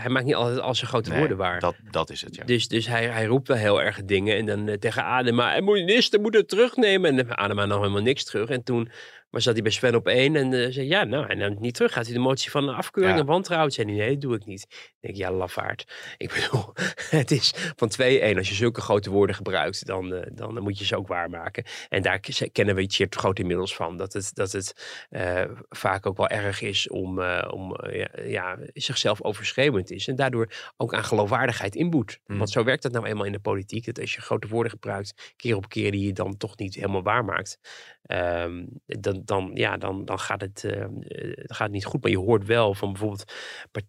hij 0.00 0.08
maakt 0.08 0.26
niet 0.26 0.34
altijd 0.34 0.60
al 0.60 0.74
zijn 0.74 0.90
grote 0.90 1.10
Nee, 1.10 1.18
woorden 1.18 1.36
waar. 1.36 1.60
Dat, 1.60 1.74
dat 1.90 2.10
is 2.10 2.20
het, 2.20 2.34
ja. 2.34 2.44
Dus, 2.44 2.68
dus 2.68 2.86
hij, 2.86 3.06
hij 3.06 3.24
roept 3.24 3.48
wel 3.48 3.56
heel 3.56 3.82
erg 3.82 4.04
dingen. 4.04 4.36
En 4.36 4.46
dan 4.46 4.78
tegen 4.78 5.04
Adema, 5.04 5.54
en 5.54 5.64
minister 5.64 6.20
moet 6.20 6.34
het 6.34 6.48
terugnemen. 6.48 7.18
En 7.18 7.36
Adema 7.38 7.66
nam 7.66 7.80
helemaal 7.80 8.02
niks 8.02 8.24
terug. 8.24 8.48
En 8.48 8.62
toen 8.62 8.90
maar 9.30 9.40
zat 9.40 9.52
hij 9.52 9.62
bij 9.62 9.72
Sven 9.72 9.94
op 9.94 10.06
één 10.06 10.36
en 10.36 10.52
eh, 10.52 10.72
zei, 10.72 10.86
ja, 10.86 11.04
nou, 11.04 11.26
hij 11.26 11.34
neemt 11.34 11.50
het 11.52 11.60
niet 11.60 11.74
terug. 11.74 11.92
Gaat 11.92 12.04
hij 12.04 12.14
de 12.14 12.20
motie 12.20 12.50
van 12.50 12.68
afkeuring 12.68 13.14
Ja. 13.16 13.20
en 13.20 13.26
wantrouwen? 13.26 13.72
Zei 13.72 13.86
hij, 13.86 13.96
nee, 13.96 14.10
dat 14.12 14.20
doe 14.20 14.34
ik 14.34 14.44
niet. 14.44 14.62
Ik 14.70 14.94
denk, 15.00 15.16
ja, 15.16 15.32
lafaard. 15.32 15.84
Ik 16.16 16.32
bedoel, 16.34 16.72
het 17.10 17.30
is 17.30 17.52
van 17.76 17.90
2-1. 18.02 18.36
Als 18.36 18.48
je 18.48 18.54
zulke 18.54 18.80
grote 18.80 19.10
woorden 19.10 19.36
gebruikt, 19.36 19.86
dan, 19.86 20.14
eh, 20.14 20.30
dan 20.32 20.62
moet 20.62 20.78
je 20.78 20.84
ze 20.84 20.96
ook 20.96 21.08
waarmaken. 21.08 21.64
En 21.88 22.02
daar 22.02 22.20
kennen 22.52 22.74
we 22.74 22.86
Tjeerd 22.86 23.14
Groot 23.14 23.38
inmiddels 23.38 23.74
van. 23.74 23.96
Dat 23.96 24.12
het, 24.12 24.30
dat 24.34 24.52
het 24.52 25.06
eh, 25.10 25.44
vaak 25.68 26.06
ook 26.06 26.16
wel 26.16 26.28
erg 26.28 26.60
is 26.62 26.88
om, 26.88 27.20
om 27.50 27.76
ja, 27.90 28.08
ja, 28.22 28.58
zichzelf 28.72 29.22
overschreeuwend 29.22 29.90
is. 29.90 30.08
En 30.08 30.16
daardoor 30.16 30.52
ook 30.76 30.94
aan 30.94 31.04
geloofwaardigheid 31.04 31.74
inboet. 31.74 32.18
Mm. 32.26 32.38
Want 32.38 32.50
zo 32.50 32.64
werkt 32.64 32.82
dat 32.82 32.92
nou 32.92 33.06
eenmaal 33.06 33.24
in 33.24 33.32
de 33.32 33.38
politiek. 33.40 33.84
Dat 33.86 34.00
als 34.00 34.14
je 34.14 34.20
grote 34.20 34.48
woorden 34.48 34.72
gebruikt, 34.72 35.32
keer 35.36 35.56
op 35.56 35.68
keer 35.68 35.90
die 35.90 36.06
je 36.06 36.12
dan 36.12 36.36
toch 36.36 36.56
niet 36.56 36.74
helemaal 36.74 37.02
waarmaakt. 37.02 37.58
ehm, 38.02 38.64
dan, 38.86 39.17
dan, 39.24 39.50
ja, 39.54 39.76
dan, 39.76 40.04
dan 40.04 40.18
gaat, 40.18 40.40
het, 40.40 40.60
dan 40.62 41.04
gaat 41.46 41.58
het 41.58 41.70
niet 41.70 41.84
goed. 41.84 42.02
Maar 42.02 42.10
je 42.10 42.18
hoort 42.18 42.46
wel 42.46 42.74
van 42.74 42.92
bijvoorbeeld, 42.92 43.32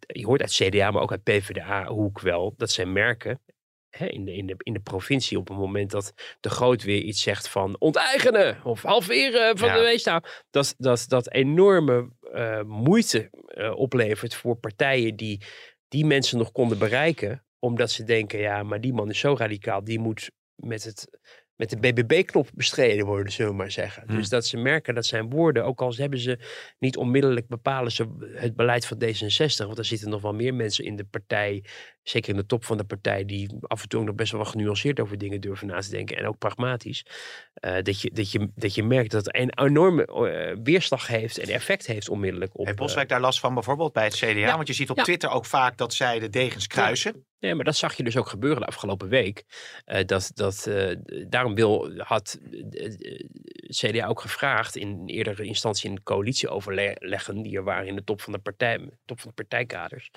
je 0.07 0.25
hoort 0.25 0.41
uit 0.41 0.51
CDA, 0.51 0.91
maar 0.91 1.01
ook 1.01 1.11
uit 1.11 1.23
PvdA-hoek 1.23 2.19
wel, 2.19 2.53
dat 2.57 2.71
zij 2.71 2.85
merken 2.85 3.41
hè, 3.89 4.05
in, 4.07 4.25
de, 4.25 4.33
in, 4.33 4.45
de, 4.47 4.55
in 4.57 4.73
de 4.73 4.79
provincie 4.79 5.37
op 5.37 5.47
het 5.47 5.57
moment 5.57 5.91
dat 5.91 6.13
de 6.39 6.49
groot 6.49 6.83
weer 6.83 7.01
iets 7.01 7.21
zegt 7.21 7.49
van 7.49 7.75
onteigenen 7.79 8.63
of 8.63 8.81
halveren 8.81 9.57
van 9.57 9.67
Ja. 9.67 9.75
de 9.75 9.81
weestaal. 9.81 10.21
Dat, 10.49 10.75
dat, 10.77 11.05
dat 11.07 11.31
enorme 11.31 12.09
eh, 12.33 12.61
moeite 12.61 13.29
oplevert 13.75 14.35
voor 14.35 14.55
partijen 14.55 15.15
die 15.15 15.41
die 15.87 16.05
mensen 16.05 16.37
nog 16.37 16.51
konden 16.51 16.77
bereiken. 16.79 17.43
Omdat 17.59 17.91
ze 17.91 18.03
denken, 18.03 18.39
ja, 18.39 18.63
maar 18.63 18.81
die 18.81 18.93
man 18.93 19.09
is 19.09 19.19
zo 19.19 19.35
radicaal, 19.37 19.83
die 19.83 19.99
moet 19.99 20.31
met 20.55 20.83
het 20.83 21.19
met 21.59 21.69
de 21.69 21.77
BBB-knop 21.77 22.49
bestreden 22.53 23.05
worden, 23.05 23.31
zullen 23.31 23.51
we 23.51 23.57
maar 23.57 23.71
zeggen. 23.71 24.03
Hmm. 24.07 24.15
Dus 24.15 24.29
dat 24.29 24.45
ze 24.45 24.57
merken 24.57 24.95
dat 24.95 25.05
zijn 25.05 25.29
woorden, 25.29 25.65
ook 25.65 25.81
al 25.81 25.93
hebben 25.95 26.19
ze 26.19 26.39
niet 26.79 26.97
onmiddellijk 26.97 27.47
bepalen 27.47 27.91
ze 27.91 28.07
het 28.33 28.55
beleid 28.55 28.85
van 28.85 28.97
D66, 29.03 29.65
want 29.65 29.77
er 29.77 29.85
zitten 29.85 30.09
nog 30.09 30.21
wel 30.21 30.33
meer 30.33 30.53
mensen 30.53 30.85
in 30.85 30.95
de 30.95 31.03
partij, 31.03 31.63
zeker 32.03 32.29
in 32.29 32.35
de 32.35 32.45
top 32.45 32.65
van 32.65 32.77
de 32.77 32.83
partij, 32.83 33.25
die 33.25 33.57
af 33.61 33.81
en 33.81 33.89
toe 33.89 34.03
nog 34.03 34.15
best 34.15 34.31
wel 34.31 34.41
wat 34.41 34.49
genuanceerd 34.49 34.99
over 34.99 35.17
dingen 35.17 35.41
durven 35.41 35.67
na 35.67 35.79
te 35.79 35.89
denken 35.89 36.17
en 36.17 36.27
ook 36.27 36.37
pragmatisch. 36.37 37.05
eh, 37.53 37.81
dat, 37.81 38.01
je, 38.01 38.11
dat, 38.13 38.31
je, 38.31 38.51
dat 38.55 38.75
je 38.75 38.83
merkt 38.83 39.11
dat 39.11 39.25
het 39.25 39.35
een 39.35 39.59
enorme 39.65 40.05
eh, 40.05 40.57
weerslag 40.63 41.07
heeft 41.07 41.37
en 41.37 41.47
effect 41.49 41.85
heeft 41.85 42.09
onmiddellijk 42.09 42.51
op. 42.53 42.65
Heeft 42.65 42.77
eh, 42.77 42.85
Boswijk 42.85 43.09
daar 43.09 43.21
last 43.21 43.39
van 43.39 43.53
bijvoorbeeld 43.53 43.93
bij 43.93 44.03
het 44.03 44.15
CDA? 44.15 44.27
Ja. 44.29 44.55
Want 44.55 44.67
je 44.67 44.73
ziet 44.73 44.89
op 44.89 44.97
Ja. 44.97 45.03
Twitter 45.03 45.29
ook 45.29 45.45
vaak 45.45 45.77
dat 45.77 45.93
zij 45.93 46.19
de 46.19 46.29
degens 46.29 46.67
kruisen. 46.67 47.25
Nee, 47.39 47.55
maar 47.55 47.65
dat 47.65 47.75
zag 47.75 47.93
je 47.93 48.03
dus 48.03 48.17
ook 48.17 48.29
gebeuren 48.29 48.59
de 48.59 48.67
afgelopen 48.67 49.09
week. 49.09 49.43
Eh, 49.85 50.05
dat, 50.05 50.31
dat, 50.33 50.67
eh, 50.67 50.95
daarom 51.27 51.55
wil, 51.55 51.91
had 51.97 52.39
eh, 52.71 52.85
eh, 52.85 53.19
CDA 53.67 54.07
ook 54.07 54.21
gevraagd 54.21 54.75
in 54.75 55.03
eerdere 55.05 55.43
instantie 55.43 55.89
in 55.89 56.03
coalitieoverleggen 56.03 57.41
die 57.41 57.57
er 57.57 57.63
waren 57.63 57.87
in 57.87 57.95
de 57.95 58.03
top 58.03 58.21
van 58.21 58.33
de, 58.33 58.39
partij, 58.39 58.89
top 59.05 59.19
van 59.19 59.29
de 59.29 59.35
partijkaders. 59.35 60.11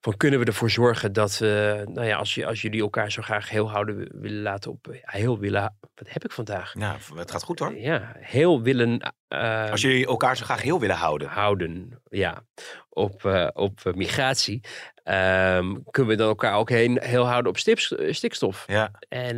Van 0.00 0.16
kunnen 0.16 0.40
we 0.40 0.44
ervoor 0.44 0.70
zorgen 0.70 1.12
dat, 1.12 1.38
nou 1.40 2.04
ja, 2.04 2.16
als, 2.16 2.34
je, 2.34 2.46
als 2.46 2.62
jullie 2.62 2.80
elkaar 2.80 3.12
zo 3.12 3.22
graag 3.22 3.50
heel 3.50 3.70
houden 3.70 4.20
willen 4.20 4.42
laten 4.42 4.70
op, 4.70 4.86
heel 5.00 5.38
willen, 5.38 5.76
wat 5.80 6.12
heb 6.12 6.24
ik 6.24 6.32
vandaag? 6.32 6.74
Nou, 6.74 6.98
het 7.14 7.30
gaat 7.30 7.42
goed 7.42 7.58
hoor. 7.58 7.76
Ja, 7.76 8.12
heel 8.18 8.62
willen 8.62 9.14
Als 9.70 9.80
jullie 9.80 10.06
elkaar 10.06 10.36
zo 10.36 10.44
graag 10.44 10.62
heel 10.62 10.80
willen 10.80 10.96
houden. 10.96 11.28
houden, 11.28 12.02
ja, 12.08 12.42
op, 13.00 13.24
eh, 13.24 13.48
op 13.52 13.80
eh, 13.84 13.92
migratie, 13.92 14.60
ehm, 15.02 15.76
kunnen 15.90 16.10
we 16.10 16.18
dan 16.18 16.28
elkaar 16.28 16.54
ook 16.54 16.68
heen, 16.68 17.00
heel 17.02 17.24
houden 17.24 17.50
op 17.50 17.58
stips- 17.58 17.94
eh, 17.96 18.12
stikstof. 18.12 18.64
Ja, 18.66 18.90
En 19.08 19.36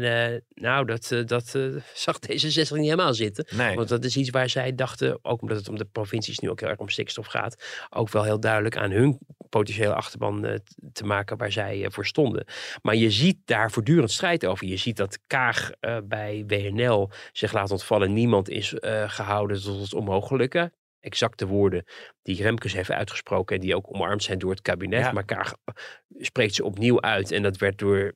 nou, 0.55 0.87
dat, 0.87 1.23
dat 1.27 1.59
zag 1.95 2.19
D66 2.19 2.77
niet 2.77 2.85
helemaal 2.85 3.15
zitten. 3.15 3.47
nee. 3.57 3.77
Want 3.77 3.89
dat 3.89 4.05
is 4.05 4.17
iets 4.17 4.31
waar 4.31 4.49
zij 4.49 4.75
dachten, 4.75 5.19
ook 5.23 5.43
omdat 5.43 5.57
het 5.57 5.69
om 5.69 5.77
de 5.79 5.85
provincies 5.85 6.39
nu 6.39 6.51
ook 6.51 6.61
heel 6.61 6.69
erg 6.69 6.79
om 6.79 6.89
stikstof 6.89 7.27
gaat, 7.27 7.87
ook 7.91 8.11
wel 8.11 8.23
heel 8.23 8.41
duidelijk 8.41 8.77
aan 8.77 8.91
hun 8.91 9.19
potentiële 9.49 9.95
achterban 9.95 10.61
te 10.93 11.05
maken 11.05 11.37
waar 11.37 11.53
zij 11.53 11.87
voor 11.91 12.07
stonden. 12.07 12.45
Maar 12.83 12.95
je 12.95 13.11
ziet 13.11 13.39
daar 13.45 13.71
voortdurend 13.71 14.11
strijd 14.11 14.47
over. 14.47 14.67
Je 14.67 14.77
ziet 14.77 14.97
dat 14.97 15.19
Kaag 15.27 15.71
bij 16.05 16.45
WNL 16.47 17.11
zich 17.33 17.53
laat 17.53 17.71
ontvallen. 17.71 18.13
Niemand 18.13 18.49
is 18.49 18.75
eh, 18.75 19.11
gehouden 19.11 19.63
tot 19.63 19.81
het 19.81 19.95
onmogelijke. 19.95 20.73
Exacte 21.01 21.47
woorden 21.47 21.85
die 22.23 22.43
Remkes 22.43 22.73
heeft 22.73 22.91
uitgesproken 22.91 23.57
en 23.57 23.63
die 23.63 23.77
ook 23.77 23.95
omarmd 23.95 24.23
zijn 24.23 24.39
door 24.39 24.51
het 24.51 24.63
kabinet. 24.63 25.01
Ja. 25.01 25.13
Maar 25.13 25.25
Kaag 25.25 25.55
eh, 25.65 25.75
spreekt 26.19 26.55
ze 26.55 26.65
opnieuw 26.65 27.01
uit. 27.01 27.31
En 27.31 27.43
dat 27.43 27.57
werd 27.57 27.79
door 27.79 28.13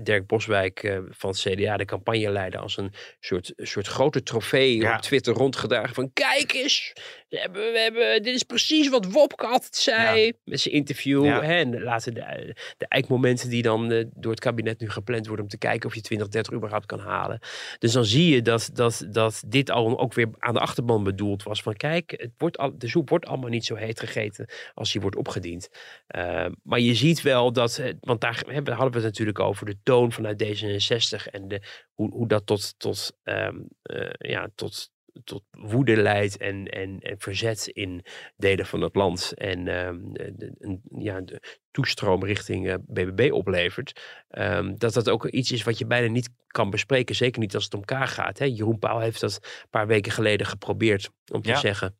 Dirk 0.00 0.26
Boswijk 0.26 0.82
eh, 0.82 0.98
van 1.10 1.30
het 1.30 1.38
CDA, 1.38 1.76
de 1.76 1.84
campagneleider, 1.84 2.60
als 2.60 2.76
een 2.76 2.92
soort, 3.20 3.52
soort 3.56 3.86
grote 3.86 4.22
trofee 4.22 4.76
Ja. 4.76 4.94
op 4.94 5.00
Twitter 5.00 5.34
rondgedragen. 5.34 5.94
Van 5.94 6.10
kijk 6.12 6.52
eens, 6.52 6.92
we 7.28 7.38
hebben, 7.38 7.72
we 7.72 7.78
hebben, 7.78 8.22
dit 8.22 8.34
is 8.34 8.42
precies 8.42 8.88
wat 8.88 9.12
Wopke 9.12 9.46
altijd 9.46 9.76
zei. 9.76 10.32
Met 10.44 10.60
zijn 10.60 10.74
interview. 10.74 11.24
Hè, 11.24 11.54
en 11.54 11.82
later 11.82 12.14
de, 12.14 12.54
de 12.76 12.86
eikmomenten 12.88 13.48
die 13.48 13.62
dan 13.62 13.92
eh, 13.92 14.04
door 14.14 14.30
het 14.30 14.40
kabinet 14.40 14.80
nu 14.80 14.90
gepland 14.90 15.26
worden 15.26 15.44
om 15.44 15.50
te 15.50 15.58
kijken 15.58 15.88
of 15.88 15.94
je 15.94 16.00
2030 16.00 16.52
überhaupt 16.52 16.86
kan 16.86 17.00
halen. 17.00 17.38
Dus 17.78 17.92
dan 17.92 18.04
zie 18.04 18.34
je 18.34 18.42
dat, 18.42 18.70
dat, 18.72 19.06
dat 19.10 19.42
dit 19.46 19.70
al 19.70 19.98
ook 19.98 20.14
weer 20.14 20.28
aan 20.38 20.54
de 20.54 20.60
achterban 20.60 21.04
bedoeld 21.04 21.42
was. 21.42 21.62
Van 21.62 21.74
kijk, 21.74 22.14
het 22.16 22.30
wordt 22.38 22.58
al, 22.58 22.78
de 22.78 22.88
soep 22.88 23.08
wordt 23.08 23.26
allemaal 23.26 23.39
niet 23.48 23.64
zo 23.64 23.74
heet 23.74 24.00
gegeten 24.00 24.48
als 24.74 24.92
die 24.92 25.00
wordt 25.00 25.16
opgediend. 25.16 25.68
Uh, 26.16 26.46
maar 26.62 26.80
je 26.80 26.94
ziet 26.94 27.22
wel 27.22 27.52
dat, 27.52 27.78
eh, 27.78 27.92
want 28.00 28.20
daar 28.20 28.42
hebben, 28.46 28.74
hadden 28.74 28.92
we 28.92 28.98
het 28.98 29.06
natuurlijk 29.06 29.40
over, 29.40 29.66
de 29.66 29.76
toon 29.82 30.12
vanuit 30.12 30.44
D66 30.44 31.30
en 31.30 31.48
de, 31.48 31.62
hoe, 31.94 32.10
hoe 32.10 32.28
dat 32.28 32.46
tot, 32.46 32.74
tot, 32.78 33.16
um, 33.24 33.68
uh, 33.82 34.10
ja, 34.18 34.48
tot, 34.54 34.90
tot 35.24 35.42
woede 35.50 35.96
leidt 35.96 36.36
en, 36.36 36.66
en, 36.66 36.98
en 37.00 37.18
verzet 37.18 37.66
in 37.66 38.04
delen 38.36 38.66
van 38.66 38.80
het 38.80 38.94
land. 38.94 39.32
En 39.34 39.68
um, 39.68 40.12
de, 40.12 40.32
de, 40.36 40.78
ja, 40.98 41.20
de 41.20 41.58
toestroom 41.70 42.24
richting 42.24 42.66
uh, 42.66 42.74
BBB 42.86 43.32
oplevert. 43.32 44.00
Um, 44.30 44.78
dat 44.78 44.94
dat 44.94 45.08
ook 45.08 45.26
iets 45.26 45.52
is 45.52 45.62
wat 45.62 45.78
je 45.78 45.86
bijna 45.86 46.08
niet 46.08 46.30
kan 46.46 46.70
bespreken. 46.70 47.14
Zeker 47.14 47.40
niet 47.40 47.54
als 47.54 47.64
het 47.64 47.74
om 47.74 47.80
elkaar 47.80 48.08
gaat. 48.08 48.38
Hè? 48.38 48.44
Jeroen 48.44 48.78
Pauw 48.78 48.98
heeft 48.98 49.20
dat 49.20 49.38
een 49.42 49.68
paar 49.70 49.86
weken 49.86 50.12
geleden 50.12 50.46
geprobeerd 50.46 51.10
om 51.32 51.42
te 51.42 51.48
ja. 51.48 51.56
zeggen 51.56 51.98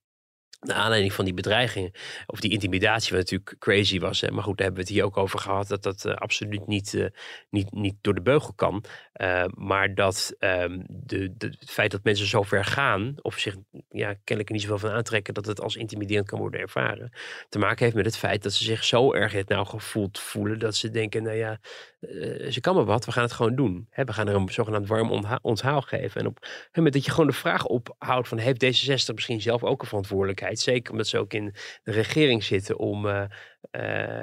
naar 0.60 0.76
aanleiding 0.76 1.12
van 1.12 1.24
die 1.24 1.34
bedreigingen, 1.34 1.90
of 2.26 2.40
die 2.40 2.50
intimidatie, 2.50 3.10
wat 3.16 3.20
natuurlijk 3.20 3.56
crazy 3.58 3.98
was. 3.98 4.20
Hè? 4.20 4.30
Maar 4.30 4.44
goed, 4.44 4.56
daar 4.56 4.66
hebben 4.66 4.84
we 4.84 4.88
het 4.88 4.98
hier 4.98 5.06
ook 5.06 5.16
over 5.16 5.38
gehad, 5.38 5.68
dat 5.68 5.82
dat 5.82 6.04
uh, 6.04 6.14
absoluut 6.14 6.66
niet, 6.66 6.92
uh, 6.92 7.06
niet, 7.50 7.72
niet 7.72 7.94
door 8.00 8.14
de 8.14 8.22
beugel 8.22 8.52
kan. 8.52 8.84
Uh, 9.20 9.44
maar 9.54 9.94
dat 9.94 10.34
de, 10.38 11.34
de, 11.36 11.46
het 11.58 11.70
feit 11.70 11.90
dat 11.90 12.04
mensen 12.04 12.26
zo 12.26 12.42
ver 12.42 12.64
gaan, 12.64 13.14
of 13.22 13.38
zich 13.38 13.56
ja, 13.88 14.14
kennelijk 14.24 14.50
niet 14.50 14.62
zoveel 14.62 14.78
van 14.78 14.90
aantrekken 14.90 15.34
dat 15.34 15.46
het 15.46 15.60
als 15.60 15.76
intimiderend 15.76 16.26
kan 16.26 16.38
worden 16.38 16.60
ervaren. 16.60 17.12
Te 17.48 17.58
maken 17.58 17.84
heeft 17.84 17.96
met 17.96 18.04
het 18.04 18.16
feit 18.16 18.42
dat 18.42 18.52
ze 18.52 18.64
zich 18.64 18.84
zo 18.84 19.12
erg 19.12 19.32
het 19.32 19.48
nou 19.48 19.66
gevoeld 19.66 20.18
voelen 20.18 20.58
dat 20.58 20.76
ze 20.76 20.90
denken, 20.90 21.22
nou 21.22 21.36
ja, 21.36 21.60
uh, 22.00 22.50
ze 22.50 22.60
kan 22.60 22.74
maar 22.74 22.84
wat, 22.84 23.04
we 23.04 23.12
gaan 23.12 23.22
het 23.22 23.32
gewoon 23.32 23.54
doen. 23.54 23.88
We 23.94 24.12
gaan 24.12 24.28
er 24.28 24.34
een 24.34 24.48
zogenaamd 24.48 24.86
warm 24.86 25.24
onthaal 25.42 25.80
geven. 25.80 26.20
En 26.20 26.26
op 26.26 26.38
het 26.40 26.76
moment 26.76 26.94
dat 26.94 27.04
je 27.04 27.10
gewoon 27.10 27.26
de 27.26 27.32
vraag 27.32 27.66
ophoudt 27.66 28.28
van 28.28 28.38
heeft 28.38 28.64
D66 28.64 29.14
misschien 29.14 29.40
zelf 29.40 29.64
ook 29.64 29.80
een 29.80 29.88
verantwoordelijkheid? 29.88 30.60
Zeker 30.60 30.92
omdat 30.92 31.06
ze 31.06 31.18
ook 31.18 31.32
in 31.32 31.54
de 31.82 31.92
regering 31.92 32.44
zitten 32.44 32.78
om 32.78 33.06
uh, 33.06 33.24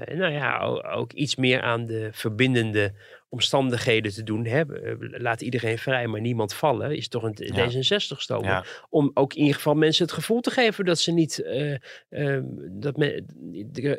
nou 0.05 0.31
ja, 0.31 0.59
ook 0.81 1.13
iets 1.13 1.35
meer 1.35 1.61
aan 1.61 1.85
de 1.85 2.09
verbindende 2.11 2.93
omstandigheden 3.29 4.13
te 4.13 4.23
doen 4.23 4.45
hebben. 4.45 4.97
Laat 5.21 5.41
iedereen 5.41 5.77
vrij, 5.77 6.07
maar 6.07 6.21
niemand 6.21 6.53
vallen. 6.53 6.95
Is 6.95 7.07
toch 7.07 7.23
een 7.23 7.37
D66 7.53 8.17
stomen. 8.17 8.63
Om 8.89 9.11
ook 9.13 9.33
in 9.33 9.39
ieder 9.39 9.55
geval 9.55 9.75
mensen 9.75 10.05
het 10.05 10.13
gevoel 10.13 10.41
te 10.41 10.51
geven 10.51 10.85
dat 10.85 10.99
ze 10.99 11.11
niet 11.11 11.39
uh, 11.39 11.75
uh, 12.09 12.39
dat 12.71 12.97
men, 12.97 13.25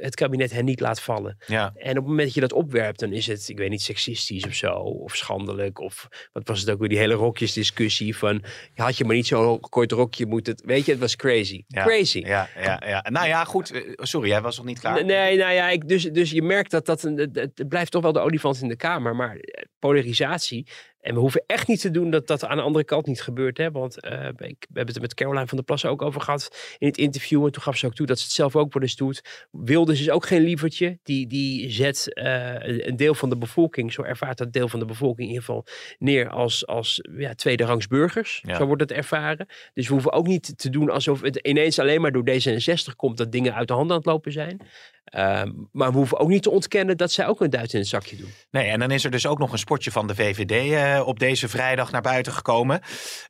het 0.00 0.14
kabinet 0.14 0.52
hen 0.52 0.64
niet 0.64 0.80
laat 0.80 1.00
vallen. 1.00 1.38
Ja. 1.46 1.72
En 1.76 1.90
op 1.90 1.96
het 1.96 2.06
moment 2.06 2.24
dat 2.24 2.34
je 2.34 2.40
dat 2.40 2.52
opwerpt, 2.52 3.00
dan 3.00 3.12
is 3.12 3.26
het, 3.26 3.48
ik 3.48 3.58
weet 3.58 3.70
niet, 3.70 3.82
seksistisch 3.82 4.46
of 4.46 4.54
zo. 4.54 4.72
Of 4.72 5.16
schandelijk. 5.16 5.80
Of 5.80 6.08
wat 6.32 6.48
was 6.48 6.60
het 6.60 6.70
ook 6.70 6.78
weer, 6.78 6.88
die 6.88 6.98
hele 6.98 7.14
rokjesdiscussie 7.14 8.16
van 8.16 8.44
had 8.74 8.96
je 8.96 9.04
maar 9.04 9.14
niet 9.14 9.26
zo'n 9.26 9.60
kort 9.60 9.92
rokje 9.92 10.26
moeten. 10.26 10.60
Weet 10.64 10.84
je, 10.84 10.90
het 10.90 11.00
was 11.00 11.16
crazy. 11.16 11.64
Crazy. 11.68 12.18
Ja, 12.18 12.48
ja, 12.56 12.82
ja. 12.86 13.06
Nou 13.10 13.26
ja, 13.26 13.44
goed. 13.44 13.70
Eh, 13.70 13.82
sorry, 13.96 14.28
jij 14.28 14.40
was 14.40 14.56
nog 14.56 14.66
niet 14.66 14.80
klaar. 14.80 15.04
Nee, 15.04 15.36
nou 15.36 15.52
ja, 15.52 15.68
ik, 15.68 15.88
dus, 15.88 16.02
dus 16.02 16.30
je 16.30 16.42
merkt 16.42 16.70
dat 16.70 16.86
dat 16.86 17.02
het 17.02 17.68
blijft 17.68 17.90
toch 17.90 18.02
wel 18.02 18.12
de 18.12 18.20
olifant 18.20 18.62
in 18.62 18.68
de 18.68 18.76
kamer 18.76 19.16
maar 19.18 19.36
eh, 19.36 19.64
polarisatie. 19.78 20.66
En 21.00 21.14
we 21.14 21.20
hoeven 21.20 21.44
echt 21.46 21.68
niet 21.68 21.80
te 21.80 21.90
doen 21.90 22.10
dat 22.10 22.26
dat 22.26 22.44
aan 22.44 22.56
de 22.56 22.62
andere 22.62 22.84
kant 22.84 23.06
niet 23.06 23.22
gebeurt. 23.22 23.58
Hè? 23.58 23.70
Want 23.70 24.04
uh, 24.04 24.28
ik, 24.28 24.36
we 24.36 24.66
hebben 24.66 24.86
het 24.86 24.94
er 24.94 25.00
met 25.00 25.14
Caroline 25.14 25.46
van 25.46 25.56
der 25.56 25.66
Plassen 25.66 25.90
ook 25.90 26.02
over 26.02 26.20
gehad 26.20 26.76
in 26.78 26.86
het 26.86 26.96
interview. 26.96 27.44
En 27.44 27.52
toen 27.52 27.62
gaf 27.62 27.76
ze 27.76 27.86
ook 27.86 27.94
toe 27.94 28.06
dat 28.06 28.18
ze 28.18 28.24
het 28.24 28.32
zelf 28.32 28.56
ook 28.56 28.72
wel 28.72 28.82
eens 28.82 28.96
doet. 28.96 29.46
Wilders 29.50 30.00
is 30.00 30.10
ook 30.10 30.26
geen 30.26 30.42
lievertje. 30.42 30.98
Die, 31.02 31.26
die 31.26 31.70
zet 31.70 32.10
uh, 32.14 32.86
een 32.86 32.96
deel 32.96 33.14
van 33.14 33.28
de 33.28 33.36
bevolking, 33.36 33.92
zo 33.92 34.02
ervaart 34.02 34.38
dat 34.38 34.52
deel 34.52 34.68
van 34.68 34.80
de 34.80 34.86
bevolking 34.86 35.28
in 35.28 35.34
ieder 35.34 35.44
geval, 35.44 35.66
neer 35.98 36.28
als, 36.28 36.66
als 36.66 37.00
ja, 37.16 37.34
tweederangs 37.34 37.86
burgers. 37.86 38.42
Ja. 38.46 38.56
Zo 38.56 38.66
wordt 38.66 38.82
het 38.82 38.92
ervaren. 38.92 39.46
Dus 39.74 39.86
we 39.86 39.92
hoeven 39.92 40.12
ook 40.12 40.26
niet 40.26 40.58
te 40.58 40.70
doen 40.70 40.90
alsof 40.90 41.20
het 41.20 41.36
ineens 41.36 41.78
alleen 41.78 42.00
maar 42.00 42.12
door 42.12 42.28
D66 42.30 42.96
komt 42.96 43.16
dat 43.16 43.32
dingen 43.32 43.54
uit 43.54 43.68
de 43.68 43.74
hand 43.74 43.90
aan 43.90 43.96
het 43.96 44.06
lopen 44.06 44.32
zijn. 44.32 44.60
Ehm, 45.04 45.52
maar 45.72 45.90
we 45.90 45.96
hoeven 45.96 46.18
ook 46.18 46.28
niet 46.28 46.42
te 46.42 46.50
ontkennen 46.50 46.96
dat 46.96 47.12
zij 47.12 47.26
ook 47.26 47.40
een 47.40 47.50
duit 47.50 47.72
in 47.72 47.78
het 47.78 47.88
zakje 47.88 48.16
doen. 48.16 48.30
Nee, 48.50 48.68
en 48.68 48.78
dan 48.78 48.90
is 48.90 49.04
er 49.04 49.10
dus 49.10 49.26
ook 49.26 49.38
nog 49.38 49.52
een 49.52 49.58
sportje 49.58 49.90
van 49.90 50.06
de 50.06 50.14
VVD 50.14 50.72
uh, 50.96 51.06
op 51.06 51.18
deze 51.18 51.48
vrijdag 51.48 51.90
naar 51.90 52.02
buiten 52.02 52.32
gekomen. 52.32 52.80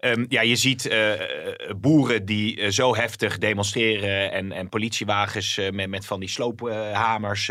Um, 0.01 0.27
ja, 0.29 0.41
je 0.41 0.57
ziet 0.57 0.87
uh, 0.87 1.13
boeren 1.77 2.25
die 2.25 2.61
uh, 2.61 2.71
zo 2.71 2.97
heftig 2.97 3.39
demonstreren 3.39 4.33
en, 4.33 4.53
en 4.53 4.69
politiewagens 4.69 5.61
met, 5.73 5.89
met 5.89 6.07
van 6.07 6.21
die 6.21 6.29
sloophamers 6.29 7.51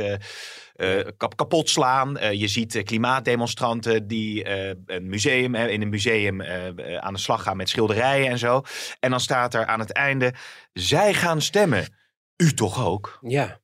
kap, 1.18 1.36
kapot 1.36 1.70
slaan. 1.70 2.18
je 2.38 2.48
ziet 2.48 2.84
klimaatdemonstranten 2.84 4.08
die 4.08 4.50
een 4.86 5.10
museum, 5.10 5.56
in 5.56 5.82
een 5.82 5.90
museum 5.90 6.42
aan 7.00 7.14
de 7.14 7.20
slag 7.20 7.44
gaan 7.44 7.58
met 7.58 7.70
schilderijen 7.70 8.30
en 8.30 8.38
zo. 8.38 8.62
En 9.00 9.10
dan 9.10 9.20
staat 9.20 9.54
er 9.54 9.66
aan 9.66 9.80
het 9.80 9.92
einde, 9.92 10.34
zij 10.74 11.14
gaan 11.14 11.42
stemmen. 11.42 11.86
U 12.38 12.54
toch 12.54 12.86
ook? 12.86 13.18
Ja. 13.22 13.60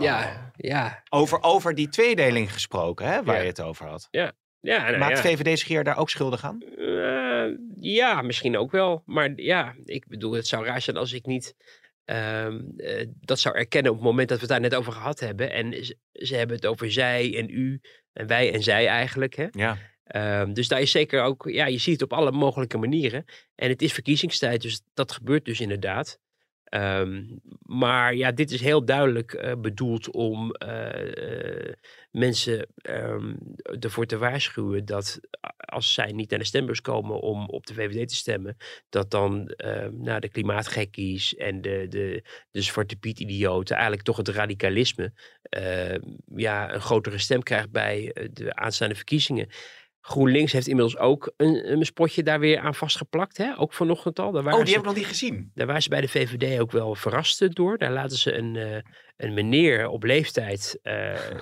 Ja, 0.00 0.18
oh. 0.18 0.30
ja. 0.56 1.02
Over, 1.08 1.42
over 1.42 1.74
die 1.74 1.88
tweedeling 1.88 2.52
gesproken, 2.52 3.06
hè, 3.06 3.22
waar 3.22 3.40
je 3.40 3.46
het 3.46 3.60
over 3.60 3.86
had. 3.86 4.08
Ja. 4.10 4.32
Ja, 4.64 4.84
nou, 4.84 4.98
Maakt 4.98 5.20
VVD 5.20 5.58
zich 5.58 5.82
daar 5.82 5.98
ook 5.98 6.10
schuldig 6.10 6.44
aan? 6.44 6.62
Uh, 6.78 7.46
ja, 7.80 8.22
misschien 8.22 8.56
ook 8.56 8.70
wel. 8.70 9.02
Maar 9.06 9.32
ja, 9.36 9.74
ik 9.84 10.06
bedoel, 10.08 10.32
het 10.32 10.46
zou 10.46 10.64
raar 10.64 10.80
zijn 10.80 10.96
als 10.96 11.12
ik 11.12 11.26
niet 11.26 11.54
uh, 12.06 12.46
uh, 12.76 13.06
dat 13.20 13.40
zou 13.40 13.56
erkennen 13.56 13.92
op 13.92 13.98
het 13.98 14.06
moment 14.06 14.28
dat 14.28 14.36
we 14.36 14.44
het 14.44 14.52
daar 14.52 14.70
net 14.70 14.74
over 14.74 14.92
gehad 14.92 15.20
hebben. 15.20 15.50
En 15.50 15.84
ze, 15.84 15.96
ze 16.12 16.36
hebben 16.36 16.56
het 16.56 16.66
over 16.66 16.92
zij 16.92 17.36
en 17.38 17.50
u 17.50 17.80
en 18.12 18.26
wij 18.26 18.52
en 18.52 18.62
zij 18.62 18.86
eigenlijk. 18.86 19.34
Hè? 19.34 19.46
Ja. 19.50 19.78
Um, 20.40 20.54
dus 20.54 20.68
daar 20.68 20.80
is 20.80 20.90
zeker 20.90 21.22
ook, 21.22 21.48
ja, 21.48 21.66
je 21.66 21.78
ziet 21.78 22.00
het 22.00 22.10
op 22.12 22.18
alle 22.18 22.32
mogelijke 22.32 22.78
manieren. 22.78 23.24
En 23.54 23.68
het 23.68 23.82
is 23.82 23.92
verkiezingstijd, 23.92 24.62
dus 24.62 24.82
dat 24.94 25.12
gebeurt 25.12 25.44
dus 25.44 25.60
inderdaad. 25.60 26.18
Um, 26.70 27.40
maar 27.62 28.14
ja, 28.14 28.32
dit 28.32 28.50
is 28.50 28.60
heel 28.60 28.84
duidelijk 28.84 29.32
uh, 29.32 29.52
bedoeld 29.58 30.10
om 30.10 30.54
uh, 30.66 31.72
mensen 32.10 32.66
um, 32.82 33.38
ervoor 33.80 34.06
te 34.06 34.18
waarschuwen 34.18 34.84
dat 34.84 35.20
als 35.56 35.92
zij 35.92 36.12
niet 36.12 36.30
naar 36.30 36.38
de 36.38 36.44
stembus 36.44 36.80
komen 36.80 37.20
om 37.20 37.48
op 37.48 37.66
de 37.66 37.74
VVD 37.74 38.08
te 38.08 38.14
stemmen, 38.14 38.56
dat 38.88 39.10
dan 39.10 39.52
uh, 39.64 39.86
nou, 39.90 40.20
de 40.20 40.28
klimaatgekkies 40.28 41.36
en 41.36 41.60
de, 41.60 41.86
de, 41.88 42.24
de 42.50 42.62
Zwarte 42.62 42.96
Piet-idioten 42.96 43.74
eigenlijk 43.74 44.04
toch 44.04 44.16
het 44.16 44.28
radicalisme 44.28 45.12
ja, 46.36 46.74
een 46.74 46.80
grotere 46.80 47.18
stem 47.18 47.42
krijgt 47.42 47.70
bij 47.70 48.28
de 48.32 48.54
aanstaande 48.54 48.94
verkiezingen. 48.94 49.48
GroenLinks 50.06 50.52
heeft 50.52 50.66
inmiddels 50.66 50.98
ook 50.98 51.32
een, 51.36 51.72
een 51.72 51.84
spotje 51.84 52.22
daar 52.22 52.40
weer 52.40 52.58
aan 52.58 52.74
vastgeplakt. 52.74 53.36
Hè? 53.36 53.58
Ook 53.58 53.72
vanochtend 53.72 54.18
al. 54.18 54.32
Daar 54.32 54.44
oh, 54.44 54.64
die 54.64 54.72
heb 54.72 54.80
ik 54.80 54.86
nog 54.86 54.94
niet 54.94 55.06
gezien. 55.06 55.50
Daar 55.54 55.66
waren 55.66 55.82
ze 55.82 55.88
bij 55.88 56.00
de 56.00 56.08
VVD 56.08 56.60
ook 56.60 56.72
wel 56.72 56.94
verrast 56.94 57.54
door. 57.54 57.78
Daar 57.78 57.92
laten 57.92 58.16
ze 58.16 58.32
een, 58.32 58.54
uh, 58.54 58.76
een 59.16 59.34
meneer 59.34 59.88
op 59.88 60.02
leeftijd, 60.02 60.78
uh, 60.82 60.92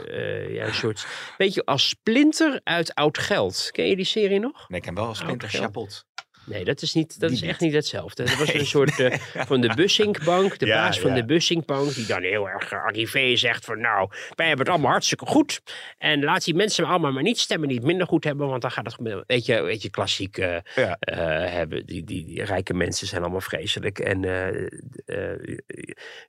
uh, 0.09 0.55
ja, 0.55 0.67
een 0.67 0.75
soort, 0.75 1.07
beetje 1.39 1.65
als 1.65 1.89
splinter 1.89 2.61
uit 2.65 2.95
Oud 2.95 3.19
Geld. 3.19 3.69
Ken 3.73 3.89
je 3.89 3.97
die 3.97 4.05
serie 4.05 4.41
nog? 4.41 4.69
Nee, 4.69 4.79
ik 4.79 4.87
ken 4.87 4.95
wel 4.95 5.07
als 5.07 5.19
splinter 5.19 5.49
Chapot. 5.49 6.07
Nee, 6.45 6.65
dat 6.65 6.83
is, 6.83 6.95
niet, 6.95 7.21
dat 7.21 7.31
is 7.31 7.43
echt 7.43 7.61
niet 7.61 7.73
hetzelfde. 7.73 8.25
Dat 8.25 8.37
was 8.37 8.55
een 8.55 8.67
soort 8.67 8.99
uh, 9.01 9.15
van 9.21 9.61
de 9.61 9.75
Bussinkbank, 9.75 10.59
de 10.59 10.67
ja, 10.67 10.83
baas 10.83 11.01
van 11.01 11.11
ja. 11.11 11.17
de 11.17 11.25
Bussinkbank, 11.25 11.95
die 11.95 12.07
dan 12.07 12.23
heel 12.23 12.49
erg 12.49 12.73
arrivé 12.73 13.37
zegt 13.37 13.65
van 13.65 13.81
nou, 13.81 14.09
wij 14.35 14.47
hebben 14.47 14.65
het 14.65 14.75
allemaal 14.75 14.91
hartstikke 14.91 15.27
goed. 15.27 15.63
En 15.99 16.25
laat 16.25 16.45
die 16.45 16.55
mensen 16.55 16.85
allemaal 16.85 17.13
maar 17.13 17.23
niet 17.23 17.39
stemmen 17.39 17.69
die 17.69 17.77
het 17.77 17.87
minder 17.87 18.07
goed 18.07 18.25
hebben, 18.25 18.49
want 18.49 18.63
dan 18.63 18.71
gaat 18.71 18.87
het, 18.87 19.25
weet 19.27 19.47
je, 19.47 19.63
weet 19.63 19.83
je 19.83 19.91
klassiek 19.91 20.39
uh, 20.39 20.57
ja. 20.75 20.97
uh, 21.01 21.17
hebben. 21.53 21.87
Die, 21.87 22.05
die, 22.05 22.25
die, 22.25 22.45
rijke 22.45 22.75
mensen 22.75 23.07
zijn 23.07 23.23
allemaal 23.23 23.41
vreselijk 23.41 23.99
en 23.99 24.25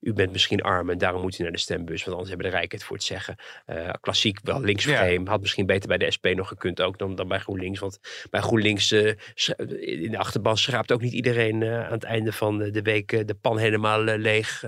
u 0.01 0.13
bent 0.13 0.31
misschien 0.31 0.61
arm 0.61 0.89
en 0.89 0.97
daarom 0.97 1.21
moet 1.21 1.39
u 1.39 1.43
naar 1.43 1.51
de 1.51 1.57
stembus, 1.57 2.03
want 2.03 2.11
anders 2.11 2.29
hebben 2.29 2.51
de 2.51 2.57
rijken 2.57 2.77
het 2.77 2.87
voor 2.87 2.95
het 2.95 3.05
zeggen. 3.05 3.35
klassiek 4.01 4.39
wel 4.43 4.61
linksvreemd, 4.61 5.27
had 5.27 5.41
misschien 5.41 5.65
beter 5.65 5.87
bij 5.87 5.97
de 5.97 6.11
SP 6.15 6.25
nog 6.35 6.47
gekund 6.47 6.81
ook 6.81 6.97
dan, 6.97 7.15
dan 7.15 7.27
bij 7.27 7.39
GroenLinks, 7.39 7.79
want 7.79 7.99
bij 8.29 8.41
GroenLinks 8.41 8.91
in 10.03 10.11
de 10.11 10.17
achterban 10.17 10.57
schraapt 10.57 10.91
ook 10.91 11.01
niet 11.01 11.13
iedereen 11.13 11.61
uh, 11.61 11.85
aan 11.85 11.91
het 11.91 12.03
einde 12.03 12.31
van 12.31 12.57
de, 12.57 12.71
de 12.71 12.81
week 12.81 13.11
uh, 13.11 13.25
de 13.25 13.33
pan 13.33 13.57
helemaal 13.57 14.03
leeg 14.03 14.65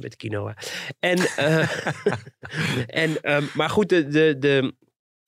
met 0.00 0.16
quinoa. 0.16 0.56
En, 1.00 1.18
en 3.04 3.34
um, 3.36 3.48
maar 3.54 3.70
goed, 3.70 3.88
de, 3.88 4.08
de, 4.08 4.36
de, 4.38 4.74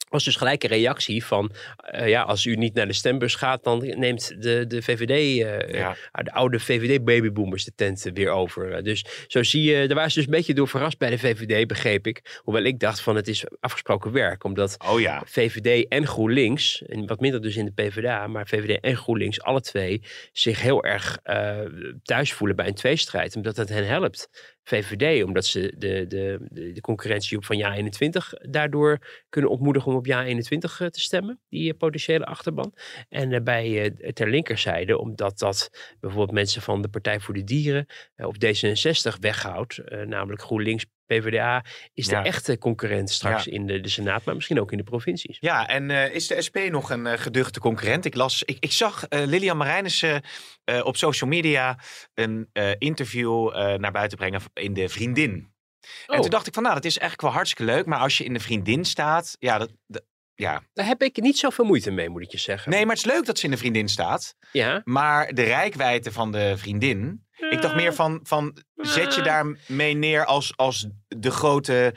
was 0.09 0.25
dus 0.25 0.37
gelijk 0.37 0.63
een 0.63 0.69
reactie 0.69 1.25
van, 1.25 1.53
uh, 1.95 2.09
ja, 2.09 2.23
als 2.23 2.45
u 2.45 2.55
niet 2.55 2.75
naar 2.75 2.87
de 2.87 2.93
stembus 2.93 3.35
gaat, 3.35 3.65
dan 3.65 3.79
neemt 3.99 4.43
de, 4.43 4.67
de 4.67 4.83
VVD, 4.83 5.11
uh, 5.11 5.75
ja. 5.75 5.97
de 6.13 6.33
oude 6.33 6.61
VVD-babyboomers 6.61 7.65
de 7.65 7.73
tent 7.75 8.11
weer 8.15 8.31
over. 8.31 8.83
dus 8.83 9.05
zo 9.27 9.43
zie 9.43 9.63
je, 9.63 9.87
daar 9.87 9.97
waren 9.97 10.11
ze 10.11 10.19
dus 10.19 10.27
een 10.27 10.35
beetje 10.35 10.55
door 10.55 10.69
verrast 10.69 10.99
bij 10.99 11.11
de 11.11 11.19
VVD, 11.19 11.67
begreep 11.67 12.07
ik. 12.07 12.41
Hoewel 12.43 12.63
ik 12.63 12.79
dacht 12.79 13.01
van, 13.01 13.17
het 13.17 13.29
is 13.29 13.45
afgesproken 13.61 14.13
werk, 14.13 14.45
omdat 14.45 14.77
oh 14.91 15.01
ja. 15.01 15.23
VVD 15.27 15.89
en 15.89 16.07
GroenLinks, 16.07 16.83
en 16.83 17.07
wat 17.07 17.21
minder 17.21 17.43
dus 17.43 17.57
in 17.57 17.65
de 17.65 17.73
PvdA, 17.73 18.27
maar 18.27 18.47
VVD 18.47 18.81
en 18.81 18.97
GroenLinks, 18.97 19.43
alle 19.43 19.61
twee, 19.61 20.03
zich 20.33 20.63
heel 20.63 20.85
erg 20.85 21.19
thuis 22.03 22.33
voelen 22.33 22.57
bij 22.57 22.67
een 22.67 22.75
tweestrijd, 22.75 23.37
omdat 23.37 23.57
het 23.57 23.69
hen 23.69 23.87
helpt. 23.87 24.29
VVD, 24.69 25.25
omdat 25.25 25.45
ze 25.45 25.75
de, 25.77 26.07
de, 26.07 26.39
de, 26.51 26.81
concurrentie 26.81 27.37
op 27.37 27.45
van 27.45 27.57
Ja 27.57 27.75
21 27.75 28.33
daardoor 28.51 28.99
kunnen 29.29 29.51
ontmoedigen 29.51 29.91
om 29.91 29.97
op 29.97 30.07
Ja 30.07 30.25
21 30.25 30.77
te 30.77 31.01
stemmen, 31.01 31.41
die 31.49 31.75
potentiële 31.75 32.25
achterban. 32.25 32.75
En 33.09 33.45
bij 33.45 33.95
ter 34.13 34.31
linkerzijde, 34.31 34.99
omdat 34.99 35.39
dat 35.39 35.71
bijvoorbeeld 36.01 36.33
mensen 36.33 36.63
van 36.63 36.83
de 36.83 36.89
Partij 36.89 37.21
voor 37.21 37.35
de 37.35 37.45
Dieren 37.45 37.87
of 38.17 38.37
D66 38.37 39.19
weghoudt, 39.21 39.81
namelijk 40.07 40.43
GroenLinks, 40.43 40.87
PvdA 41.09 41.65
is 41.95 42.07
de 42.07 42.15
ja. 42.15 42.25
echte 42.25 42.59
concurrent 42.59 43.11
straks 43.11 43.45
ja. 43.45 43.53
in 43.53 43.67
de, 43.67 43.81
de 43.81 43.89
Senaat, 43.89 44.25
maar 44.25 44.35
misschien 44.35 44.61
ook 44.61 44.73
in 44.73 44.79
de 44.79 44.85
provincies. 44.85 45.37
Ja, 45.41 45.69
en 45.69 45.91
uh, 45.91 46.15
is 46.15 46.27
de 46.27 46.43
SP 46.47 46.57
nog 46.71 46.91
een 46.91 47.07
uh, 47.07 47.13
geduchte 47.13 47.61
concurrent? 47.61 48.05
Ik, 48.05 48.15
las, 48.15 48.43
ik, 48.43 48.57
ik 48.61 48.73
zag 48.73 49.05
uh, 49.09 49.25
Lilian 49.25 49.57
Marijnissen 49.57 50.23
op 50.83 50.97
social 50.97 51.31
media 51.31 51.79
een 52.15 52.49
interview 52.79 53.55
naar 53.77 53.93
buiten 53.93 54.19
brengen 54.19 54.41
in 54.55 54.73
de 54.73 54.89
Vriendin. 54.89 55.53
Oh. 56.07 56.15
En 56.17 56.21
toen 56.21 56.31
dacht 56.31 56.47
ik 56.47 56.55
van, 56.55 56.63
nou, 56.63 56.75
dat 56.75 56.85
is 56.85 56.99
eigenlijk 56.99 57.23
wel 57.23 57.33
hartstikke 57.33 57.73
leuk, 57.73 57.87
maar 57.87 57.99
als 57.99 58.19
je 58.19 58.25
in 58.25 58.33
de 58.33 58.41
Vriendin 58.41 58.85
staat, 58.85 59.37
ja, 59.39 59.59
dat, 59.59 59.73
dat 59.87 60.03
ja. 60.35 60.63
Daar 60.73 60.87
heb 60.87 61.03
ik 61.03 61.21
niet 61.21 61.39
zoveel 61.39 61.65
moeite 61.65 61.91
mee, 61.91 62.09
moet 62.09 62.23
ik 62.23 62.31
je 62.31 62.39
zeggen. 62.39 62.71
Nee, 62.71 62.87
maar 62.87 62.97
het 62.97 63.07
is 63.07 63.13
leuk 63.13 63.27
dat 63.27 63.39
ze 63.39 63.45
in 63.45 63.51
de 63.51 63.57
vriendin 63.57 63.89
staat. 63.89 64.37
Ja. 64.53 64.81
Maar 64.85 65.35
de 65.35 65.43
rijkwijde 65.43 66.13
van 66.13 66.33
de 66.33 66.55
vriendin. 66.57 67.27
Ik 67.39 67.63
dacht 67.63 67.75
meer 67.75 67.95
van, 67.95 68.21
van 68.23 68.57
zet 68.77 69.15
je 69.15 69.23
daarmee 69.23 69.95
neer 69.95 70.25
als, 70.25 70.53
als 70.57 70.89
de 71.09 71.31
grote 71.31 71.95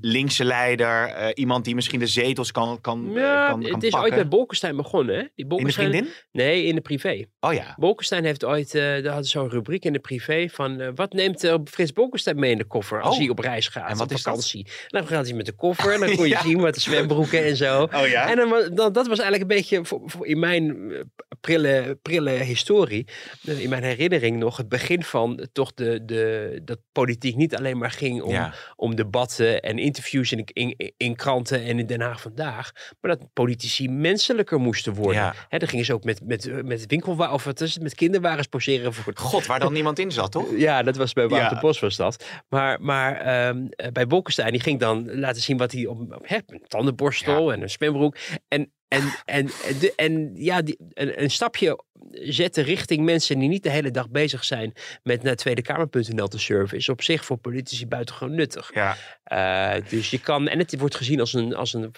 linkse 0.00 0.44
leider, 0.44 1.08
uh, 1.08 1.28
iemand 1.34 1.64
die 1.64 1.74
misschien 1.74 1.98
de 1.98 2.06
zetels 2.06 2.52
kan, 2.52 2.78
kan, 2.80 3.10
ja, 3.14 3.48
kan, 3.48 3.62
kan 3.62 3.74
Het 3.74 3.82
is 3.82 3.90
pakken. 3.90 4.08
ooit 4.10 4.20
bij 4.20 4.28
Bolkestein 4.28 4.76
begonnen, 4.76 5.14
hè? 5.16 5.22
Die 5.34 5.58
In 5.58 5.64
de 5.66 5.72
vriendin? 5.72 6.08
Nee, 6.32 6.64
in 6.64 6.74
de 6.74 6.80
privé. 6.80 7.24
Oh 7.40 7.52
ja. 7.52 7.74
Bolkestein 7.78 8.24
heeft 8.24 8.44
ooit, 8.44 8.74
uh, 8.74 8.82
daar 8.82 9.04
hadden 9.06 9.24
zo'n 9.24 9.48
rubriek 9.50 9.84
in 9.84 9.92
de 9.92 9.98
privé 9.98 10.48
van 10.52 10.80
uh, 10.80 10.88
wat 10.94 11.12
neemt 11.12 11.52
Frits 11.64 11.92
Bolkestein 11.92 12.38
mee 12.38 12.50
in 12.50 12.58
de 12.58 12.64
koffer 12.64 13.00
als 13.02 13.14
Oh. 13.14 13.20
hij 13.20 13.28
op 13.28 13.38
reis 13.38 13.68
gaat, 13.68 13.90
En 13.90 13.96
wat 13.96 14.06
op 14.10 14.16
is 14.16 14.22
dat? 14.22 14.32
vakantie. 14.32 14.64
En 14.66 14.98
dan 14.98 15.06
gaat 15.06 15.26
hij 15.26 15.36
met 15.36 15.46
de 15.46 15.52
koffer 15.54 15.92
en 15.92 16.00
dan 16.00 16.14
kon 16.16 16.24
je 16.24 16.30
Ja. 16.30 16.42
zien 16.42 16.60
wat 16.60 16.74
de 16.74 16.80
zwembroeken 16.80 17.44
en 17.44 17.56
zo. 17.56 17.82
Oh 17.96 18.06
ja? 18.08 18.30
En 18.30 18.36
dan, 18.36 18.92
dat 18.92 19.06
was 19.06 19.18
eigenlijk 19.18 19.40
een 19.50 19.56
beetje 19.56 19.84
voor, 19.84 20.00
voor 20.04 20.26
in 20.26 20.38
mijn 20.38 20.92
eh, 20.92 21.00
prille, 21.40 21.98
prille 22.02 22.30
historie, 22.30 23.06
eh, 23.46 23.60
in 23.60 23.68
mijn 23.68 23.82
herinnering 23.82 24.38
nog, 24.38 24.56
het 24.56 24.68
begin 24.68 25.02
van 25.02 25.38
eh, 25.38 25.46
toch 25.52 25.74
de, 25.74 26.04
de, 26.04 26.60
dat 26.64 26.78
politiek 26.92 27.36
niet 27.36 27.56
alleen 27.56 27.78
maar 27.78 27.90
ging 27.90 28.22
om, 28.22 28.30
ja. 28.32 28.54
om 28.76 28.94
debatten 28.94 29.62
en 29.66 29.78
interviews 29.78 30.32
in, 30.32 30.44
in, 30.44 30.92
in 30.96 31.16
kranten 31.16 31.64
en 31.64 31.78
in 31.78 31.86
Den 31.86 32.00
Haag 32.00 32.20
vandaag, 32.20 32.72
maar 33.00 33.16
dat 33.16 33.32
politici 33.32 33.88
menselijker 33.88 34.60
moesten 34.60 34.94
worden. 34.94 35.22
Ja. 35.48 35.58
Dan 35.58 35.68
gingen 35.68 35.84
ze 35.84 35.92
ook 35.92 36.04
met, 36.04 36.20
met, 36.24 36.64
met 36.64 36.84
winkelwa 36.86 37.32
of 37.32 37.44
wat 37.44 37.60
is 37.60 37.74
het, 37.74 37.82
met 37.82 37.94
kinderwagens 37.94 38.46
poseren 38.46 38.94
voor 38.94 39.12
God, 39.16 39.46
waar 39.46 39.60
dan 39.60 39.72
niemand 39.78 39.98
in 39.98 40.10
zat, 40.10 40.32
toch? 40.32 40.56
ja, 40.56 40.82
dat 40.82 40.96
was 40.96 41.12
bij 41.12 41.28
Wouter 41.28 41.54
Ja. 41.54 41.60
Bos 41.60 41.80
was 41.80 41.96
dat. 41.96 42.24
Maar, 42.48 42.80
maar 42.80 43.20
ehm, 43.20 43.66
eh, 43.70 43.92
bij 43.92 44.06
Bolkestein, 44.06 44.52
die 44.52 44.60
ging 44.60 44.80
dan 44.80 45.18
laten 45.18 45.42
zien 45.42 45.56
wat 45.56 45.72
hij 45.72 45.86
op 45.86 46.18
hè, 46.22 46.38
een 46.46 46.62
tandenborstel 46.66 47.52
en 47.52 47.62
een 47.62 47.70
zwembroek. 47.70 48.16
En, 48.48 48.72
en, 48.88 49.02
en, 49.24 49.50
en, 49.64 49.78
de, 49.78 49.92
en 49.96 50.30
ja, 50.34 50.62
die, 50.62 50.76
een, 50.92 51.22
een 51.22 51.30
stapje 51.30 51.84
zetten 52.10 52.64
richting 52.64 53.04
mensen 53.04 53.38
die 53.38 53.48
niet 53.48 53.62
de 53.62 53.70
hele 53.70 53.90
dag 53.90 54.10
bezig 54.10 54.44
zijn 54.44 54.72
met 55.02 55.22
naar 55.22 55.36
tweedekamer.nl 55.36 56.28
te 56.28 56.38
surfen, 56.38 56.78
is 56.78 56.88
op 56.88 57.02
zich 57.02 57.24
voor 57.24 57.36
politici 57.36 57.86
buitengewoon 57.86 58.34
nuttig. 58.34 58.70
Ja. 58.74 58.96
Eh, 59.24 59.88
dus 59.88 60.10
je 60.10 60.20
kan, 60.20 60.48
en 60.48 60.58
het 60.58 60.78
wordt 60.78 60.96
gezien 60.96 61.20
als 61.20 61.32
een, 61.32 61.54
als 61.54 61.72
een 61.74 61.92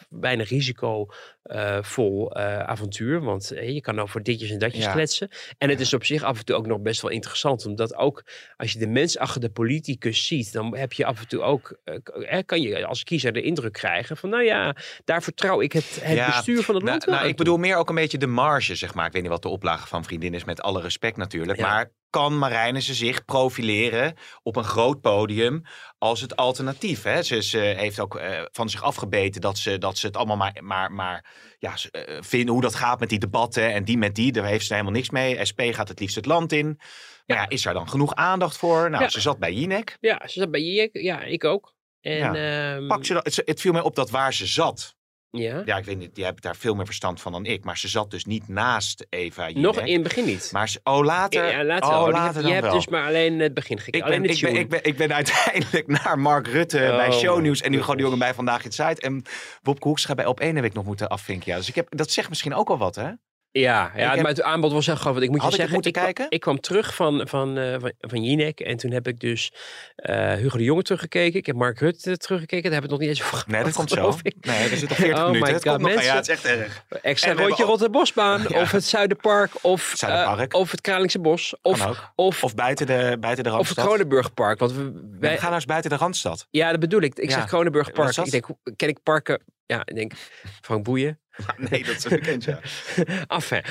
bijna 1.48 1.66
risicovol 1.76 2.32
eh 2.32 2.58
avontuur. 2.58 3.20
Want 3.20 3.50
eh, 3.50 3.68
je 3.74 3.80
kan 3.80 3.98
over 3.98 4.22
ditjes 4.22 4.50
en 4.50 4.58
datjes 4.58 4.84
Ja. 4.84 4.92
kletsen. 4.92 5.28
En 5.58 5.68
het 5.68 5.80
is 5.80 5.94
op 5.94 6.04
zich 6.04 6.22
af 6.22 6.38
en 6.38 6.44
toe 6.44 6.56
ook 6.56 6.66
nog 6.66 6.80
best 6.80 7.02
wel 7.02 7.10
interessant. 7.10 7.66
Omdat 7.66 7.94
ook 7.94 8.24
als 8.56 8.72
je 8.72 8.78
de 8.78 8.86
mens 8.86 9.18
achter 9.18 9.40
de 9.40 9.50
politicus 9.50 10.26
ziet, 10.26 10.52
dan 10.52 10.76
heb 10.76 10.92
je 10.92 11.04
af 11.04 11.20
en 11.20 11.28
toe 11.28 11.42
ook, 11.42 11.78
eh, 11.84 11.94
eh, 12.38 12.42
kan 12.46 12.60
je 12.60 12.86
als 12.86 13.04
kiezer 13.04 13.32
de 13.32 13.42
indruk 13.42 13.72
krijgen 13.72 14.16
van, 14.16 14.30
nou 14.30 14.42
ja, 14.44 14.76
daar 15.04 15.22
vertrouw 15.22 15.60
ik 15.60 15.72
het, 15.72 15.98
het 16.02 16.16
Ja, 16.16 16.26
bestuur 16.26 16.62
van 16.62 16.74
het 16.74 16.84
Nou, 16.84 16.90
land 16.94 17.04
wel 17.04 17.14
nou, 17.14 17.26
aan 17.26 17.30
ik 17.32 17.38
bedoel 17.38 17.56
meer 17.56 17.76
ook 17.76 17.88
een 17.88 17.94
beetje 17.94 18.18
de 18.18 18.26
marge, 18.26 18.74
zeg 18.74 18.94
maar. 18.94 19.06
Ik 19.06 19.12
weet 19.12 19.22
niet 19.22 19.30
wat 19.30 19.42
de 19.42 19.48
oplage 19.48 19.86
van 19.86 20.04
Vriendin 20.04 20.34
is, 20.34 20.44
met 20.44 20.60
alle 20.62 20.80
respect 20.80 21.16
natuurlijk. 21.16 21.60
Maar 21.60 21.90
kan 22.10 22.38
Marijnissen 22.38 22.94
zich 22.94 23.24
profileren 23.24 24.14
op 24.42 24.56
een 24.56 24.64
groot 24.64 25.00
podium 25.00 25.62
als 25.98 26.20
het 26.20 26.36
alternatief? 26.36 27.02
Hè? 27.02 27.22
Ze, 27.22 27.42
ze 27.42 27.58
heeft 27.58 28.00
ook 28.00 28.16
eh, 28.16 28.42
van 28.52 28.68
zich 28.68 28.82
afgebeten 28.82 29.40
dat 29.40 29.58
ze, 29.58 29.78
dat 29.78 29.98
ze 29.98 30.06
het 30.06 30.16
allemaal 30.16 30.36
maar, 30.36 30.56
maar, 30.60 30.92
maar 30.92 31.24
ja, 31.58 31.74
eh, 31.90 32.16
vinden 32.20 32.52
hoe 32.52 32.62
dat 32.62 32.74
gaat 32.74 33.00
met 33.00 33.08
die 33.08 33.18
debatten. 33.18 33.72
En 33.72 33.84
die 33.84 33.98
met 33.98 34.14
die, 34.14 34.32
daar 34.32 34.44
heeft 34.44 34.66
ze 34.66 34.72
helemaal 34.72 34.92
niks 34.94 35.10
mee. 35.10 35.44
SP 35.50 35.60
gaat 35.70 35.88
het 35.88 36.00
liefst 36.00 36.16
het 36.16 36.26
land 36.26 36.52
in. 36.52 36.80
Maar 37.26 37.36
ja, 37.36 37.48
is 37.48 37.66
er 37.66 37.74
dan 37.74 37.88
genoeg 37.88 38.14
aandacht 38.14 38.56
voor? 38.56 38.90
Nou, 38.90 39.02
Ja. 39.02 39.08
ze 39.08 39.20
zat 39.20 39.38
bij 39.38 39.52
Jinek. 39.52 39.96
Ja, 40.00 40.22
ze 40.26 40.40
zat 40.40 40.50
bij 40.50 40.62
je, 40.62 40.88
ja, 40.92 41.22
ik 41.22 41.44
ook. 41.44 41.74
En, 42.00 42.34
ehm, 42.34 42.86
Pak 42.86 43.04
ze 43.04 43.14
het, 43.14 43.42
het 43.44 43.60
viel 43.60 43.72
mij 43.72 43.82
op 43.82 43.94
dat 43.96 44.10
waar 44.10 44.34
ze 44.34 44.46
zat. 44.46 44.96
Ja. 45.30 45.62
Ja, 45.64 45.76
ik 45.76 45.84
weet 45.84 45.98
niet, 45.98 46.16
jij 46.16 46.26
hebt 46.26 46.42
daar 46.42 46.56
veel 46.56 46.74
meer 46.74 46.86
verstand 46.86 47.20
van 47.20 47.32
dan 47.32 47.44
ik. 47.44 47.64
Maar 47.64 47.78
ze 47.78 47.88
zat 47.88 48.10
dus 48.10 48.24
niet 48.24 48.48
naast 48.48 49.06
Eva 49.08 49.48
Jinek. 49.48 49.62
Nog 49.62 49.80
in 49.80 49.92
het 49.92 50.02
begin 50.02 50.24
niet. 50.24 50.50
Maar 50.52 50.68
ze, 50.68 50.80
oh, 50.84 51.04
later. 51.04 51.50
Ja, 51.50 51.64
later 51.64 51.88
oh, 51.88 52.08
later 52.08 52.46
je 52.46 52.52
hebt 52.52 52.62
wel. 52.62 52.74
dus 52.74 52.88
maar 52.88 53.06
alleen 53.06 53.38
het 53.38 53.54
begin 53.54 53.78
gekeken. 53.78 54.12
ik, 54.12 54.20
ben, 54.20 54.30
ik, 54.30 54.40
ben, 54.40 54.50
tune. 54.50 54.58
ik, 54.58 54.68
ben, 54.68 54.84
ik 54.84 54.96
ben 54.96 55.14
uiteindelijk 55.22 55.86
naar 55.86 56.18
Mark 56.18 56.46
Rutte 56.46 56.78
bij 56.78 57.08
Oh, 57.08 57.14
Shownieuws 57.14 57.60
en 57.60 57.70
nu 57.70 57.80
gewoon 57.80 57.96
de 57.96 58.02
jongen 58.02 58.18
bij 58.18 58.34
Vandaag 58.34 58.64
in 58.64 58.72
Zuid. 58.72 59.00
En 59.00 59.22
Bob 59.62 59.82
Hoekstra 59.82 60.14
bij 60.14 60.26
Op 60.26 60.40
1 60.40 60.56
heb 60.56 60.64
ik 60.64 60.72
nog 60.72 60.84
moeten 60.84 61.08
afvinken. 61.08 61.50
Ja. 61.50 61.56
Dus 61.56 61.68
ik 61.68 61.74
heb, 61.74 61.86
dat 61.90 62.10
zegt 62.10 62.28
misschien 62.28 62.54
ook 62.54 62.68
al 62.68 62.78
wat, 62.78 62.94
hè? 62.94 63.10
Ja, 63.50 63.92
ja 63.96 64.02
Ik 64.08 64.10
heb- 64.14 64.20
maar 64.20 64.30
het 64.30 64.42
aanbod 64.42 64.72
was 64.72 64.88
echt 64.88 64.98
gewoon. 64.98 65.12
Want 65.12 65.24
ik 65.24 65.30
moet 65.30 65.40
Had 65.40 65.50
je 65.54 65.62
ik 65.62 65.68
zeggen, 65.68 65.80
kwam- 65.92 66.02
kijken? 66.04 66.26
ik 66.28 66.40
kwam 66.40 66.60
terug 66.60 66.94
van, 66.94 67.28
van, 67.28 67.58
eh, 67.58 67.76
van, 67.80 67.92
van 67.98 68.22
Jinek 68.24 68.60
en 68.60 68.76
toen 68.76 68.90
heb 68.90 69.06
ik 69.08 69.20
dus 69.20 69.52
eh, 69.96 70.32
Hugo 70.32 70.56
de 70.56 70.64
Jonge 70.64 70.82
teruggekeken. 70.82 71.38
Ik 71.38 71.46
heb 71.46 71.56
Mark 71.56 71.78
Rutte 71.78 72.16
teruggekeken. 72.16 72.70
Daar 72.70 72.72
hebben 72.80 72.90
we 72.90 72.96
nog 72.96 72.98
niet 73.06 73.08
eens 73.08 73.20
over 73.26 73.32
gehad. 73.38 73.46
Nee, 73.54 73.62
dat 73.64 73.72
komt 73.72 73.90
zo. 73.90 74.14
ik. 74.22 74.34
Nee, 74.40 74.68
er 74.68 74.76
zit 74.76 74.88
nog 74.88 74.98
40 74.98 75.18
Oh 75.18 75.24
minuten. 75.30 75.52
my 75.54 75.60
God, 75.60 75.64
nog, 75.80 75.88
ja, 75.88 75.94
mensen. 75.94 76.14
het 76.16 76.28
is 76.28 76.34
echt 76.34 76.44
erg. 76.44 76.84
Extra 77.02 77.32
rondje 77.32 77.62
ook- 77.62 77.68
Rotterdambosbaan 77.68 78.44
Ja. 78.48 78.60
of 78.60 78.70
het 78.70 78.84
Zuiderpark 78.84 79.50
of, 79.64 79.92
Zuiderpark. 79.96 80.52
eh, 80.52 80.60
of 80.60 80.70
het 80.70 80.80
Kralingse 80.80 81.18
Bos 81.20 81.54
of, 81.62 82.10
of, 82.14 82.44
Of 82.44 82.54
buiten 82.54 82.86
de, 82.86 83.16
buiten 83.20 83.44
de 83.44 83.50
of 83.50 83.56
het 83.56 83.66
Randstad. 83.66 83.84
Kronenburgpark. 83.86 84.58
Want 84.58 84.72
we, 84.72 84.82
wij, 85.20 85.30
we 85.30 85.36
gaan 85.36 85.40
nou 85.42 85.54
eens 85.54 85.64
buiten 85.64 85.90
de 85.90 85.96
Randstad. 85.96 86.46
ja, 86.50 86.70
dat 86.70 86.80
bedoel 86.80 87.00
ik. 87.00 87.18
Ik 87.18 87.28
Ja. 87.30 87.36
zeg 87.36 87.44
Kronenburgpark. 87.46 88.16
Ik 88.16 88.30
denk, 88.30 88.46
ken 88.76 88.88
ik 88.88 89.02
parken? 89.02 89.42
Ja, 89.66 89.82
ik 89.84 89.94
denk 89.94 90.12
Frank 90.60 90.84
Boeien. 90.84 91.20
Nee, 91.70 91.84
dat 91.84 91.96
is 91.96 92.04
een 92.04 92.10
bekend, 92.10 92.44
ja. 92.44 92.60
Enfin, 93.36 93.62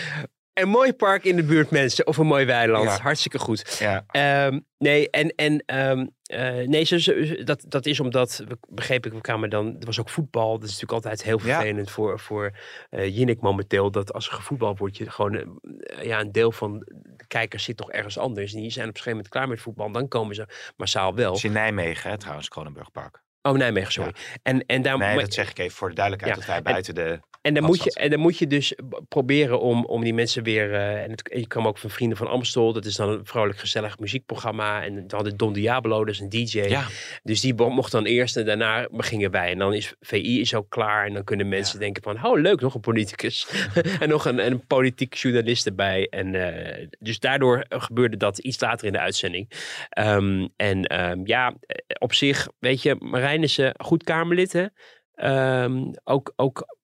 een 0.53 0.69
mooi 0.69 0.93
park 0.93 1.23
in 1.23 1.35
de 1.35 1.43
buurt, 1.43 1.69
mensen. 1.71 2.07
Of 2.07 2.17
een 2.17 2.25
mooi 2.27 2.45
weiland. 2.45 2.83
Ja. 2.89 2.97
Hartstikke 3.01 3.39
goed. 3.39 3.77
ja. 3.79 4.03
Ehm, 4.07 4.59
nee, 4.77 5.09
en, 5.09 5.29
en 5.35 5.63
ehm, 5.65 6.05
eh, 6.23 6.67
nee, 6.67 6.83
zo, 6.83 6.97
zo- 6.97 7.43
dat, 7.43 7.63
dat 7.67 7.85
is 7.85 7.99
omdat, 7.99 8.43
begreep 8.69 9.05
ik, 9.05 9.13
we 9.13 9.21
kwamen 9.21 9.49
dan, 9.49 9.75
er 9.79 9.85
was 9.85 9.99
ook 9.99 10.09
voetbal. 10.09 10.51
Dat 10.59 10.69
is 10.69 10.79
natuurlijk 10.79 10.91
altijd 11.05 11.23
heel 11.23 11.39
Ja. 11.43 11.55
vervelend 11.57 11.91
voor, 11.91 12.19
voor 12.19 12.51
eh 12.89 13.17
Jinnik 13.17 13.41
momenteel. 13.41 13.91
Dat 13.91 14.13
als 14.13 14.27
er 14.27 14.33
gevoetbald 14.33 14.79
wordt, 14.79 14.97
je 14.97 15.09
gewoon, 15.09 15.35
eh, 15.35 16.03
ja, 16.05 16.19
een 16.19 16.31
deel 16.31 16.51
van 16.51 16.79
de 17.15 17.27
kijkers 17.27 17.63
zit 17.63 17.77
toch 17.77 17.91
ergens 17.91 18.17
anders. 18.17 18.53
En 18.53 18.61
die 18.61 18.71
zijn 18.71 18.87
op 18.89 18.95
een 18.95 19.01
gegeven 19.01 19.17
moment 19.17 19.33
klaar 19.33 19.47
met 19.47 19.61
voetbal. 19.61 19.91
Dan 19.91 20.07
komen 20.07 20.35
ze 20.35 20.47
massaal 20.77 21.15
wel. 21.15 21.27
Dat 21.27 21.37
is 21.37 21.43
in 21.43 21.51
Nijmegen, 21.51 22.09
hè, 22.09 22.17
trouwens, 22.17 22.47
Kronenburgpark. 22.47 23.21
Oh, 23.47 23.57
Nijmegen, 23.57 23.91
sorry. 23.91 24.11
En, 24.43 24.65
en, 24.65 24.81
daar, 24.81 24.97
Nee, 24.97 25.19
dat 25.19 25.33
zeg 25.33 25.49
ik 25.49 25.59
even 25.59 25.77
voor 25.77 25.89
de 25.89 25.95
duidelijkheid. 25.95 26.35
Ja, 26.35 26.45
Dat 26.45 26.49
wij 26.49 26.57
en- 26.57 26.71
buiten 26.71 26.95
de... 26.95 27.19
En 27.41 27.53
dan, 27.53 27.63
moet 27.63 27.83
je, 27.83 27.93
en 27.93 28.09
dan 28.09 28.19
moet 28.19 28.37
je 28.37 28.47
dus 28.47 28.75
proberen 29.07 29.59
om, 29.59 29.85
om 29.85 30.03
die 30.03 30.13
mensen 30.13 30.43
weer. 30.43 30.73
eh, 30.73 31.03
en, 31.03 31.11
het, 31.11 31.29
en 31.29 31.39
je 31.39 31.47
kwam 31.47 31.67
ook 31.67 31.77
van 31.77 31.89
Vrienden 31.89 32.17
van 32.17 32.27
Amstel. 32.27 32.73
Dat 32.73 32.85
is 32.85 32.95
dan 32.95 33.09
een 33.09 33.25
vrolijk, 33.25 33.59
gezellig 33.59 33.99
muziekprogramma. 33.99 34.83
En 34.83 34.95
we 34.95 35.15
hadden 35.15 35.37
Don 35.37 35.53
Diablo, 35.53 36.05
dat 36.05 36.13
is 36.13 36.19
een 36.19 36.29
DJ. 36.29 36.59
Ja, 36.59 36.85
Dus 37.23 37.41
die 37.41 37.53
mocht 37.53 37.91
dan 37.91 38.05
eerst 38.05 38.37
en 38.37 38.45
daarna 38.45 38.87
gingen 38.91 39.31
wij. 39.31 39.51
En 39.51 39.57
dan 39.57 39.73
is 39.73 39.93
VI 39.99 40.39
is 40.39 40.53
ook 40.53 40.69
klaar. 40.69 41.05
En 41.05 41.13
dan 41.13 41.23
kunnen 41.23 41.47
mensen 41.47 41.79
denken 41.79 42.03
van, 42.03 42.25
oh 42.25 42.39
leuk, 42.39 42.61
nog 42.61 42.73
een 42.75 42.81
politicus. 42.81 43.47
en 43.99 44.09
nog 44.09 44.25
een, 44.25 44.45
een 44.45 44.65
politiek 44.67 45.13
journalist 45.13 45.65
erbij. 45.65 46.07
En 46.09 46.35
eh, 46.35 46.87
dus 46.99 47.19
daardoor 47.19 47.65
gebeurde 47.69 48.17
dat 48.17 48.37
iets 48.37 48.59
later 48.59 48.87
in 48.87 48.93
de 48.93 48.99
uitzending. 48.99 49.49
Ehm, 49.89 50.47
en 50.55 50.83
ehm, 50.83 51.19
ja, 51.23 51.53
eh, 51.61 51.75
op 51.99 52.13
zich, 52.13 52.47
weet 52.59 52.81
je, 52.81 52.95
Marijnissen, 53.37 53.85
goed 53.85 54.03
Kamerlid 54.03 54.53
hè. 54.53 54.65
Ehm, 55.13 55.91
ook, 56.03 56.33
ook 56.35 56.75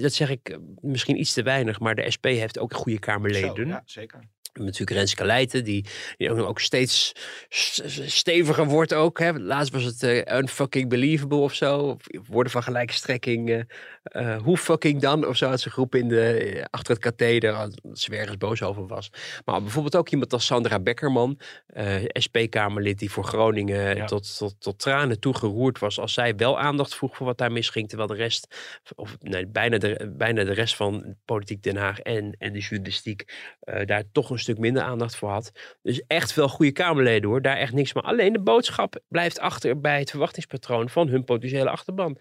dat 0.00 0.12
zeg 0.12 0.30
ik 0.30 0.48
eh, 0.48 0.58
misschien 0.80 1.18
iets 1.18 1.32
te 1.32 1.42
weinig, 1.42 1.80
maar 1.80 1.94
de 1.94 2.10
SP 2.14 2.24
heeft 2.24 2.58
ook 2.58 2.74
goede 2.74 2.98
Kamerleden. 2.98 3.56
Zo, 3.56 3.62
ja 3.62 3.82
zeker. 3.84 4.20
Natuurlijk 4.52 4.90
Renske 4.90 5.24
Leijten, 5.24 5.64
die, 5.64 5.84
die 6.16 6.30
ook, 6.30 6.38
ook 6.38 6.60
steeds 6.60 7.12
steviger 8.06 8.66
wordt 8.66 8.94
ook. 8.94 9.18
Hè. 9.18 9.32
Laatst 9.32 9.72
was 9.72 9.84
het 9.84 10.02
eh, 10.02 10.38
unfucking 10.38 10.88
believable 10.88 11.38
of 11.38 11.54
zo. 11.54 11.78
Of 11.78 12.00
woorden 12.28 12.52
van 12.52 12.62
gelijke 12.62 12.92
strekking. 12.92 13.50
eh, 13.50 13.60
eh, 14.02 14.42
hoe 14.42 14.56
fucking 14.56 15.00
dan? 15.00 15.26
Of 15.26 15.36
zo 15.36 15.48
had 15.48 15.60
ze 15.60 15.70
groep 15.70 15.94
in 15.94 16.08
de, 16.08 16.66
achter 16.70 16.92
het 16.94 17.02
katheder. 17.02 17.52
Als 17.52 17.74
ze 17.92 18.12
er 18.12 18.18
ergens 18.18 18.36
boos 18.36 18.62
over 18.62 18.86
was. 18.86 19.10
Maar 19.44 19.62
bijvoorbeeld 19.62 19.96
ook 19.96 20.08
iemand 20.08 20.32
als 20.32 20.46
Sandra 20.46 20.78
Beckerman. 20.80 21.38
SP-Kamerlid 22.12 22.98
die 22.98 23.10
voor 23.10 23.24
Groningen 23.24 23.96
Ja. 23.96 24.04
tot, 24.04 24.36
tot, 24.38 24.54
tot 24.60 24.78
tranen 24.78 25.20
toegeroerd 25.20 25.78
was. 25.78 25.98
Als 25.98 26.12
zij 26.12 26.36
wel 26.36 26.58
aandacht 26.58 26.94
vroeg 26.94 27.16
voor 27.16 27.26
wat 27.26 27.38
daar 27.38 27.52
misging. 27.52 27.88
Terwijl 27.88 28.08
de 28.08 28.14
rest, 28.14 28.46
of 28.94 29.16
nee, 29.20 29.46
bijna 29.46 29.78
de, 29.78 30.12
bijna 30.16 30.44
de 30.44 30.52
rest 30.52 30.76
van 30.76 31.16
politiek 31.24 31.62
Den 31.62 31.76
Haag 31.76 31.98
en, 32.00 32.36
en 32.38 32.52
de 32.52 32.58
journalistiek 32.58 33.34
daar 33.84 34.02
toch 34.12 34.30
een 34.30 34.38
stuk 34.42 34.58
minder 34.58 34.82
aandacht 34.82 35.16
voor 35.16 35.30
had. 35.30 35.52
Dus 35.82 36.02
echt 36.06 36.34
wel 36.34 36.48
goede 36.48 36.72
Kamerleden 36.72 37.28
hoor, 37.30 37.42
daar 37.42 37.56
echt 37.56 37.72
niks 37.72 37.92
maar. 37.92 38.02
Alleen 38.02 38.32
de 38.32 38.42
boodschap 38.42 39.00
blijft 39.08 39.38
achter 39.38 39.80
bij 39.80 39.98
het 39.98 40.10
verwachtingspatroon 40.10 40.88
van 40.88 41.08
hun 41.08 41.24
potentiële 41.24 41.70
achterban. 41.70 42.18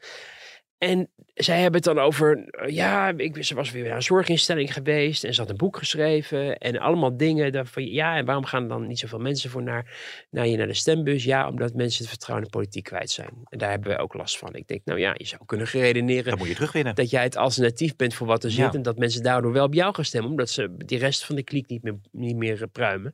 En 0.84 1.10
zij 1.34 1.62
hebben 1.62 1.82
het 1.82 1.96
dan 1.96 2.00
over, 2.00 2.50
ja, 2.72 3.14
ik, 3.18 3.44
ze 3.44 3.56
was 3.56 3.72
weer 3.72 3.84
naar 3.84 3.96
een 3.96 4.02
zorginstelling 4.02 4.74
geweest 4.74 5.24
en 5.24 5.34
ze 5.34 5.42
had 5.42 5.50
een 5.50 5.58
boek 5.58 5.78
geschreven 5.78 6.58
en 6.58 6.80
allemaal 6.80 7.18
dingen. 7.18 7.52
Daarvan, 7.52 7.92
ja, 7.92 8.16
en 8.16 8.26
waarom 8.26 8.46
gaan 8.46 8.68
dan 8.68 8.88
niet 8.88 9.00
zoveel 9.00 9.20
mensen 9.20 9.50
voor 9.50 9.64
naar, 9.64 9.92
naar 10.30 10.48
je 10.48 10.58
naar 10.58 10.68
de 10.68 10.74
stembus? 10.74 11.24
Ja, 11.24 11.48
omdat 11.48 11.74
mensen 11.74 12.02
het 12.02 12.10
vertrouwen 12.10 12.46
in 12.46 12.52
de 12.52 12.58
politiek 12.58 12.84
kwijt 12.84 13.10
zijn. 13.10 13.30
En 13.50 13.58
daar 13.58 13.70
hebben 13.70 13.92
we 13.92 13.98
ook 13.98 14.14
last 14.14 14.38
van. 14.38 14.56
Ik 14.56 14.68
denk, 14.68 14.82
nou 14.86 15.00
ja, 15.00 15.14
je 15.18 15.26
zou 15.26 15.46
kunnen 15.46 15.68
redeneren 15.68 16.30
Dat 16.30 16.38
moet 16.38 16.48
je 16.48 16.54
terugwinnen. 16.54 16.96
dat 16.96 17.10
jij 17.10 17.24
het 17.24 17.38
alternatief 17.38 17.96
bent 17.96 18.14
voor 18.14 18.28
wat 18.28 18.44
er 18.44 18.52
zit. 18.52 18.60
Ja. 18.60 18.74
En 18.74 18.82
dat 18.82 18.98
mensen 18.98 19.24
daardoor 19.24 19.52
wel 19.52 19.66
op 19.66 19.74
jou 19.74 19.94
gaan 19.94 20.06
stemmen. 20.06 20.30
Omdat 20.30 20.50
ze 20.50 20.76
die 20.78 20.98
rest 20.98 21.26
van 21.26 21.36
de 21.36 21.44
kliek 21.44 21.68
niet 21.68 21.84
meer, 21.84 21.96
niet 22.12 22.36
meer 22.36 22.62
eh, 22.62 22.68
pruimen. 22.72 23.14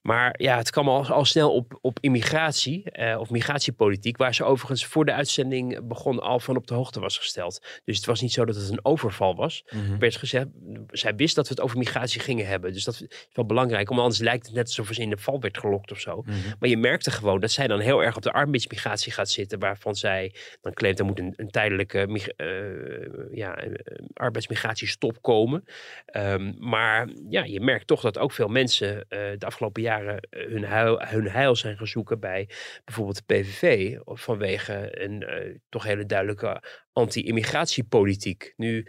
Maar 0.00 0.34
ja, 0.38 0.56
het 0.56 0.70
kwam 0.70 0.88
al, 0.88 1.06
al 1.06 1.24
snel 1.24 1.54
op, 1.54 1.78
op 1.80 1.98
immigratie 2.00 2.82
uh, 2.92 3.16
of 3.20 3.30
migratiepolitiek, 3.30 4.16
waar 4.16 4.34
ze 4.34 4.44
overigens 4.44 4.86
voor 4.86 5.04
de 5.04 5.12
uitzending 5.12 5.86
begon 5.86 6.20
al 6.20 6.40
van 6.40 6.56
op 6.56 6.66
de 6.66 6.74
hoogte 6.74 7.00
was 7.00 7.18
gesteld. 7.18 7.66
Dus 7.84 7.96
het 7.96 8.06
was 8.06 8.20
niet 8.20 8.32
zo 8.32 8.44
dat 8.44 8.56
het 8.56 8.70
een 8.70 8.84
overval 8.84 9.34
was. 9.34 9.64
Mm 9.70 9.96
werd 9.98 10.16
gezegd, 10.16 10.46
zij 10.90 11.14
wist 11.14 11.34
dat 11.34 11.48
we 11.48 11.54
het 11.54 11.62
over 11.62 11.78
migratie 11.78 12.20
gingen 12.20 12.46
hebben. 12.46 12.72
Dus 12.72 12.84
dat 12.84 12.94
is 12.94 13.26
wel 13.32 13.46
belangrijk, 13.46 13.90
omdat 13.90 14.04
anders 14.04 14.22
lijkt 14.22 14.46
het 14.46 14.54
net 14.54 14.66
alsof 14.66 14.92
ze 14.92 15.02
in 15.02 15.10
de 15.10 15.16
val 15.16 15.40
werd 15.40 15.58
gelokt 15.58 15.90
of 15.90 16.00
zo. 16.00 16.22
Mhm. 16.22 16.36
Maar 16.58 16.68
je 16.68 16.76
merkte 16.76 17.10
gewoon 17.10 17.40
dat 17.40 17.50
zij 17.50 17.66
dan 17.66 17.80
heel 17.80 18.02
erg 18.02 18.16
op 18.16 18.22
de 18.22 18.32
arbeidsmigratie 18.32 19.12
gaat 19.12 19.30
zitten, 19.30 19.58
waarvan 19.58 19.94
zij 19.94 20.34
dan 20.60 20.72
claimt 20.72 20.98
er 20.98 21.04
moet 21.04 21.18
een, 21.18 21.32
een 21.36 21.50
tijdelijke 21.50 22.06
uh, 22.36 23.36
ja, 23.36 23.58
arbeidsmigratiestop 24.14 25.22
komen. 25.22 25.64
Um, 26.16 26.56
maar 26.58 27.08
ja, 27.28 27.44
je 27.44 27.60
merkt 27.60 27.86
toch 27.86 28.00
dat 28.00 28.18
ook 28.18 28.32
veel 28.32 28.48
mensen 28.48 29.06
de 29.08 29.46
afgelopen 29.46 29.82
jaren 29.82 29.87
hun, 30.30 30.64
heil, 30.64 31.00
hun 31.00 31.28
heil 31.28 31.56
zijn 31.56 31.76
gaan 31.76 31.86
zoeken 31.86 32.20
bij 32.20 32.48
bijvoorbeeld 32.84 33.22
de 33.26 33.34
PVV 33.34 33.96
vanwege 34.04 35.02
een 35.02 35.26
toch 35.68 35.84
hele 35.84 36.06
duidelijke 36.06 36.62
anti-immigratiepolitiek. 36.92 38.52
Nu 38.56 38.86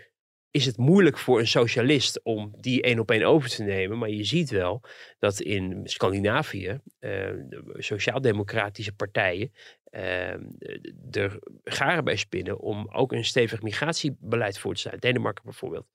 is 0.52 0.66
het 0.66 0.78
moeilijk 0.78 1.18
voor 1.18 1.40
een 1.40 1.48
socialist 1.48 2.24
om 2.24 2.54
die 2.58 2.82
één 2.82 3.00
op 3.00 3.12
één 3.12 3.24
over 3.24 3.50
te 3.50 3.64
nemen. 3.64 3.98
Maar 3.98 4.10
je 4.10 4.24
ziet 4.24 4.50
wel 4.50 4.84
dat 5.20 5.40
in 5.40 5.82
Scandinavië 5.84 6.80
uh, 7.00 7.34
sociaal-democratische 7.74 8.94
partijen 8.94 9.52
uh, 9.92 10.34
er 11.12 11.40
garen 11.64 12.04
bij 12.04 12.16
spinnen 12.16 12.60
om 12.60 12.88
ook 12.92 13.12
een 13.12 13.26
stevig 13.26 13.62
migratiebeleid 13.62 14.60
voor 14.60 14.74
te 14.74 14.80
staan. 14.80 14.98
Denemarken 15.00 15.44
bijvoorbeeld. 15.44 15.88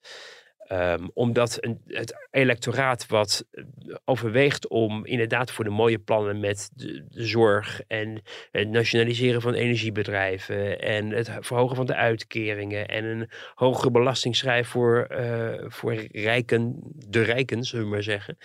Um, 0.69 1.11
omdat 1.15 1.59
het 1.87 2.27
electoraat 2.31 3.07
wat 3.07 3.45
eh, 3.51 3.65
overweegt 4.05 4.69
om 4.69 5.07
inderdaad 5.07 5.51
voor 5.51 5.65
de 5.65 5.71
mooie 5.71 5.99
plannen 5.99 6.41
met 6.41 6.71
de, 6.75 7.05
zorg 7.11 7.81
en 7.87 8.23
het 8.51 8.69
nationaliseren 8.69 9.41
van 9.41 9.55
energiebedrijven 9.55 10.81
en 10.81 11.11
het 11.11 11.31
verhogen 11.41 11.77
van 11.77 11.87
de 11.87 11.95
uitkeringen 11.95 12.89
en 12.89 13.05
een 13.05 13.31
hogere 13.55 13.91
belastingschrijf 13.91 14.69
voor, 14.69 15.09
uh, 15.11 15.65
voor 15.69 15.95
rijken, 16.13 16.81
de 17.09 17.23
rijken, 17.23 17.65
zullen 17.65 17.85
we 17.85 17.91
maar 17.91 18.03
zeggen. 18.03 18.39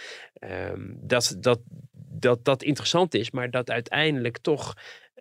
Um, 0.71 0.97
dat, 1.01 1.35
dat, 1.39 1.59
dat 2.11 2.45
dat 2.45 2.63
interessant 2.63 3.13
is, 3.13 3.31
maar 3.31 3.51
dat 3.51 3.69
uiteindelijk 3.69 4.37
toch 4.37 4.73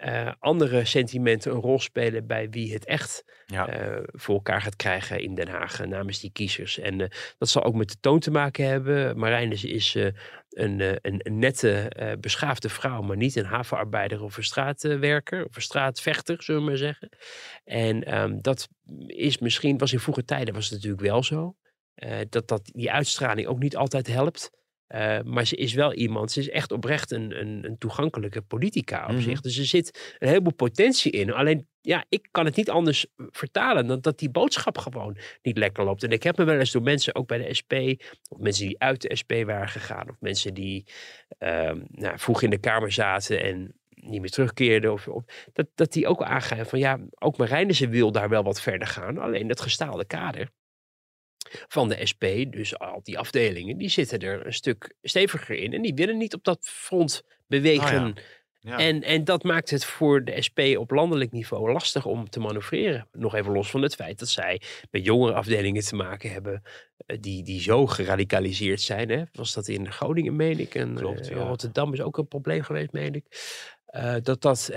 uh, 0.05 0.33
andere 0.39 0.85
sentimenten 0.85 1.53
een 1.53 1.61
rol 1.61 1.81
spelen 1.81 2.27
bij 2.27 2.51
wie 2.51 2.73
het 2.73 2.85
echt 2.85 3.25
ja. 3.47 3.81
uh, 3.81 4.03
voor 4.07 4.35
elkaar 4.35 4.63
gaat 4.63 4.77
krijgen 4.77 5.21
in 5.21 5.35
Den 5.35 5.49
Haag 5.49 5.87
namens 5.87 6.21
die 6.21 6.33
kiezers. 6.33 6.79
En 6.79 6.99
uh, 6.99 7.07
dat 7.39 7.49
zal 7.49 7.65
ook 7.65 7.75
met 7.75 7.89
de 7.89 7.97
toon 8.01 8.19
te 8.19 8.31
maken 8.31 8.67
hebben. 8.67 9.19
Marijnus 9.19 9.65
is 9.65 9.95
een, 9.95 10.81
een, 10.81 11.21
een, 11.23 11.39
nette, 11.39 11.91
beschaafde 12.21 12.69
vrouw, 12.69 13.03
maar 13.03 13.17
niet 13.17 13.37
een 13.37 13.45
havenarbeider 13.45 14.23
of 14.23 14.37
een 14.37 14.45
straatwerker 14.45 15.45
of 15.45 15.57
een 15.57 15.63
straatvechter, 15.63 16.43
zullen 16.43 16.61
we 16.61 16.69
maar 16.69 16.77
zeggen. 16.77 17.09
En 17.65 18.19
um, 18.19 18.43
dat 18.43 18.69
is 19.07 19.39
misschien, 19.39 19.79
was 19.79 19.93
in 19.93 20.01
vroege 20.01 20.25
tijden 20.25 20.55
was 20.55 20.65
het 20.65 20.75
natuurlijk 20.75 21.03
wel 21.03 21.23
zo. 21.23 21.57
dat, 22.29 22.49
dat 22.49 22.71
die 22.73 22.93
uitstraling 22.93 23.47
ook 23.47 23.59
niet 23.59 23.77
altijd 23.77 24.07
helpt. 24.07 24.58
Uh, 24.95 25.21
maar 25.25 25.47
ze 25.47 25.57
is 25.57 25.73
wel 25.73 25.95
iemand, 25.95 26.33
ze 26.33 26.41
is 26.41 26.49
echt 26.49 26.73
oprecht 26.73 27.11
een, 27.11 27.41
een, 27.41 27.65
een 27.65 27.79
toegankelijke 27.79 28.43
politica 28.43 29.03
op 29.03 29.09
mm 29.09 29.15
-hmm. 29.15 29.25
zich. 29.25 29.41
Dus 29.41 29.59
er 29.59 29.65
zit 29.65 30.17
een 30.19 30.29
heleboel 30.29 30.55
potentie 30.55 31.13
in. 31.13 31.33
Alleen, 31.33 31.69
ja, 31.81 32.05
ik 32.09 32.29
kan 32.31 32.45
het 32.45 32.57
niet 32.57 32.71
anders 32.71 33.07
vertalen 33.17 33.87
dan 33.87 34.01
dat 34.01 34.19
die 34.19 34.31
boodschap 34.31 34.79
gewoon 34.79 35.17
niet 35.43 35.59
lekker 35.59 35.85
loopt. 35.85 36.03
En 36.03 36.11
ik 36.11 36.23
heb 36.23 36.37
me 36.37 36.45
wel 36.45 36.59
eens 36.59 36.73
door 36.73 36.83
mensen, 36.83 37.15
ook 37.15 37.27
bij 37.27 37.39
de 37.39 37.55
SP, 37.61 37.73
of 38.29 38.39
mensen 38.39 38.67
die 38.67 38.79
uit 38.79 39.01
de 39.01 39.17
SP 39.21 39.33
waren 39.45 39.69
gegaan, 39.69 40.11
of 40.11 40.17
mensen 40.21 40.55
die 40.55 40.87
uh, 41.39 41.73
nou, 41.89 42.19
vroeg 42.19 42.43
in 42.43 42.51
de 42.51 42.59
Kamer 42.59 42.93
zaten 42.93 43.43
en 43.43 43.75
niet 43.89 44.21
meer 44.21 44.31
terugkeerden. 44.31 44.93
Of, 44.93 45.09
of, 45.09 45.25
dat, 45.53 45.67
dat 45.75 45.93
die 45.93 46.07
ook 46.07 46.23
aangeven 46.23 46.67
van 46.67 46.79
ja, 46.79 46.99
ook 47.19 47.37
Marijnissen 47.37 47.91
wil 47.91 48.13
daar 48.13 48.29
wel 48.29 48.43
wat 48.43 48.61
verder 48.61 48.89
gaan. 48.89 49.19
Alleen 49.19 49.49
dat 49.49 49.61
gestaalde 49.61 50.05
kader 50.05 50.51
van 51.69 51.89
de 51.89 52.07
SP, 52.11 52.25
dus 52.51 52.79
al 52.79 53.01
die 53.03 53.19
afdelingen, 53.19 53.79
die 53.79 53.89
zitten 53.89 54.19
er 54.19 54.47
een 54.47 54.53
stuk 54.53 54.95
steviger 55.03 55.57
in. 55.57 55.73
En 55.73 55.83
die 55.83 55.95
willen 55.95 56.19
niet 56.19 56.35
op 56.35 56.45
dat 56.45 56.69
front 56.69 57.23
bewegen. 57.47 58.07
Oh 58.07 58.15
ja. 58.61 58.79
En, 58.79 59.03
en 59.03 59.25
dat 59.25 59.43
maakt 59.43 59.71
het 59.71 59.85
voor 59.85 60.25
de 60.25 60.43
SP 60.47 60.59
op 60.77 60.91
landelijk 60.91 61.33
niveau 61.33 61.73
lastig 61.73 62.07
om 62.07 62.31
te 62.31 62.41
manoeuvreren. 62.41 63.09
Nog 63.13 63.35
even 63.35 63.53
los 63.53 63.71
van 63.71 63.83
het 63.83 63.95
feit 63.95 64.19
dat 64.19 64.29
zij 64.29 64.61
met 64.91 65.05
jongere 65.05 65.33
afdelingen 65.33 65.83
te 65.83 65.95
maken 65.95 66.31
hebben 66.31 66.63
eh, 67.07 67.17
die, 67.21 67.43
die 67.43 67.61
zo 67.61 67.87
geradicaliseerd 67.87 68.81
zijn. 68.81 69.11
Hè? 69.11 69.23
Was 69.33 69.55
dat 69.55 69.69
in 69.69 69.93
Groningen, 69.93 70.37
meen 70.37 70.59
ik. 70.59 70.75
En 70.75 70.95
Klopt, 70.95 71.31
uh, 71.31 71.37
Rotterdam 71.37 71.93
is 71.93 72.01
ook 72.01 72.19
een 72.19 72.29
probleem 72.29 72.63
geweest, 72.63 72.93
meen 72.93 73.15
ik. 73.15 73.25
Uh, 73.97 74.15
dat 74.23 74.43
dat 74.43 74.73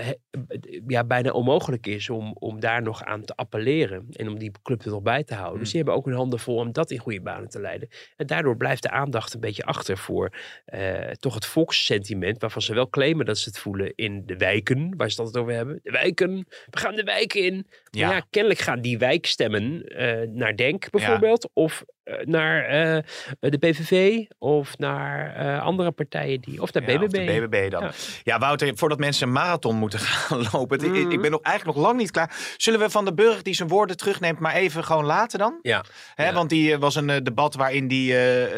ja, 0.86 1.04
bijna 1.04 1.30
onmogelijk 1.30 1.86
is 1.86 2.10
om, 2.10 2.36
om 2.38 2.60
daar 2.60 2.82
nog 2.82 3.02
aan 3.02 3.24
te 3.24 3.34
appelleren. 3.34 4.06
En 4.12 4.28
om 4.28 4.38
die 4.38 4.50
club 4.62 4.82
er 4.82 4.90
nog 4.90 5.02
bij 5.02 5.24
te 5.24 5.34
houden. 5.34 5.58
Dus 5.58 5.66
mm. 5.66 5.72
die 5.72 5.82
hebben 5.82 5.94
ook 5.94 6.04
hun 6.06 6.14
handen 6.14 6.38
vol 6.38 6.56
om 6.56 6.72
dat 6.72 6.90
in 6.90 6.98
goede 6.98 7.20
banen 7.20 7.48
te 7.48 7.60
leiden. 7.60 7.88
En 8.16 8.26
daardoor 8.26 8.56
blijft 8.56 8.82
de 8.82 8.90
aandacht 8.90 9.34
een 9.34 9.40
beetje 9.40 9.64
achter 9.64 9.98
voor 9.98 10.32
uh, 10.74 11.10
toch 11.10 11.34
het 11.34 11.46
volkssentiment. 11.46 12.40
Waarvan 12.40 12.62
ze 12.62 12.74
wel 12.74 12.88
claimen 12.88 13.26
dat 13.26 13.38
ze 13.38 13.48
het 13.48 13.58
voelen 13.58 13.92
in 13.94 14.22
de 14.26 14.36
wijken. 14.36 14.96
Waar 14.96 15.10
ze 15.10 15.22
het 15.22 15.26
altijd 15.26 15.44
over 15.44 15.56
hebben. 15.56 15.80
De 15.82 15.90
wijken, 15.90 16.46
we 16.70 16.78
gaan 16.78 16.94
de 16.94 17.04
wijken 17.04 17.42
in. 17.42 17.66
Ja, 17.90 18.10
ja 18.10 18.26
kennelijk 18.30 18.60
gaan 18.60 18.80
die 18.80 18.98
wijkstemmen 18.98 19.92
uh, 20.02 20.28
naar 20.28 20.56
Denk 20.56 20.90
bijvoorbeeld. 20.90 21.42
Ja. 21.42 21.62
Of 21.62 21.84
eh, 22.01 22.01
naar 22.24 22.64
uh, 22.64 23.02
de 23.40 23.58
PVV 23.58 24.24
of 24.38 24.78
naar 24.78 25.44
uh, 25.46 25.62
andere 25.62 25.90
partijen 25.90 26.40
die 26.40 26.62
of 26.62 26.72
naar 26.72 26.90
ja, 26.90 26.98
BBB. 26.98 27.04
Of 27.04 27.10
de 27.10 27.46
BBB 27.46 27.70
dan. 27.70 27.82
Ja. 27.82 27.90
ja. 28.22 28.38
Wouter, 28.38 28.76
voordat 28.76 28.98
mensen 28.98 29.26
een 29.26 29.32
marathon 29.32 29.76
moeten 29.76 29.98
gaan 30.06 30.46
lopen, 30.52 30.88
mm. 30.88 30.94
ik, 30.94 31.12
ik, 31.12 31.20
ben 31.20 31.30
nog 31.30 31.42
eigenlijk 31.42 31.76
nog 31.76 31.86
lang 31.86 31.98
niet 31.98 32.10
klaar. 32.10 32.54
Zullen 32.56 32.80
we 32.80 32.90
van 32.90 33.04
de 33.04 33.14
burger 33.14 33.42
die 33.42 33.54
zijn 33.54 33.68
woorden 33.68 33.96
terugneemt, 33.96 34.38
maar 34.38 34.54
even 34.54 34.84
gewoon 34.84 35.04
laten 35.04 35.38
dan? 35.38 35.58
Ja. 35.62 35.84
Hè, 36.14 36.26
ja. 36.26 36.32
Want 36.32 36.50
die 36.50 36.78
was 36.78 36.94
een 36.94 37.24
debat 37.24 37.54
waarin 37.54 37.88
die 37.88 38.14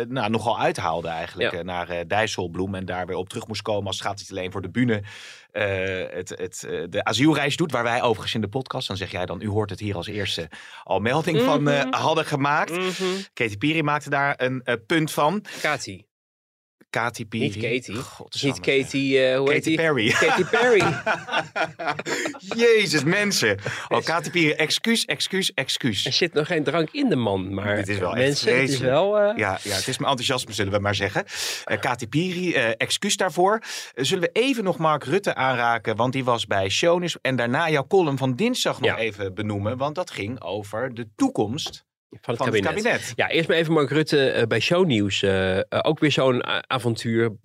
nou, 0.09 0.30
nogal 0.30 0.61
uithaalde 0.61 1.09
eigenlijk 1.09 1.62
naar 1.62 2.07
Dijsselbloem 2.07 2.74
en 2.74 2.84
daar 2.84 3.07
weer 3.07 3.16
op 3.16 3.28
terug 3.28 3.47
moest 3.47 3.62
komen 3.62 3.86
als 3.86 3.99
het 3.99 4.07
gaat 4.07 4.18
niet 4.18 4.30
alleen 4.30 4.53
voor 4.53 4.62
de 4.62 4.70
bühne 4.70 5.03
uh, 5.55 5.64
het, 6.11 6.28
het, 6.28 6.64
uh, 6.66 6.84
de 6.88 7.05
asielreis 7.05 7.57
doet, 7.57 7.72
waar 7.72 7.82
wij 7.82 8.02
overigens 8.02 8.34
in 8.34 8.40
de 8.40 8.48
podcast, 8.48 8.88
dan 8.88 8.96
zeg 8.96 9.11
jij 9.11 9.26
dan, 9.26 9.40
u 9.40 9.48
hoort 9.48 9.70
het 9.70 9.80
hier 9.80 9.96
als 9.96 10.07
eerste, 10.07 10.48
al 10.82 11.00
melding 11.00 11.36
mm 11.36 11.46
-hmm. 11.46 11.64
van 11.64 11.74
uh, 11.74 11.82
hadden 11.90 12.24
gemaakt. 12.24 12.70
Mm 12.70 12.90
-hmm. 12.96 13.16
Katy 13.32 13.57
Piri 13.57 13.82
maakte 13.82 14.11
daar 14.11 14.34
een 14.36 14.84
punt 14.86 15.12
van. 15.12 15.44
Katy. 15.61 16.05
Katy 16.95 17.26
Perry. 17.26 17.45
Niet 17.45 17.57
Katie. 17.57 18.01
Niet 18.42 18.61
Katie, 18.61 19.30
uh, 19.30 19.36
hoe 19.36 19.47
Katy 19.47 19.68
heet 19.68 19.76
Perry. 19.76 20.11
Katy 20.11 20.45
Perry. 20.45 20.82
Jezus, 22.64 23.05
mensen. 23.05 23.59
Oh, 23.88 24.05
Katy 24.05 24.30
Perry, 24.30 24.51
excuus, 24.51 25.05
excuus, 25.05 25.55
excuus. 25.55 26.07
Er 26.07 26.12
zit 26.12 26.32
nog 26.32 26.47
geen 26.47 26.64
drank 26.64 26.88
in 26.90 27.09
de 27.09 27.16
man, 27.16 27.55
maar 27.55 27.76
Dit 27.76 27.88
is 27.88 27.99
wel 27.99 28.12
mensen, 28.12 28.61
het 28.61 28.70
is 28.70 28.78
wel... 28.78 29.20
Uh... 29.20 29.36
Ja, 29.36 29.59
ja, 29.62 29.74
het 29.74 29.88
is 29.88 29.99
mijn 29.99 30.11
enthousiasme, 30.11 30.53
zullen 30.53 30.72
we 30.72 30.78
maar 30.78 30.95
zeggen. 30.95 31.24
Uh, 31.66 31.78
Katy 31.78 32.07
Perry, 32.07 32.55
excuus 32.55 33.16
daarvoor. 33.16 33.62
zullen 33.95 34.24
we 34.24 34.40
even 34.40 34.64
nog 34.64 34.78
Mark 34.78 35.05
Rutte 35.05 35.34
aanraken, 35.34 35.97
want 35.97 36.12
die 36.12 36.24
was 36.24 36.47
bij 36.47 36.68
Shownieuws. 36.68 37.16
En 37.20 37.36
daarna 37.36 37.70
jouw 37.70 37.86
column 37.86 38.18
van 38.18 38.34
dinsdag 38.34 38.80
nog 38.80 38.90
ja. 38.90 38.97
even 38.97 39.34
benoemen, 39.34 39.76
want 39.76 39.95
dat 39.95 40.11
ging 40.11 40.42
over 40.42 40.95
de 40.95 41.09
toekomst 41.16 41.84
van 42.20 42.34
het, 42.34 42.42
van 42.42 42.52
kabinet. 42.52 42.74
het 42.74 42.82
kabinet. 42.82 43.12
Ja, 43.16 43.28
eerst 43.28 43.48
maar 43.48 43.56
even 43.56 43.72
Mark 43.72 43.90
Rutte 43.90 44.34
uh, 44.36 44.42
bij 44.42 44.60
Shownieuws. 44.60 45.22
Uh, 45.22 45.56
uh, 45.56 45.62
ook 45.68 45.98
weer 45.98 46.12
zo'n 46.12 46.44
avontuur 46.70 47.36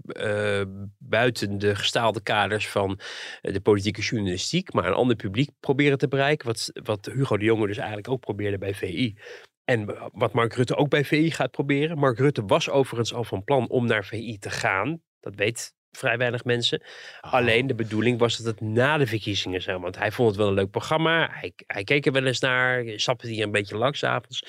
buiten 0.97 1.57
de 1.57 1.75
gestaalde 1.75 2.21
kaders 2.21 2.67
van 2.67 2.99
de 3.41 3.61
politieke 3.61 4.01
journalistiek. 4.01 4.73
Maar 4.73 4.85
een 4.85 4.93
ander 4.93 5.15
publiek 5.15 5.49
proberen 5.59 5.97
te 5.97 6.07
bereiken. 6.07 6.47
Wat, 6.47 6.71
wat 6.83 7.05
Hugo 7.05 7.37
de 7.37 7.45
Jonge 7.45 7.67
dus 7.67 7.77
eigenlijk 7.77 8.09
ook 8.09 8.19
probeerde 8.19 8.57
bij 8.57 8.73
VI. 8.73 9.17
En 9.65 9.97
wat 10.13 10.33
Mark 10.33 10.53
Rutte 10.53 10.75
ook 10.75 10.89
bij 10.89 11.05
VI 11.05 11.31
gaat 11.31 11.51
proberen. 11.51 11.97
Mark 11.97 12.17
Rutte 12.17 12.45
was 12.45 12.69
overigens 12.69 13.13
al 13.13 13.23
van 13.23 13.43
plan 13.43 13.69
om 13.69 13.85
naar 13.85 14.05
VI 14.05 14.37
te 14.37 14.49
gaan. 14.49 15.01
Dat 15.19 15.35
weet 15.35 15.73
vrij 15.91 16.17
weinig 16.17 16.43
mensen. 16.43 16.81
Oh. 17.21 17.33
Alleen 17.33 17.67
de 17.67 17.75
bedoeling 17.75 18.19
was 18.19 18.37
dat 18.37 18.45
het 18.45 18.61
na 18.61 18.97
de 18.97 19.07
verkiezingen 19.07 19.61
zou. 19.61 19.79
Want 19.79 19.97
hij 19.97 20.11
vond 20.11 20.27
het 20.29 20.37
wel 20.37 20.47
een 20.47 20.53
leuk 20.53 20.71
programma. 20.71 21.29
Hij, 21.31 21.53
hij 21.67 21.83
keek 21.83 22.05
er 22.05 22.11
wel 22.11 22.25
eens 22.25 22.39
naar. 22.39 22.83
Stapte 22.95 23.27
hij 23.27 23.41
een 23.41 23.51
beetje 23.51 23.77
langs 23.77 24.03
avonds. 24.03 24.43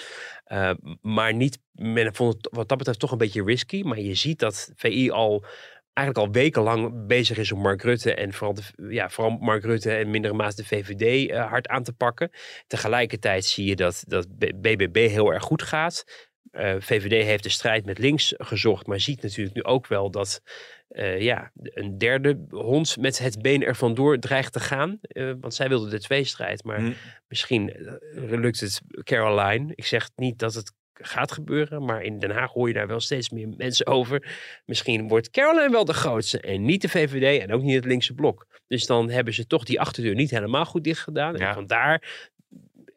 Uh, 0.49 0.70
maar 1.03 1.34
niet, 1.34 1.59
men 1.72 2.14
vond 2.14 2.34
het 2.34 2.49
wat 2.51 2.68
dat 2.68 2.78
betreft 2.78 2.99
toch 2.99 3.12
een 3.12 3.18
beetje 3.18 3.45
risky. 3.45 3.82
Maar 3.82 4.01
je 4.01 4.14
ziet 4.14 4.38
dat 4.38 4.72
VI 4.76 5.11
al 5.11 5.45
eigenlijk 5.93 6.26
al 6.26 6.43
wekenlang 6.43 7.07
bezig 7.07 7.38
is 7.38 7.53
om 7.53 7.61
Mark 7.61 7.82
Rutte 7.82 8.14
en 8.14 8.32
vooral, 8.32 8.55
de, 8.55 8.62
ja, 8.95 9.09
vooral 9.09 9.36
Mark 9.38 9.64
Rutte 9.64 9.93
en 9.93 10.11
mindere 10.11 10.34
maas 10.34 10.55
de 10.55 10.64
VVD 10.64 11.30
uh, 11.30 11.49
hard 11.49 11.68
aan 11.68 11.82
te 11.82 11.93
pakken. 11.93 12.30
Tegelijkertijd 12.66 13.45
zie 13.45 13.66
je 13.66 13.76
dat, 13.76 14.05
dat 14.07 14.26
BBB 14.36 15.09
heel 15.09 15.32
erg 15.32 15.43
goed 15.43 15.62
gaat. 15.62 16.28
Uh, 16.53 16.74
VVD 16.78 17.24
heeft 17.24 17.43
de 17.43 17.49
strijd 17.49 17.84
met 17.84 17.99
links 17.99 18.34
gezocht, 18.36 18.86
maar 18.86 19.01
ziet 19.01 19.22
natuurlijk 19.22 19.57
nu 19.57 19.62
ook 19.62 19.86
wel 19.86 20.11
dat 20.11 20.43
uh, 20.91 21.20
ja, 21.20 21.51
een 21.55 21.99
derde 21.99 22.38
hond 22.51 22.97
met 22.97 23.18
het 23.18 23.43
been 23.43 23.62
er 23.64 23.76
vandoor 23.76 24.18
dreigt 24.18 24.53
te 24.53 24.61
gaan. 24.61 24.99
Uh, 25.03 25.32
want 25.41 25.55
zij 25.55 25.68
wilde 25.68 25.91
de 25.91 26.01
tweestrijd, 26.01 26.64
maar 26.64 26.80
mm. 26.80 26.95
misschien 27.28 27.72
lukt 28.14 28.61
het 28.61 28.80
Caroline. 29.03 29.72
Ik 29.74 29.84
zeg 29.84 30.11
niet 30.16 30.38
dat 30.38 30.55
het 30.55 30.72
gaat 31.07 31.32
gebeuren. 31.32 31.84
Maar 31.84 32.03
in 32.03 32.18
Den 32.18 32.30
Haag 32.30 32.53
hoor 32.53 32.68
je 32.68 32.74
daar 32.74 32.86
wel 32.86 33.01
steeds 33.01 33.30
meer 33.30 33.49
mensen 33.57 33.86
over. 33.86 34.36
Misschien 34.64 35.09
wordt 35.09 35.30
Caroline 35.30 35.70
wel 35.70 35.84
de 35.84 35.93
grootste 35.93 36.41
en 36.41 36.64
niet 36.64 36.82
de 36.82 36.88
VVD 36.88 37.43
en 37.43 37.53
ook 37.53 37.62
niet 37.62 37.74
het 37.74 37.84
linkse 37.84 38.14
blok. 38.14 38.47
Dus 38.66 38.86
dan 38.86 39.11
hebben 39.11 39.34
ze 39.34 39.47
toch 39.47 39.64
die 39.64 39.80
achterdeur 39.80 40.14
niet 40.14 40.30
helemaal 40.30 40.64
goed 40.64 40.84
dicht 40.84 41.01
gedaan. 41.01 41.36
En 41.36 41.55
vandaar 41.55 42.30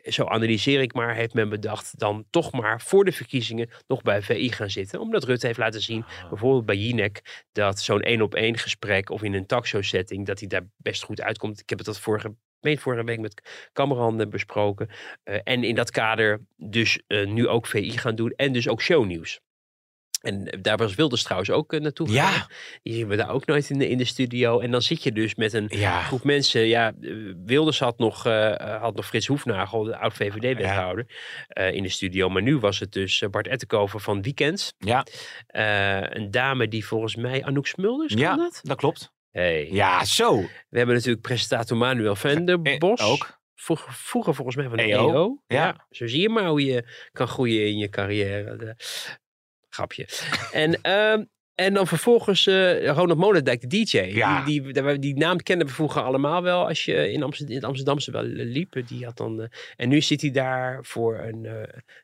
zo 0.04 0.26
analyseer 0.26 0.82
ik 0.82 0.94
maar, 0.94 1.16
heeft 1.16 1.34
men 1.34 1.50
bedacht 1.50 2.00
dan 2.00 2.26
toch 2.30 2.52
maar 2.52 2.82
voor 2.82 3.06
de 3.06 3.12
verkiezingen 3.12 3.70
nog 3.88 4.02
bij 4.02 4.22
VI 4.22 4.52
gaan 4.52 4.70
zitten. 4.70 5.00
Omdat 5.00 5.24
Rutte 5.24 5.46
heeft 5.46 5.60
laten 5.60 5.82
zien, 5.82 6.04
ah. 6.04 6.30
bijvoorbeeld 6.30 6.66
bij 6.66 6.78
Jinek, 6.78 7.44
dat 7.52 7.80
zo'n 7.80 8.02
één 8.02 8.22
op 8.22 8.36
één 8.36 8.58
gesprek 8.58 9.10
of 9.10 9.24
in 9.24 9.34
een 9.34 9.46
talkshow 9.46 9.84
setting, 9.84 10.26
dat 10.26 10.40
hij 10.40 10.48
daar 10.48 10.68
best 10.78 11.04
goed 11.04 11.22
uitkomt. 11.22 11.60
Ik 11.60 11.70
heb 11.70 11.78
het 11.78 11.88
dat 11.88 12.00
vorige 12.00 12.36
meen 12.64 12.80
vorige 12.80 13.04
week 13.04 13.20
met 13.20 13.42
Cameron 13.74 14.30
besproken. 14.30 14.90
Uh, 15.24 15.38
en 15.44 15.64
in 15.64 15.76
dat 15.76 15.92
kader 15.92 16.46
dus 16.56 17.02
uh, 17.08 17.28
nu 17.28 17.48
ook 17.48 17.68
VI 17.68 17.98
gaan 17.98 18.16
doen 18.16 18.34
en 18.36 18.54
dus 18.54 18.68
ook 18.68 18.82
shownieuws. 18.82 19.40
En 20.24 20.58
daar 20.62 20.78
was 20.78 20.96
Wilders 20.96 21.24
trouwens 21.24 21.52
ook 21.52 21.74
uh, 21.74 21.80
naartoe 21.80 22.08
gegaan. 22.08 22.34
Ja. 22.34 22.48
Die 22.84 22.94
zien 22.94 23.08
we 23.08 23.16
daar 23.16 23.30
ook 23.30 23.46
nooit 23.46 23.70
in 23.70 23.80
de, 23.80 23.90
in 23.90 23.98
de 23.98 24.06
studio. 24.06 24.60
En 24.60 24.72
dan 24.72 24.82
zit 24.82 25.04
je 25.04 25.12
dus 25.12 25.36
met 25.36 25.54
een 25.54 25.70
groep 26.04 26.24
mensen. 26.24 26.68
Ja, 26.68 26.94
Wilders 27.46 27.80
had 27.80 27.98
nog, 27.98 28.28
uh, 28.28 28.80
had 28.82 28.96
nog 28.96 29.06
Frits 29.06 29.28
Hoefnagel, 29.28 29.84
de 29.84 29.98
oud-VVD-wethouder, 29.98 31.06
ja. 31.48 31.68
uh, 31.68 31.76
in 31.76 31.84
de 31.84 31.90
studio. 31.90 32.30
Maar 32.30 32.42
nu 32.42 32.58
was 32.58 32.80
het 32.80 32.92
dus 32.92 33.24
Bart 33.32 33.48
Ettenkoven 33.48 34.00
van 34.00 34.22
Weekends. 34.22 34.74
Ja. 34.78 35.06
een 36.10 36.32
dame 36.32 36.68
die 36.68 36.86
volgens 36.86 37.16
mij, 37.16 37.44
Anouk 37.44 37.68
Smulders, 37.68 38.14
ja, 38.14 38.36
dat? 38.36 38.60
dat 38.64 38.78
klopt. 38.78 39.12
Hey. 39.34 39.68
Ja, 39.72 40.06
zo. 40.06 40.42
We 40.70 40.78
hebben 40.78 40.96
natuurlijk 40.96 41.22
presentator 41.22 41.78
Manuel 41.78 42.16
Venderbos. 42.16 43.00
Eh, 43.00 43.12
ook. 43.12 43.42
Vroeger, 43.56 43.94
vroeger 43.94 44.36
volgens 44.36 44.56
mij 44.56 44.68
van 44.68 44.78
de 44.78 44.84
EO. 44.84 45.10
EO. 45.10 45.44
Ja. 45.48 45.86
Zo 45.90 46.08
zie 46.08 46.22
je 46.22 46.30
maar 46.30 46.48
hoe 46.48 46.66
je 46.66 46.88
kan 47.12 47.28
groeien 47.28 47.68
in 47.68 47.78
je 47.78 47.90
carrière. 47.90 48.76
Grapje. 49.74 50.08
en 50.52 50.92
um, 50.92 51.30
en 51.56 51.74
dan 51.74 51.88
vervolgens 51.88 52.48
uh, 52.48 52.88
Ronald 52.88 53.20
Molendijk, 53.20 53.62
de 53.62 53.68
DJ. 53.68 53.98
Ja. 53.98 54.46
Die, 54.46 54.74
die, 54.74 55.00
die, 55.00 55.18
naam 55.18 55.38
kennen 55.38 55.68
we 55.68 55.74
vroeger 55.74 56.02
allemaal 56.02 56.44
wel 56.44 56.68
als 56.68 56.86
je 56.86 57.12
in, 57.12 57.24
Amsterdam, 57.24 57.56
in 57.56 57.62
het 57.62 57.70
Amsterdamse 57.70 58.12
wel 58.12 58.24
liep. 58.24 58.88
Die 58.88 59.06
had 59.06 59.18
dan, 59.18 59.40
uh, 59.40 59.46
en 59.76 59.90
nu 59.90 60.02
zit 60.02 60.22
hij 60.22 60.32
daar 60.32 60.80
voor 60.82 61.20
een, 61.20 61.44
uh, 61.44 61.52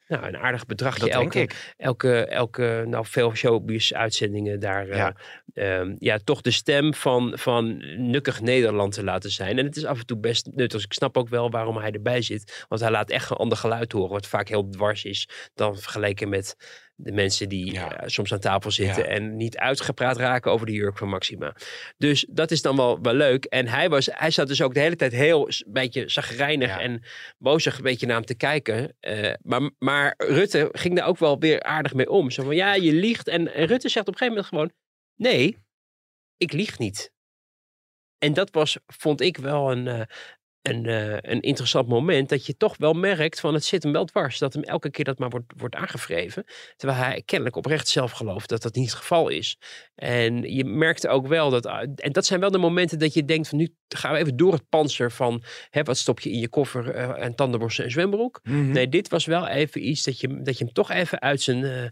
nou, 0.08 0.28
een 0.28 0.38
aardig 0.38 0.66
bedragje. 0.66 1.00
Dat 1.00 1.10
elke, 1.10 1.40
ik. 1.40 1.74
Elke, 1.78 2.26
elke, 2.26 2.84
nou 2.88 3.06
veel 3.06 3.36
showbiz-uitzendingen 3.36 4.60
daar. 4.60 4.88
Ja. 4.88 5.16
Um, 5.54 5.96
ja, 6.00 6.20
toch 6.24 6.42
de 6.42 6.52
stem 6.52 6.94
van, 6.94 7.32
van 7.36 7.78
nukkig 8.12 8.42
Nederland 8.42 8.94
te 8.94 9.04
laten 9.04 9.32
zijn. 9.32 9.58
En 9.58 9.66
het 9.66 9.76
is 9.76 9.86
af 9.86 10.00
en 10.00 10.06
toe 10.06 10.18
best 10.18 10.50
nuttig. 10.54 10.84
Ik 10.84 10.94
snap 10.94 11.18
ook 11.18 11.30
wel 11.30 11.50
waarom 11.50 11.78
hij 11.78 11.92
erbij 11.92 12.22
zit. 12.22 12.66
Want 12.68 12.82
hij 12.82 12.92
laat 12.92 13.10
echt 13.10 13.30
een 13.30 13.38
ander 13.38 13.58
geluid 13.58 13.92
horen. 13.92 14.12
Wat 14.12 14.28
vaak 14.28 14.48
heel 14.48 14.70
dwars 14.70 15.04
is 15.04 15.30
dan 15.54 15.78
vergeleken 15.78 16.30
met 16.30 16.56
de 17.02 17.12
mensen 17.12 17.50
die 17.50 17.74
ja. 17.74 18.02
uh, 18.02 18.08
soms 18.08 18.34
aan 18.34 18.40
tafel 18.40 18.72
zitten 18.72 19.08
en 19.08 19.36
niet 19.36 19.58
uitgepraat 19.58 20.18
raken 20.18 20.52
over 20.52 20.66
de 20.66 20.72
jurk 20.72 20.98
van 20.98 21.10
Maxima. 21.10 21.56
Dus 21.98 22.26
dat 22.30 22.52
is 22.52 22.62
dan 22.62 22.76
wel, 22.76 23.02
wel 23.02 23.14
leuk. 23.14 23.46
En 23.46 23.68
hij, 23.68 23.90
was, 23.90 24.10
hij 24.12 24.32
zat 24.32 24.48
dus 24.48 24.62
ook 24.62 24.74
de 24.74 24.80
hele 24.80 24.96
tijd 24.96 25.12
heel 25.12 25.48
een 25.48 25.64
beetje 25.68 26.10
zagrijnig 26.10 26.70
ja. 26.70 26.80
en 26.80 27.04
bozig 27.38 27.78
een 27.78 27.84
beetje 27.84 28.06
naar 28.06 28.16
hem 28.16 28.26
te 28.26 28.36
kijken. 28.36 28.96
Uh, 29.02 29.34
maar, 29.42 29.70
maar 29.78 30.14
Rutte 30.18 30.70
ging 30.72 30.96
daar 30.96 31.08
ook 31.08 31.18
wel 31.18 31.40
weer 31.40 31.64
aardig 31.64 31.94
mee 31.94 32.10
om. 32.10 32.32
Zo 32.32 32.44
van 32.44 32.56
ja, 32.56 32.74
je 32.74 32.94
liegt. 32.94 33.28
En, 33.28 33.54
en 33.54 33.66
Rutte 33.66 33.90
zegt 33.90 34.08
op 34.08 34.14
een 34.14 34.20
gegeven 34.20 34.44
moment 34.44 34.48
gewoon: 34.48 34.72
nee, 35.16 35.58
ik 36.38 36.52
lieg 36.52 36.80
niet. 36.80 37.12
En 38.18 38.34
dat 38.34 38.52
was, 38.52 38.78
vond 38.88 39.22
ik 39.22 39.38
wel 39.38 39.72
een, 39.72 39.86
uh, 39.86 40.02
een, 40.62 40.88
uh, 40.88 41.14
een 41.14 41.42
interessant 41.42 41.88
moment. 41.88 42.30
Dat 42.30 42.46
je 42.46 42.58
toch 42.58 42.78
wel 42.78 42.94
merkt 42.94 43.40
van 43.40 43.54
het 43.54 43.66
zit 43.66 43.84
hem 43.84 43.92
wel 43.92 44.06
dwars. 44.06 44.38
Dat 44.38 44.54
hem 44.54 44.64
elke 44.64 44.90
keer 44.90 45.06
dat 45.06 45.20
maar 45.20 45.30
wordt, 45.30 45.54
wordt 45.58 45.76
aangevreven. 45.76 46.44
Terwijl 46.76 47.00
hij 47.00 47.22
kennelijk 47.26 47.56
oprecht 47.56 47.88
zelf 47.88 48.12
gelooft 48.12 48.50
dat 48.50 48.62
dat 48.62 48.76
niet 48.76 48.90
het 48.90 48.98
geval 48.98 49.30
is. 49.30 49.58
En 49.96 50.42
je 50.42 50.66
merkte 50.66 51.10
ook 51.10 51.28
wel 51.28 51.50
dat. 51.50 51.66
En 51.96 52.12
dat 52.12 52.26
zijn 52.26 52.40
wel 52.40 52.52
de 52.52 52.58
momenten 52.58 53.00
dat 53.00 53.14
je 53.14 53.26
denkt 53.26 53.48
van 53.48 53.58
nu 53.58 53.76
gaan 53.88 54.14
we 54.14 54.20
even 54.20 54.38
door 54.38 54.54
het 54.54 54.70
panzer 54.70 55.12
van 55.12 55.44
hè, 55.70 55.84
wat 55.84 55.98
stop 55.98 56.20
je 56.20 56.32
in 56.32 56.40
je 56.40 56.50
koffer 56.50 56.96
uh, 56.96 57.24
en 57.24 57.36
tandenborstel 57.36 57.86
en 57.86 57.92
zwembroek. 57.92 58.40
Mm 58.44 58.54
-hmm. 58.54 58.72
Nee, 58.72 58.90
dit 58.90 59.10
was 59.10 59.26
wel 59.26 59.48
even 59.48 59.88
iets 59.88 60.04
dat 60.04 60.20
je, 60.20 60.42
dat 60.42 60.58
je 60.58 60.64
hem 60.64 60.74
toch 60.74 60.92
even 60.92 61.22
uit 61.22 61.42
zijn, 61.42 61.64
uh, 61.64 61.84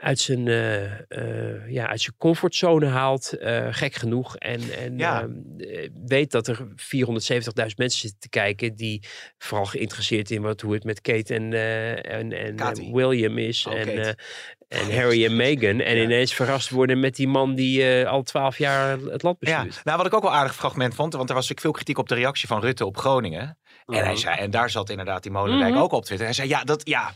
uit 0.00 0.18
zijn, 0.18 0.46
uh, 0.46 1.70
ja, 1.70 1.88
uit 1.88 2.00
zijn 2.00 2.16
comfortzone 2.18 2.86
haalt. 2.86 3.36
gek 3.70 3.94
genoeg. 3.94 4.36
En, 4.36 4.60
en 4.78 4.98
ja. 4.98 5.20
Ehm, 5.20 5.30
weet 6.06 6.30
dat 6.30 6.46
er 6.46 6.58
470.000 6.58 6.66
mensen 7.76 8.00
zitten 8.00 8.18
te 8.18 8.28
kijken 8.28 8.76
die 8.76 9.02
vooral 9.38 9.66
geïnteresseerd 9.66 10.30
in 10.30 10.42
wat, 10.42 10.60
hoe 10.60 10.74
het 10.74 10.84
met 10.84 11.00
Kate 11.00 11.34
en, 11.34 11.52
en, 12.02 12.32
en 12.32 12.92
William 12.92 13.38
is. 13.38 13.66
Oh, 13.66 13.74
en, 13.74 14.16
en 14.68 14.94
Harry 14.94 15.24
en 15.24 15.36
Meghan. 15.36 15.80
En 15.80 15.96
ja. 15.96 16.02
ineens 16.02 16.34
verrast 16.34 16.70
worden 16.70 17.00
met 17.00 17.16
die 17.16 17.28
man 17.28 17.54
die 17.54 18.00
uh, 18.00 18.08
al 18.08 18.22
twaalf 18.22 18.58
jaar 18.58 18.98
het 18.98 19.22
land 19.22 19.38
bestuurt. 19.38 19.74
Ja. 19.74 19.80
Nou, 19.84 19.96
wat 19.96 20.06
ik 20.06 20.14
ook 20.14 20.22
wel 20.22 20.34
aardig 20.34 20.54
fragment 20.54 20.94
vond, 20.94 21.12
want 21.12 21.28
er 21.28 21.34
was 21.34 21.48
natuurlijk 21.48 21.60
veel 21.60 21.70
kritiek 21.70 21.98
op 21.98 22.08
de 22.08 22.14
reactie 22.14 22.48
van 22.48 22.60
Rutte 22.60 22.86
op 22.86 22.96
Groningen. 22.96 23.58
En, 23.86 23.94
hij 23.94 24.02
Mhm. 24.02 24.16
zei, 24.16 24.36
en 24.38 24.50
daar 24.50 24.70
zat 24.70 24.90
inderdaad 24.90 25.22
die 25.22 25.32
Molendijk 25.32 25.70
mm 25.70 25.74
-hmm. 25.74 25.82
ook 25.82 25.92
op 25.92 26.04
Twitter. 26.04 26.26
Hij 26.26 26.34
zei, 26.34 26.48
ja, 26.48 26.64
dat, 26.64 26.88
ja, 26.88 27.12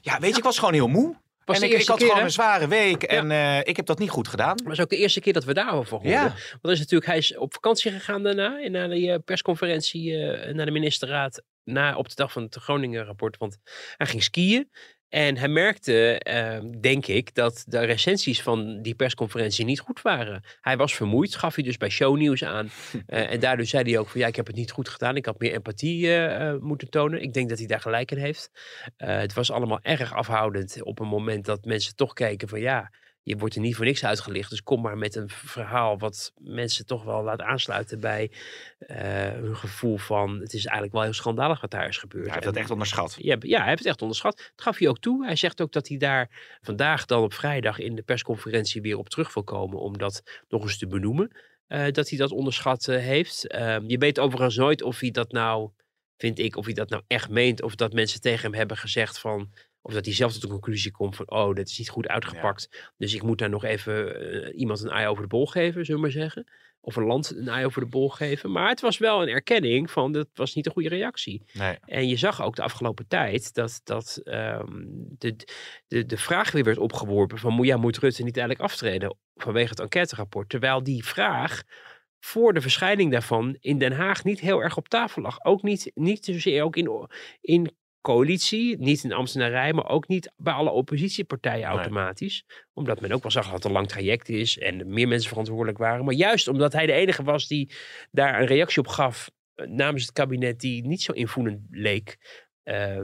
ja, 0.00 0.18
weet 0.20 0.30
je, 0.30 0.36
ik 0.36 0.42
was 0.42 0.58
gewoon 0.58 0.74
heel 0.74 0.88
moe. 0.88 1.22
Was 1.44 1.60
en 1.60 1.70
ik, 1.70 1.80
ik 1.80 1.86
had 1.86 1.96
keer, 1.96 2.06
gewoon 2.06 2.20
hè? 2.20 2.26
een 2.26 2.32
zware 2.32 2.68
week 2.68 3.02
en 3.02 3.30
uh, 3.30 3.58
ik 3.58 3.76
heb 3.76 3.86
dat 3.86 3.98
niet 3.98 4.10
goed 4.10 4.28
gedaan. 4.28 4.54
Maar 4.54 4.64
het 4.64 4.72
is 4.72 4.80
ook 4.80 4.90
de 4.90 4.96
eerste 4.96 5.20
keer 5.20 5.32
dat 5.32 5.44
we 5.44 5.54
daarover 5.54 5.92
hoorden. 5.92 6.12
Ja. 6.12 6.22
Want 6.22 6.62
er 6.62 6.70
is 6.70 6.78
natuurlijk, 6.78 7.06
hij 7.06 7.18
is 7.18 7.36
op 7.36 7.54
vakantie 7.54 7.90
gegaan 7.90 8.22
daarna. 8.22 8.62
En 8.62 8.72
na 8.72 8.86
de 8.86 9.00
uh, 9.00 9.14
persconferentie, 9.24 10.10
uh, 10.10 10.54
naar 10.54 10.66
de 10.66 10.72
ministerraad. 10.72 11.42
Na, 11.64 11.96
op 11.96 12.08
de 12.08 12.14
dag 12.14 12.32
van 12.32 12.42
het 12.42 12.54
Groningen 12.54 13.04
rapport. 13.04 13.36
Want 13.36 13.58
hij 13.96 14.06
ging 14.06 14.22
skiën. 14.22 14.70
En 15.14 15.36
hij 15.36 15.48
merkte, 15.48 16.20
uh, 16.28 16.70
denk 16.80 17.06
ik, 17.06 17.34
dat 17.34 17.64
de 17.66 17.78
recensies 17.78 18.42
van 18.42 18.82
die 18.82 18.94
persconferentie 18.94 19.64
niet 19.64 19.80
goed 19.80 20.02
waren. 20.02 20.42
Hij 20.60 20.76
was 20.76 20.94
vermoeid, 20.94 21.34
gaf 21.34 21.54
hij 21.54 21.64
dus 21.64 21.76
bij 21.76 21.88
shownieuws 21.88 22.44
aan. 22.44 22.70
Uh, 23.06 23.30
en 23.32 23.40
daardoor 23.40 23.66
zei 23.66 23.90
hij 23.90 23.98
ook 23.98 24.08
van 24.08 24.20
ja, 24.20 24.26
ik 24.26 24.36
heb 24.36 24.46
het 24.46 24.56
niet 24.56 24.70
goed 24.70 24.88
gedaan. 24.88 25.16
Ik 25.16 25.26
had 25.26 25.38
meer 25.38 25.52
empathie 25.52 26.06
uh, 26.06 26.54
moeten 26.60 26.90
tonen. 26.90 27.22
Ik 27.22 27.32
denk 27.32 27.48
dat 27.48 27.58
hij 27.58 27.66
daar 27.66 27.80
gelijk 27.80 28.10
in 28.10 28.18
heeft. 28.18 28.50
Eh, 28.96 29.16
het 29.16 29.34
was 29.34 29.50
allemaal 29.50 29.78
erg 29.82 30.14
afhoudend 30.14 30.82
op 30.82 30.98
een 30.98 31.08
moment 31.08 31.44
dat 31.44 31.64
mensen 31.64 31.96
toch 31.96 32.12
keken 32.12 32.48
van 32.48 32.60
ja, 32.60 32.90
je 33.24 33.36
wordt 33.36 33.54
er 33.54 33.60
niet 33.60 33.76
voor 33.76 33.84
niks 33.84 34.04
uitgelicht. 34.04 34.50
Dus 34.50 34.62
kom 34.62 34.80
maar 34.80 34.98
met 34.98 35.14
een 35.14 35.28
verhaal 35.28 35.98
wat 35.98 36.32
mensen 36.38 36.86
toch 36.86 37.04
wel 37.04 37.22
laat 37.22 37.40
aansluiten 37.40 38.00
bij 38.00 38.30
uh, 38.78 38.96
hun 39.32 39.56
gevoel 39.56 39.96
van... 39.96 40.40
het 40.40 40.52
is 40.52 40.64
eigenlijk 40.64 40.92
wel 40.92 41.02
heel 41.02 41.12
schandalig 41.12 41.60
wat 41.60 41.70
daar 41.70 41.88
is 41.88 41.98
gebeurd. 41.98 42.24
Ja, 42.24 42.32
hij 42.32 42.40
heeft 42.40 42.52
dat 42.52 42.62
echt 42.62 42.70
onderschat. 42.70 43.16
Ja, 43.18 43.36
ja, 43.40 43.58
hij 43.58 43.68
heeft 43.68 43.78
het 43.78 43.88
echt 43.88 44.02
onderschat. 44.02 44.36
Dat 44.36 44.64
gaf 44.64 44.78
hij 44.78 44.88
ook 44.88 44.98
toe. 44.98 45.24
Hij 45.24 45.36
zegt 45.36 45.60
ook 45.60 45.72
dat 45.72 45.88
hij 45.88 45.96
daar 45.96 46.58
vandaag 46.60 47.04
dan 47.04 47.22
op 47.22 47.32
vrijdag 47.32 47.78
in 47.78 47.94
de 47.94 48.02
persconferentie 48.02 48.82
weer 48.82 48.98
op 48.98 49.08
terug 49.08 49.34
wil 49.34 49.44
komen... 49.44 49.78
om 49.78 49.98
dat 49.98 50.22
nog 50.48 50.62
eens 50.62 50.78
te 50.78 50.86
benoemen. 50.86 51.30
Uh, 51.68 51.90
dat 51.90 52.08
hij 52.08 52.18
dat 52.18 52.30
onderschat 52.30 52.86
uh, 52.86 52.96
heeft. 52.96 53.46
Ehm, 53.46 53.84
je 53.86 53.98
weet 53.98 54.18
overigens 54.18 54.56
nooit 54.56 54.82
of 54.82 55.00
hij 55.00 55.10
dat 55.10 55.32
nou, 55.32 55.70
vind 56.16 56.38
ik, 56.38 56.56
of 56.56 56.64
hij 56.64 56.74
dat 56.74 56.88
nou 56.88 57.02
echt 57.06 57.28
meent... 57.28 57.62
of 57.62 57.74
dat 57.74 57.92
mensen 57.92 58.20
tegen 58.20 58.42
hem 58.42 58.54
hebben 58.54 58.76
gezegd 58.76 59.18
van... 59.18 59.52
Of 59.86 59.92
dat 59.92 60.04
hij 60.04 60.14
zelf 60.14 60.32
tot 60.32 60.40
de 60.40 60.48
conclusie 60.48 60.90
komt 60.90 61.16
van, 61.16 61.30
oh, 61.30 61.54
dat 61.54 61.68
is 61.68 61.78
niet 61.78 61.88
goed 61.88 62.08
uitgepakt. 62.08 62.68
Ja. 62.70 62.92
Dus 62.96 63.14
ik 63.14 63.22
moet 63.22 63.38
daar 63.38 63.50
nog 63.50 63.64
even 63.64 64.22
uh, 64.22 64.58
iemand 64.58 64.80
een 64.80 64.90
ei 64.90 65.06
over 65.06 65.22
de 65.22 65.28
bol 65.28 65.46
geven, 65.46 65.84
zullen 65.84 66.00
we 66.00 66.06
maar 66.06 66.16
zeggen. 66.22 66.50
Of 66.80 66.96
een 66.96 67.04
land 67.04 67.30
een 67.36 67.48
ei 67.48 67.64
over 67.64 67.80
de 67.80 67.88
bol 67.88 68.08
geven. 68.08 68.52
Maar 68.52 68.68
het 68.68 68.80
was 68.80 68.98
wel 68.98 69.22
een 69.22 69.28
erkenning 69.28 69.90
van, 69.90 70.12
dat 70.12 70.28
was 70.34 70.54
niet 70.54 70.66
een 70.66 70.72
goede 70.72 70.88
reactie. 70.88 71.42
Nee. 71.52 71.78
En 71.80 72.08
je 72.08 72.16
zag 72.16 72.42
ook 72.42 72.56
de 72.56 72.62
afgelopen 72.62 73.06
tijd 73.08 73.54
dat, 73.54 73.80
dat 73.84 74.20
um, 74.24 75.06
de, 75.18 75.36
de, 75.86 76.06
de 76.06 76.16
vraag 76.16 76.50
weer 76.50 76.64
werd 76.64 76.78
opgeworpen 76.78 77.38
van, 77.38 77.62
ja, 77.62 77.76
moet 77.76 77.98
Rutte 77.98 78.22
niet 78.22 78.36
eigenlijk 78.36 78.70
aftreden 78.70 79.16
vanwege 79.34 79.68
het 79.68 79.80
enquêterapport? 79.80 80.48
Terwijl 80.48 80.82
die 80.82 81.04
vraag 81.04 81.62
voor 82.20 82.54
de 82.54 82.60
verschijning 82.60 83.12
daarvan 83.12 83.56
in 83.60 83.78
Den 83.78 83.92
Haag 83.92 84.24
niet 84.24 84.40
heel 84.40 84.62
erg 84.62 84.76
op 84.76 84.88
tafel 84.88 85.22
lag. 85.22 85.44
Ook 85.44 85.62
niet, 85.62 85.90
niet 85.94 86.24
zozeer 86.24 86.62
ook 86.62 86.76
in, 86.76 87.08
in 87.40 87.76
coalitie, 88.04 88.78
niet 88.78 89.02
in 89.02 89.08
de 89.08 89.14
ambtenarij, 89.14 89.72
maar 89.72 89.88
ook 89.88 90.08
niet 90.08 90.32
bij 90.36 90.52
alle 90.52 90.70
oppositiepartijen 90.70 91.66
automatisch. 91.66 92.44
Nee. 92.46 92.58
Omdat 92.72 93.00
men 93.00 93.12
ook 93.12 93.22
wel 93.22 93.30
zag 93.30 93.44
dat 93.44 93.54
het 93.54 93.64
een 93.64 93.72
lang 93.72 93.88
traject 93.88 94.28
is 94.28 94.58
en 94.58 94.92
meer 94.92 95.08
mensen 95.08 95.28
verantwoordelijk 95.28 95.78
waren. 95.78 96.04
Maar 96.04 96.14
juist 96.14 96.48
omdat 96.48 96.72
hij 96.72 96.86
de 96.86 96.92
enige 96.92 97.22
was 97.22 97.46
die 97.46 97.74
daar 98.10 98.40
een 98.40 98.46
reactie 98.46 98.82
op 98.82 98.88
gaf 98.88 99.30
uh, 99.56 99.66
namens 99.66 100.02
het 100.02 100.12
kabinet 100.12 100.60
die 100.60 100.86
niet 100.86 101.02
zo 101.02 101.12
invoelend 101.12 101.60
leek. 101.70 102.16
Uh, 102.64 103.00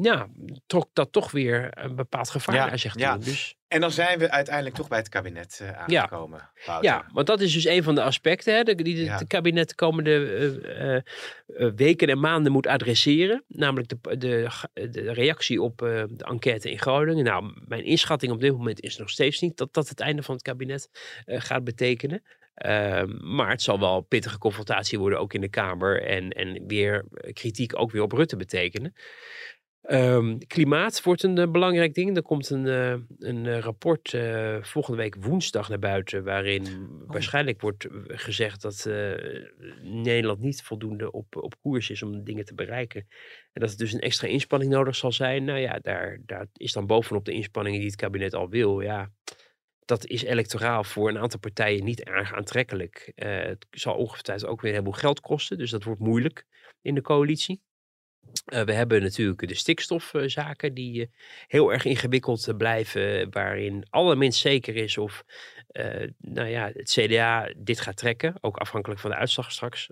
ja, 0.00 0.28
trok 0.66 0.90
dat 0.92 1.12
toch 1.12 1.30
weer 1.30 1.78
een 1.78 1.94
bepaald 1.94 2.30
gevaar 2.30 2.54
ja, 2.54 2.66
naar 2.66 2.78
zich 2.78 2.92
toe. 2.92 3.00
Ja. 3.00 3.18
Dus, 3.18 3.56
en 3.70 3.80
dan 3.80 3.90
zijn 3.90 4.18
we 4.18 4.30
uiteindelijk 4.30 4.76
toch 4.76 4.88
bij 4.88 4.98
het 4.98 5.08
kabinet 5.08 5.60
uh, 5.62 5.70
aangekomen. 5.70 6.50
Ja. 6.66 6.78
ja, 6.80 7.06
want 7.12 7.26
dat 7.26 7.40
is 7.40 7.52
dus 7.52 7.64
een 7.64 7.82
van 7.82 7.94
de 7.94 8.02
aspecten 8.02 8.54
hè, 8.54 8.62
die 8.62 9.08
het 9.08 9.20
ja. 9.20 9.26
kabinet 9.26 9.68
de 9.68 9.74
komende 9.74 11.02
uh, 11.46 11.70
weken 11.76 12.08
en 12.08 12.20
maanden 12.20 12.52
moet 12.52 12.66
adresseren. 12.66 13.44
Namelijk 13.48 13.88
de, 13.88 14.16
de, 14.16 14.48
de 14.90 15.12
reactie 15.12 15.62
op 15.62 15.78
de 15.78 16.08
enquête 16.16 16.70
in 16.70 16.78
Groningen. 16.78 17.24
Nou, 17.24 17.52
mijn 17.66 17.84
inschatting 17.84 18.32
op 18.32 18.40
dit 18.40 18.52
moment 18.52 18.80
is 18.80 18.96
nog 18.96 19.10
steeds 19.10 19.40
niet 19.40 19.56
dat 19.56 19.74
dat 19.74 19.88
het 19.88 20.00
einde 20.00 20.22
van 20.22 20.34
het 20.34 20.44
kabinet 20.44 20.88
gaat 21.26 21.64
betekenen. 21.64 22.22
Uh, 22.66 23.02
maar 23.20 23.50
het 23.50 23.62
zal 23.62 23.80
wel 23.80 24.00
pittige 24.00 24.38
confrontatie 24.38 24.98
worden, 24.98 25.18
ook 25.18 25.34
in 25.34 25.40
de 25.40 25.48
Kamer. 25.48 26.02
En, 26.02 26.30
en 26.30 26.66
weer 26.66 27.04
kritiek 27.32 27.78
ook 27.78 27.90
weer 27.90 28.02
op 28.02 28.12
Rutte 28.12 28.36
betekenen. 28.36 28.94
Ehm, 29.82 30.38
klimaat 30.38 31.02
wordt 31.02 31.22
een 31.22 31.38
eh, 31.38 31.50
belangrijk 31.50 31.94
ding. 31.94 32.16
Er 32.16 32.22
komt 32.22 32.50
een, 32.50 32.66
eh, 32.66 32.90
een 33.18 33.46
eh, 33.46 33.58
rapport 33.58 34.16
volgende 34.60 34.96
week 34.96 35.16
woensdag 35.20 35.68
naar 35.68 35.78
buiten. 35.78 36.24
Waarin 36.24 36.66
Oh. 36.66 37.10
waarschijnlijk 37.12 37.60
wordt 37.60 37.86
gezegd 38.06 38.62
dat 38.62 38.88
Nederland 39.82 40.40
niet 40.40 40.62
voldoende 40.62 41.10
op, 41.10 41.36
op 41.36 41.60
koers 41.60 41.90
is 41.90 42.02
om 42.02 42.24
dingen 42.24 42.44
te 42.44 42.54
bereiken. 42.54 43.06
En 43.52 43.60
dat 43.60 43.70
er 43.70 43.76
dus 43.76 43.92
een 43.92 44.00
extra 44.00 44.28
inspanning 44.28 44.72
nodig 44.72 44.96
zal 44.96 45.12
zijn. 45.12 45.44
Nou 45.44 45.58
ja, 45.58 45.78
daar, 45.78 46.18
daar 46.26 46.46
is 46.52 46.72
dan 46.72 46.86
bovenop 46.86 47.24
de 47.24 47.32
inspanningen 47.32 47.78
die 47.78 47.88
het 47.88 47.98
kabinet 47.98 48.34
al 48.34 48.48
wil. 48.48 48.80
Ja, 48.80 49.10
dat 49.84 50.06
is 50.06 50.22
electoraal 50.22 50.84
voor 50.84 51.08
een 51.08 51.18
aantal 51.18 51.40
partijen 51.40 51.84
niet 51.84 52.04
erg 52.04 52.34
aantrekkelijk. 52.34 53.12
het 53.14 53.66
zal 53.70 53.94
ongetwijfeld 53.94 54.50
ook 54.50 54.60
weer 54.60 54.70
een 54.70 54.76
heleboel 54.76 55.00
geld 55.00 55.20
kosten. 55.20 55.58
Dus 55.58 55.70
dat 55.70 55.84
wordt 55.84 56.00
moeilijk 56.00 56.46
in 56.82 56.94
de 56.94 57.02
coalitie. 57.02 57.60
Uh, 58.50 58.62
we 58.62 58.72
hebben 58.72 59.02
natuurlijk 59.02 59.48
de 59.48 59.54
stikstofzaken 59.54 60.74
die 60.74 61.00
uh, 61.00 61.06
heel 61.46 61.72
erg 61.72 61.84
ingewikkeld 61.84 62.48
uh, 62.48 62.56
blijven, 62.56 63.30
waarin 63.30 63.86
allerminst 63.90 64.40
zeker 64.40 64.76
is 64.76 64.98
of 64.98 65.24
nou 66.18 66.48
ja, 66.48 66.70
het 66.74 66.90
CDA 66.90 67.52
dit 67.56 67.80
gaat 67.80 67.96
trekken, 67.96 68.34
ook 68.40 68.56
afhankelijk 68.56 69.00
van 69.00 69.10
de 69.10 69.16
uitslag 69.16 69.52
straks, 69.52 69.88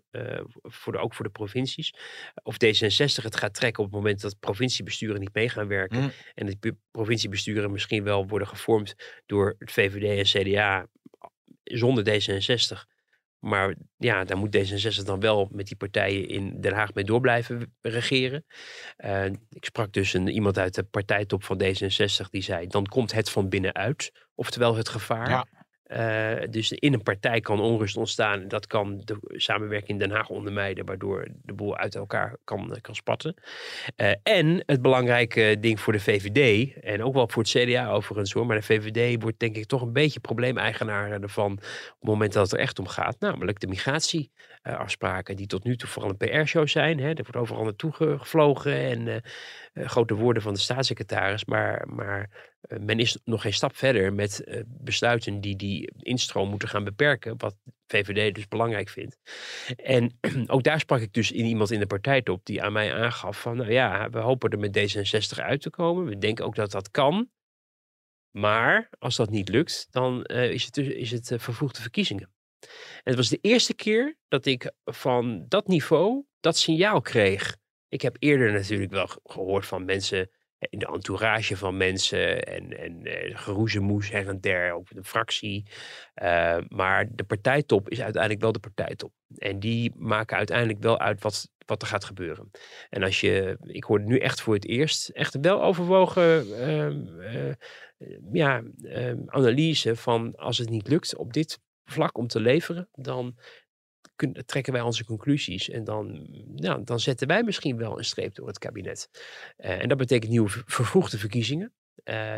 voor 0.63 0.93
de, 0.93 0.99
ook 0.99 1.15
voor 1.15 1.25
de 1.25 1.31
provincies. 1.31 1.95
Of 2.43 2.55
D66 2.55 3.23
het 3.23 3.37
gaat 3.37 3.55
trekken 3.55 3.85
op 3.85 3.91
het 3.91 3.99
moment 4.01 4.21
dat 4.21 4.39
provinciebesturen 4.41 5.21
niet 5.21 5.35
mee 5.35 5.49
gaan 5.49 5.69
werken 5.69 6.01
Mm. 6.01 6.13
en 6.35 6.47
de 6.47 6.77
provinciebesturen 6.91 7.71
misschien 7.71 8.05
wel 8.05 8.27
worden 8.27 8.49
gevormd 8.49 8.95
door 9.27 9.57
het 9.59 9.73
VVD 9.73 10.35
en 10.35 10.43
CDA 10.43 10.87
zonder 11.65 12.05
D66. 12.05 12.97
Maar 13.39 13.74
ja, 13.97 14.24
daar 14.24 14.36
moet 14.36 14.57
D66 14.57 15.05
dan 15.05 15.20
wel 15.20 15.49
met 15.53 15.66
die 15.66 15.76
partijen 15.76 16.28
in 16.28 16.61
Den 16.61 16.72
Haag 16.72 16.95
mee 16.95 17.05
door 17.05 17.20
blijven 17.20 17.76
regeren. 17.80 18.45
Uh, 19.05 19.24
ik 19.51 19.64
sprak 19.64 19.93
dus 19.93 20.12
een, 20.12 20.28
iemand 20.28 20.59
uit 20.59 20.74
de 20.74 20.82
partijtop 20.82 21.45
van 21.45 21.62
D66 21.62 22.30
die 22.30 22.43
zei: 22.43 22.66
dan 22.66 22.86
komt 22.86 23.12
het 23.12 23.30
van 23.30 23.49
binnenuit. 23.49 24.12
Oftewel 24.34 24.76
het 24.76 24.89
gevaar. 24.89 25.28
Ja. 25.28 25.47
Uh, 25.89 26.32
dus 26.51 26.72
in 26.72 26.93
een 26.93 27.03
partij 27.03 27.41
kan 27.41 27.61
onrust 27.61 27.97
ontstaan. 27.97 28.41
En 28.41 28.49
dat 28.49 28.66
kan 28.66 29.01
de 29.05 29.18
samenwerking 29.26 29.89
in 29.91 29.99
Den 29.99 30.16
Haag 30.16 30.28
ondermijnen, 30.28 30.86
waardoor 30.86 31.28
de 31.43 31.53
boel 31.53 31.76
uit 31.76 31.95
elkaar 31.95 32.36
kan, 32.45 32.78
kan 32.80 32.95
spatten. 32.95 33.34
Uh, 33.97 34.12
en 34.22 34.62
het 34.66 34.82
belangrijke 34.82 35.57
ding 35.61 35.80
voor 35.80 35.93
de 35.93 36.01
VVD, 36.01 36.72
en 36.82 37.03
ook 37.03 37.14
wel 37.14 37.28
voor 37.28 37.43
het 37.43 37.53
CDA 37.53 37.91
overigens 37.91 38.32
hoor, 38.32 38.47
maar 38.47 38.57
de 38.57 38.62
VVD 38.62 39.22
wordt 39.22 39.39
denk 39.39 39.57
ik 39.57 39.66
toch 39.66 39.82
een 39.82 39.93
beetje 39.93 40.20
probleemeigenaar 40.20 41.11
ervan 41.11 41.53
op 41.53 41.61
het 41.99 42.09
moment 42.09 42.32
dat 42.32 42.43
het 42.43 42.53
er 42.53 42.59
echt 42.59 42.78
om 42.78 42.86
gaat. 42.86 43.20
Namelijk 43.20 43.61
de 43.61 43.66
migratieafspraken, 43.66 45.36
die 45.36 45.47
tot 45.47 45.64
nu 45.64 45.76
toe 45.76 45.89
vooral 45.89 46.11
een 46.11 46.16
PR-show 46.16 46.68
zijn. 46.68 46.99
Hè. 46.99 47.09
Er 47.09 47.14
wordt 47.14 47.36
overal 47.36 47.64
naartoe 47.64 47.93
gevlogen 47.93 48.74
en 48.74 49.22
grote 49.74 50.14
woorden 50.14 50.43
van 50.43 50.55
de 50.55 50.61
staatssecretaris, 50.61 51.45
maar, 51.45 51.89
maar 51.89 52.30
men 52.81 52.99
is 52.99 53.19
nog 53.25 53.43
geen 53.43 53.53
stap 53.53 53.77
verder 53.77 54.12
met 54.12 54.43
uh, 54.45 54.61
besluiten 54.66 55.41
die 55.41 55.57
die 55.57 55.93
instroom 55.99 56.49
moeten 56.49 56.69
gaan 56.69 56.85
beperken, 56.85 57.35
wat 57.39 57.57
VVD 57.87 58.35
dus 58.35 58.49
belangrijk 58.49 58.89
vindt. 58.89 59.19
En 59.77 60.19
ook 60.47 60.62
daar 60.62 60.81
sprak 60.81 61.01
ik 61.01 61.12
dus 61.12 61.33
in 61.33 61.45
iemand 61.45 61.71
in 61.71 61.81
de 61.81 61.87
partijtop 61.87 62.45
die 62.45 62.62
aan 62.62 62.73
mij 62.73 62.95
aangaf 62.95 63.41
van, 63.41 63.57
nou 63.57 63.73
ja, 63.73 64.11
we 64.11 64.19
hopen 64.19 64.51
er 64.51 64.59
met 64.59 64.79
D66 64.79 65.43
uit 65.43 65.61
te 65.61 65.71
komen. 65.71 66.05
We 66.05 66.19
denken 66.19 66.45
ook 66.45 66.55
dat 66.55 66.71
dat 66.71 66.91
kan. 66.91 67.31
Maar 68.31 68.89
als 68.99 69.16
dat 69.16 69.31
niet 69.31 69.49
lukt, 69.49 69.87
dan 69.91 70.25
uh, 70.33 70.51
is 70.51 70.64
het, 70.64 70.75
dus, 70.75 70.87
is 70.89 71.11
het 71.11 71.35
verkiezingen. 71.39 72.31
En 72.61 73.03
het 73.03 73.16
was 73.16 73.29
de 73.29 73.39
eerste 73.41 73.75
keer 73.75 74.16
dat 74.29 74.47
ik 74.47 74.73
van 74.85 75.45
dat 75.49 75.69
niveau 75.69 76.25
dat 76.41 76.57
signaal 76.57 77.01
kreeg. 77.01 77.57
Ik 77.89 78.03
heb 78.03 78.16
eerder 78.19 78.53
natuurlijk 78.53 78.91
wel 78.91 79.09
gehoord 79.25 79.66
van 79.66 79.85
mensen 79.85 80.31
in 80.59 80.79
de 80.79 80.87
entourage 80.87 81.57
van 81.57 81.77
mensen 81.77 82.43
en, 82.43 82.79
en 82.79 83.07
uh, 83.07 83.39
geroezemoes 83.39 84.11
her 84.11 84.29
en 84.29 84.41
der, 84.41 84.73
ook 84.73 84.95
de 84.95 85.05
fractie. 85.05 85.67
Uh, 86.23 86.57
maar 86.69 87.07
de 87.11 87.25
partijtop 87.25 87.89
is 87.89 88.01
uiteindelijk 88.01 88.43
wel 88.43 88.53
de 88.53 88.59
partijtop. 88.59 89.13
En 89.37 89.61
die 89.61 89.93
maken 89.97 90.37
uiteindelijk 90.37 90.83
wel 90.83 90.99
uit 90.99 91.23
wat, 91.23 91.51
wat 91.67 91.83
er 91.83 91.89
gaat 91.89 92.05
gebeuren. 92.05 92.51
En 92.91 93.03
als 93.03 93.21
je, 93.21 93.57
ik 93.63 93.85
hoorde 93.85 94.05
nu 94.05 94.19
echt 94.19 94.41
voor 94.41 94.55
het 94.55 94.67
eerst, 94.67 95.09
echt 95.09 95.39
wel 95.41 95.63
overwogen 95.63 96.47
uh, 96.47 97.53
ja, 98.33 98.63
analyse 99.27 99.97
van 99.97 100.35
als 100.37 100.59
het 100.59 100.71
niet 100.71 100.89
lukt 100.89 101.17
op 101.17 101.33
dit 101.33 101.61
vlak 101.85 102.19
om 102.19 102.27
te 102.27 102.41
leveren, 102.41 102.89
dan 102.93 103.37
kunnen, 104.19 104.47
trekken 104.47 104.73
wij 104.73 104.83
onze 104.83 105.05
conclusies 105.05 105.71
en 105.71 105.85
dan, 105.85 106.27
nou, 106.55 106.85
dan 106.85 107.01
zetten 107.01 107.27
wij 107.29 107.43
misschien 107.43 107.77
wel 107.77 107.99
een 107.99 108.05
streep 108.05 108.35
door 108.35 108.47
het 108.47 108.59
kabinet. 108.59 109.09
Uh, 109.59 109.83
en 109.83 109.89
dat 109.89 109.99
betekent 109.99 110.31
nieuwe 110.31 110.49
vervroegde 110.49 111.19
verkiezingen. 111.19 111.73
Uh, 112.05 112.35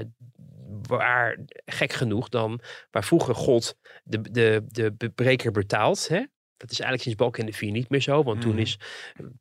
waar, 0.83 1.39
gek 1.65 1.93
genoeg 1.93 2.29
dan, 2.29 2.61
waar 2.91 3.05
vroeger 3.05 3.35
God 3.35 3.77
de, 4.05 4.21
de, 4.31 4.65
de 4.97 5.11
breker 5.11 5.53
betaalt. 5.53 6.09
Hè? 6.09 6.25
Dat 6.61 6.71
is 6.71 6.81
eigenlijk 6.81 7.03
sinds 7.03 7.19
Balkenende 7.19 7.57
4 7.57 7.71
niet 7.71 7.89
meer 7.89 8.01
zo. 8.01 8.23
Want 8.23 8.37
mm. 8.37 8.43
toen 8.43 8.59
is 8.59 8.79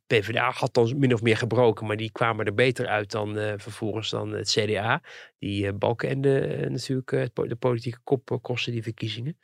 PvdA 0.06 0.50
had 0.50 0.74
dan 0.74 0.98
min 0.98 1.14
of 1.14 1.22
meer 1.22 1.36
gebroken. 1.36 1.86
Maar 1.86 1.96
die 1.96 2.12
kwamen 2.12 2.46
er 2.46 2.54
beter 2.54 2.86
uit 2.86 3.10
dan 3.10 3.38
uh, 3.38 3.52
vervolgens 3.56 4.10
dan 4.10 4.32
het 4.32 4.50
CDA. 4.50 5.02
Die 5.38 5.66
uh, 5.66 5.72
Balkenende 5.74 6.66
natuurlijk 6.70 7.30
de 7.34 7.56
politieke 7.58 7.98
kop 8.04 8.38
kostte 8.42 8.70
die 8.70 8.82
verkiezingen. 8.82 9.38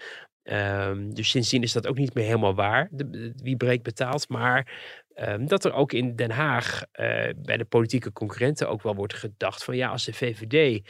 Um, 0.52 1.14
dus 1.14 1.30
sindsdien 1.30 1.62
is 1.62 1.72
dat 1.72 1.86
ook 1.86 1.98
niet 1.98 2.14
meer 2.14 2.24
helemaal 2.24 2.54
waar, 2.54 2.88
wie 3.42 3.56
breekt 3.56 3.82
betaalt. 3.82 4.28
Maar 4.28 4.72
um, 5.14 5.46
dat 5.46 5.64
er 5.64 5.72
ook 5.72 5.92
in 5.92 6.16
Den 6.16 6.30
Haag 6.30 6.82
uh, 6.82 7.28
bij 7.36 7.56
de 7.56 7.64
politieke 7.64 8.12
concurrenten 8.12 8.68
ook 8.68 8.82
wel 8.82 8.94
wordt 8.94 9.14
gedacht 9.14 9.64
van 9.64 9.76
ja, 9.76 9.88
als 9.88 10.04
de 10.04 10.12
VVD 10.12 10.82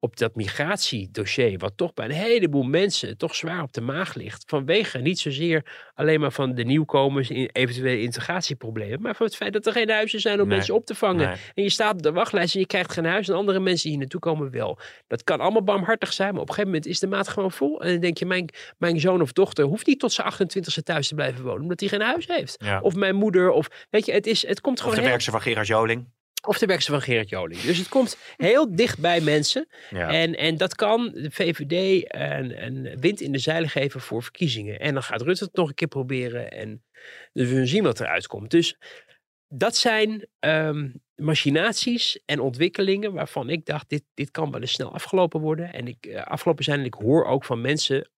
op 0.00 0.16
dat 0.16 0.34
migratiedossier, 0.34 1.58
wat 1.58 1.72
toch 1.76 1.94
bij 1.94 2.04
een 2.04 2.10
heleboel 2.10 2.62
mensen 2.62 3.16
toch 3.16 3.34
zwaar 3.34 3.62
op 3.62 3.72
de 3.72 3.80
maag 3.80 4.14
ligt, 4.14 4.44
vanwege 4.46 4.98
niet 4.98 5.18
zozeer 5.18 5.90
alleen 5.94 6.20
maar 6.20 6.32
van 6.32 6.54
de 6.54 6.64
nieuwkomers 6.64 7.30
in 7.30 7.48
eventuele 7.52 8.00
integratieproblemen, 8.00 9.00
maar 9.02 9.14
van 9.16 9.26
het 9.26 9.36
feit 9.36 9.52
dat 9.52 9.66
er 9.66 9.72
geen 9.72 9.90
huizen 9.90 10.20
zijn 10.20 10.40
om 10.40 10.46
Nee. 10.46 10.56
mensen 10.56 10.74
op 10.74 10.84
te 10.86 10.94
vangen. 10.94 11.26
Nee. 11.26 11.36
En 11.54 11.62
je 11.62 11.70
staat 11.70 11.92
op 11.92 12.02
de 12.02 12.12
wachtlijst 12.12 12.54
en 12.54 12.60
je 12.60 12.66
krijgt 12.66 12.92
geen 12.92 13.04
huis 13.04 13.28
en 13.28 13.34
andere 13.34 13.60
mensen 13.60 13.82
die 13.82 13.90
hier 13.90 13.98
naartoe 14.00 14.20
komen 14.20 14.50
wel. 14.50 14.78
Dat 15.06 15.24
kan 15.24 15.40
allemaal 15.40 15.62
barmhartig 15.62 16.12
zijn, 16.12 16.32
maar 16.32 16.42
op 16.42 16.48
een 16.48 16.54
gegeven 16.54 16.74
moment 16.74 16.90
is 16.90 17.00
de 17.00 17.06
maat 17.06 17.28
gewoon 17.28 17.52
vol. 17.52 17.80
En 17.82 17.90
dan 17.92 18.00
denk 18.00 18.18
je, 18.18 18.26
mijn, 18.26 18.48
mijn 18.78 19.00
zoon 19.00 19.20
of 19.22 19.32
dochter 19.32 19.64
hoeft 19.64 19.86
niet 19.86 20.00
tot 20.00 20.12
zijn 20.12 20.32
28e 20.32 20.82
thuis 20.82 21.08
te 21.08 21.14
blijven 21.14 21.44
wonen, 21.44 21.62
omdat 21.62 21.80
hij 21.80 21.88
geen 21.88 22.00
huis 22.00 22.26
heeft. 22.26 22.56
Ja. 22.64 22.80
Of 22.80 22.94
mijn 22.94 23.14
moeder, 23.16 23.50
of 23.50 23.68
weet 23.90 24.06
je, 24.06 24.12
het, 24.12 24.26
is, 24.26 24.46
het 24.46 24.60
komt 24.60 24.74
Of 24.76 24.80
gewoon 24.82 24.94
de 24.94 25.00
heel- 25.00 25.10
werkster 25.10 25.32
van 25.32 25.42
Gerard 25.42 25.66
Joling. 25.66 26.08
Of 26.46 26.58
de 26.58 26.66
werkster 26.66 26.92
van 26.92 27.02
Gerard 27.02 27.28
Joling. 27.28 27.60
Dus 27.60 27.78
het 27.78 27.88
komt 27.88 28.16
heel 28.36 28.76
dicht 28.76 28.98
bij 28.98 29.20
mensen. 29.20 29.68
Ja. 29.90 30.10
En, 30.10 30.36
en 30.36 30.56
dat 30.56 30.74
kan 30.74 31.10
de 31.14 31.30
VVD 31.30 32.04
een, 32.14 32.64
een 32.64 33.00
wind 33.00 33.20
in 33.20 33.32
de 33.32 33.38
zeilen 33.38 33.70
geven 33.70 34.00
voor 34.00 34.22
verkiezingen. 34.22 34.80
En 34.80 34.94
dan 34.94 35.02
gaat 35.02 35.22
Rutte 35.22 35.44
het 35.44 35.54
nog 35.54 35.68
een 35.68 35.74
keer 35.74 35.88
proberen. 35.88 36.50
En 36.50 36.84
dus 37.32 37.48
we 37.48 37.66
zien 37.66 37.82
wat 37.82 38.00
eruit 38.00 38.26
komt. 38.26 38.50
Dus 38.50 38.76
dat 39.48 39.76
zijn 39.76 40.26
ehm, 40.38 40.88
machinaties 41.14 42.20
en 42.24 42.40
ontwikkelingen 42.40 43.12
waarvan 43.12 43.48
ik 43.48 43.64
dacht, 43.64 43.88
dit, 43.88 44.04
dit 44.14 44.30
kan 44.30 44.50
wel 44.50 44.60
eens 44.60 44.72
snel 44.72 44.92
afgelopen 44.92 45.40
worden. 45.40 45.72
En 45.72 45.86
ik, 45.86 46.06
eh, 46.06 46.22
afgelopen 46.22 46.64
zijn 46.64 46.78
en 46.78 46.84
ik 46.84 46.94
hoor 46.94 47.24
ook 47.24 47.44
van 47.44 47.60
mensen, 47.60 48.10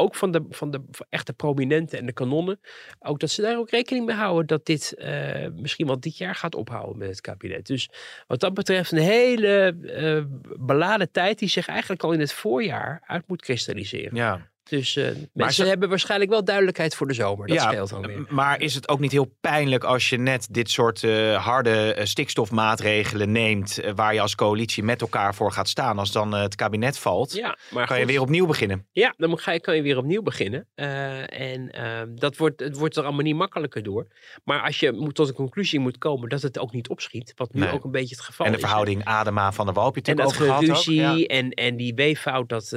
ook 0.00 0.14
van 0.14 0.30
de, 0.30 0.44
van 0.50 0.70
de 0.70 0.80
echte 1.08 1.32
prominenten 1.32 1.98
en 1.98 2.06
de 2.06 2.12
kanonnen, 2.12 2.60
ook 3.00 3.20
dat 3.20 3.30
ze 3.30 3.42
daar 3.42 3.58
ook 3.58 3.70
rekening 3.70 4.06
mee 4.06 4.16
houden 4.16 4.46
dat 4.46 4.66
dit 4.66 4.94
eh, 4.94 5.46
misschien 5.54 5.86
wel 5.86 6.00
dit 6.00 6.16
jaar 6.16 6.34
gaat 6.34 6.54
ophouden 6.54 6.98
met 6.98 7.08
het 7.08 7.20
kabinet. 7.20 7.66
Dus 7.66 7.90
wat 8.26 8.40
dat 8.40 8.54
betreft 8.54 8.92
een 8.92 8.98
hele 8.98 9.76
eh, 9.82 10.24
beladen 10.58 11.10
tijd 11.10 11.38
die 11.38 11.48
zich 11.48 11.68
eigenlijk 11.68 12.02
al 12.02 12.12
in 12.12 12.20
het 12.20 12.32
voorjaar 12.32 13.02
uit 13.06 13.28
moet 13.28 13.42
kristalliseren. 13.42 14.14
Ja. 14.14 14.50
Dus 14.68 14.96
eh, 14.96 15.04
mensen 15.32 15.62
ze- 15.64 15.70
hebben 15.70 15.88
waarschijnlijk 15.88 16.30
wel 16.30 16.44
duidelijkheid 16.44 16.94
voor 16.94 17.06
de 17.06 17.14
zomer. 17.14 17.46
Dat 17.46 17.56
Ja, 17.56 17.70
scheelt 17.70 17.90
dan 17.90 18.06
weer. 18.06 18.24
Maar 18.28 18.60
is 18.60 18.74
het 18.74 18.88
ook 18.88 19.00
niet 19.00 19.12
heel 19.12 19.36
pijnlijk 19.40 19.84
als 19.84 20.08
je 20.08 20.16
net 20.18 20.48
dit 20.50 20.70
soort 20.70 21.04
eh, 21.04 21.44
harde 21.44 21.92
eh, 21.94 22.04
stikstofmaatregelen 22.04 23.32
neemt, 23.32 23.80
waar 23.94 24.14
je 24.14 24.20
als 24.20 24.34
coalitie 24.34 24.82
met 24.82 25.00
elkaar 25.00 25.34
voor 25.34 25.52
gaat 25.52 25.68
staan, 25.68 25.98
als 25.98 26.12
dan 26.12 26.32
het 26.34 26.54
kabinet 26.54 26.98
valt, 26.98 27.32
Ja, 27.32 27.58
maar 27.70 27.86
kan 27.86 27.98
je 28.00 28.06
weer 28.06 28.20
opnieuw 28.20 28.46
beginnen. 28.46 28.86
Ja, 28.92 29.14
dan 29.16 29.38
ga 29.38 29.52
je, 29.52 29.60
kan 29.60 29.76
je 29.76 29.82
weer 29.82 29.96
opnieuw 29.96 30.22
beginnen. 30.22 30.66
En 30.74 31.70
ehm, 31.70 32.14
dat 32.14 32.36
wordt, 32.36 32.60
het 32.60 32.76
wordt 32.78 32.96
er 32.96 33.02
allemaal 33.04 33.22
niet 33.22 33.36
makkelijker 33.36 33.82
door. 33.82 34.06
Maar 34.44 34.62
als 34.62 34.80
je 34.80 34.92
moet, 34.92 35.14
tot 35.14 35.28
een 35.28 35.34
conclusie 35.34 35.80
moet 35.80 35.98
komen 35.98 36.28
dat 36.28 36.42
het 36.42 36.58
ook 36.58 36.72
niet 36.72 36.88
opschiet, 36.88 37.32
wat 37.36 37.52
nu 37.54 37.60
Nee. 37.60 37.72
ook 37.72 37.84
een 37.84 37.90
beetje 37.90 38.14
het 38.14 38.24
geval 38.24 38.46
en 38.46 38.52
de 38.52 38.58
is. 38.58 38.64
verhouding 38.64 39.04
Adema 39.04 39.52
van 39.52 39.64
der 39.66 39.74
Wal 39.74 39.84
heb 39.92 39.94
je 40.06 40.10
En 40.10 40.16
dat 40.16 40.26
ook. 40.26 40.32
geruzie 40.34 40.94
Ja. 40.94 41.16
en, 41.18 41.50
en 41.50 41.76
die 41.76 41.94
weeffout, 41.94 42.48
dat, 42.48 42.70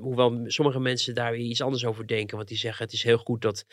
hoewel 0.00 0.40
sommige 0.46 0.80
mensen 0.80 1.14
daar 1.14 1.27
weer 1.30 1.40
iets 1.40 1.62
anders 1.62 1.84
over 1.84 2.06
denken. 2.06 2.36
Want 2.36 2.48
die 2.48 2.56
zeggen 2.58 2.84
het 2.84 2.92
is 2.94 3.02
heel 3.02 3.18
goed 3.18 3.42
dat, 3.42 3.64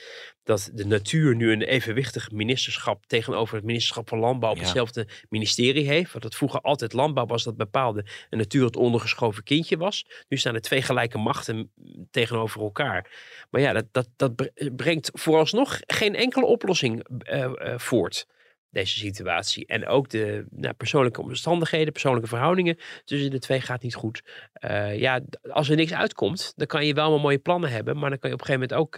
dat 0.44 0.70
de 0.74 0.86
natuur 0.86 1.36
nu 1.36 1.52
een 1.52 1.62
evenwichtig 1.62 2.32
ministerschap 2.32 3.06
tegenover 3.06 3.56
het 3.56 3.66
ministerschap 3.66 4.10
van 4.10 4.20
Landbouw 4.20 4.50
op 4.50 4.56
Ja. 4.58 4.62
hetzelfde 4.64 5.08
ministerie 5.30 5.88
heeft. 5.88 6.12
Want 6.12 6.24
dat 6.24 6.36
vroeger 6.36 6.62
altijd 6.62 6.94
landbouw 6.94 7.26
was 7.26 7.44
dat 7.44 7.58
bepaalde 7.58 8.06
en 8.30 8.38
natuur 8.38 8.66
het 8.66 8.76
ondergeschoven 8.76 9.44
kindje 9.44 9.78
was. 9.78 10.06
Nu 10.28 10.38
staan 10.38 10.54
er 10.56 10.62
twee 10.62 10.82
gelijke 10.82 11.18
machten 11.18 11.72
tegenover 12.12 12.62
elkaar. 12.62 13.12
Maar 13.50 13.62
ja, 13.62 13.74
dat, 13.74 13.86
dat, 13.92 14.08
dat 14.16 14.36
bre- 14.36 14.72
brengt 14.76 15.10
vooralsnog 15.14 15.80
geen 15.86 16.16
enkele 16.16 16.46
oplossing 16.46 17.06
eh, 17.24 17.44
eh, 17.44 17.80
voort. 17.80 18.28
Deze 18.76 18.98
situatie. 18.98 19.66
En 19.66 19.88
ook 19.88 20.10
de 20.10 20.46
nou, 20.50 20.74
persoonlijke 20.74 21.22
omstandigheden, 21.22 21.92
persoonlijke 21.92 22.30
verhoudingen 22.30 22.78
tussen 23.04 23.32
de 23.32 23.40
twee 23.40 23.62
gaat 23.62 23.82
niet 23.82 23.96
goed. 23.96 24.24
Uh, 24.66 25.00
ja, 25.00 25.22
als 25.50 25.70
er 25.70 25.76
niks 25.76 25.94
uitkomt, 25.94 26.54
dan 26.56 26.68
kan 26.68 26.86
je 26.86 26.94
wel 26.94 27.12
maar 27.12 27.20
mooie 27.20 27.38
plannen 27.38 27.72
hebben. 27.72 27.98
Maar 27.98 28.10
dan 28.10 28.20
kan 28.20 28.30
je 28.30 28.36
op 28.36 28.42
een 28.42 28.48
gegeven 28.48 28.76
moment 28.76 28.88
ook 28.88 28.98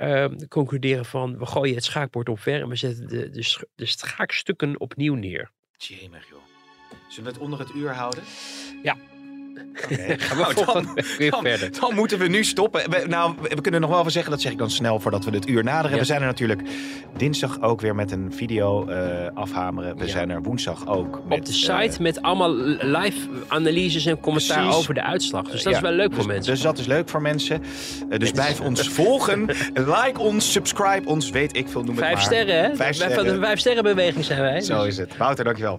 uh, 0.00 0.30
uh, 0.30 0.48
concluderen 0.48 1.04
van... 1.04 1.38
we 1.38 1.46
gooien 1.46 1.74
het 1.74 1.84
schaakbord 1.84 2.28
op 2.28 2.40
ver 2.40 2.60
en 2.60 2.68
we 2.68 2.76
zetten 2.76 3.08
de, 3.08 3.30
de, 3.30 3.66
de 3.74 3.86
schaakstukken 3.86 4.80
opnieuw 4.80 5.14
neer. 5.14 5.50
Jemig 5.76 6.28
joh. 6.28 6.38
Zullen 7.08 7.24
we 7.24 7.36
het 7.36 7.38
onder 7.38 7.58
het 7.58 7.74
uur 7.74 7.94
houden? 7.94 8.22
Ja. 8.82 8.96
Okay. 9.84 10.18
Nou, 10.38 10.54
dan, 10.54 10.88
weer 11.18 11.30
dan, 11.30 11.42
verder. 11.42 11.70
Dan 11.80 11.94
moeten 11.94 12.18
we 12.18 12.28
nu 12.28 12.44
stoppen. 12.44 12.90
We, 12.90 13.04
nou, 13.06 13.34
we 13.42 13.60
kunnen 13.60 13.80
nog 13.80 13.90
wel 13.90 13.98
even 13.98 14.12
zeggen, 14.12 14.30
dat 14.30 14.40
zeg 14.40 14.52
ik 14.52 14.58
dan 14.58 14.70
snel 14.70 15.00
voordat 15.00 15.24
we 15.24 15.30
het 15.30 15.48
uur 15.48 15.64
naderen. 15.64 15.90
Ja. 15.90 15.98
We 15.98 16.04
zijn 16.04 16.20
er 16.20 16.26
natuurlijk 16.26 16.62
dinsdag 17.16 17.60
ook 17.60 17.80
weer 17.80 17.94
met 17.94 18.10
een 18.12 18.32
video 18.32 18.88
uh, 18.88 18.96
afhameren. 19.34 19.96
We 19.96 20.04
ja. 20.04 20.10
zijn 20.10 20.30
er 20.30 20.42
woensdag 20.42 20.86
ook. 20.86 21.20
Met, 21.28 21.38
Op 21.38 21.44
de 21.44 21.52
site 21.52 21.92
uh, 21.92 21.98
met 21.98 22.22
allemaal 22.22 22.54
live 22.80 23.28
analyses 23.48 24.06
en 24.06 24.20
commentaar 24.20 24.58
precies. 24.58 24.78
over 24.78 24.94
de 24.94 25.02
uitslag. 25.02 25.44
Dus 25.44 25.62
dat 25.62 25.72
ja, 25.72 25.78
is 25.78 25.84
wel 25.84 25.92
leuk 25.92 26.08
dus, 26.08 26.18
voor 26.18 26.26
mensen. 26.26 26.52
Dus 26.52 26.62
dat 26.62 26.78
is 26.78 26.86
leuk 26.86 27.08
voor 27.08 27.22
mensen. 27.22 27.62
Uh, 28.10 28.18
dus 28.18 28.30
blijf 28.30 28.60
ons 28.60 28.88
volgen. 28.88 29.46
Like 30.02 30.20
ons, 30.20 30.52
subscribe 30.52 31.08
ons, 31.08 31.30
weet 31.30 31.56
ik 31.56 31.68
veel, 31.68 31.82
noem 31.82 31.96
het 31.96 32.04
vijf 32.04 32.14
maar. 32.14 32.22
Sterren, 32.22 32.64
hè? 32.64 32.76
Vijf 32.76 32.94
sterren, 32.94 33.16
Van 33.16 33.24
de 33.24 33.40
vijf 33.40 33.58
sterren 33.58 33.82
beweging 33.82 34.24
zijn 34.24 34.40
wij. 34.40 34.60
Zo 34.60 34.78
dus. 34.78 34.86
is 34.86 34.96
het. 34.96 35.16
Wouter, 35.16 35.44
dankjewel. 35.44 35.78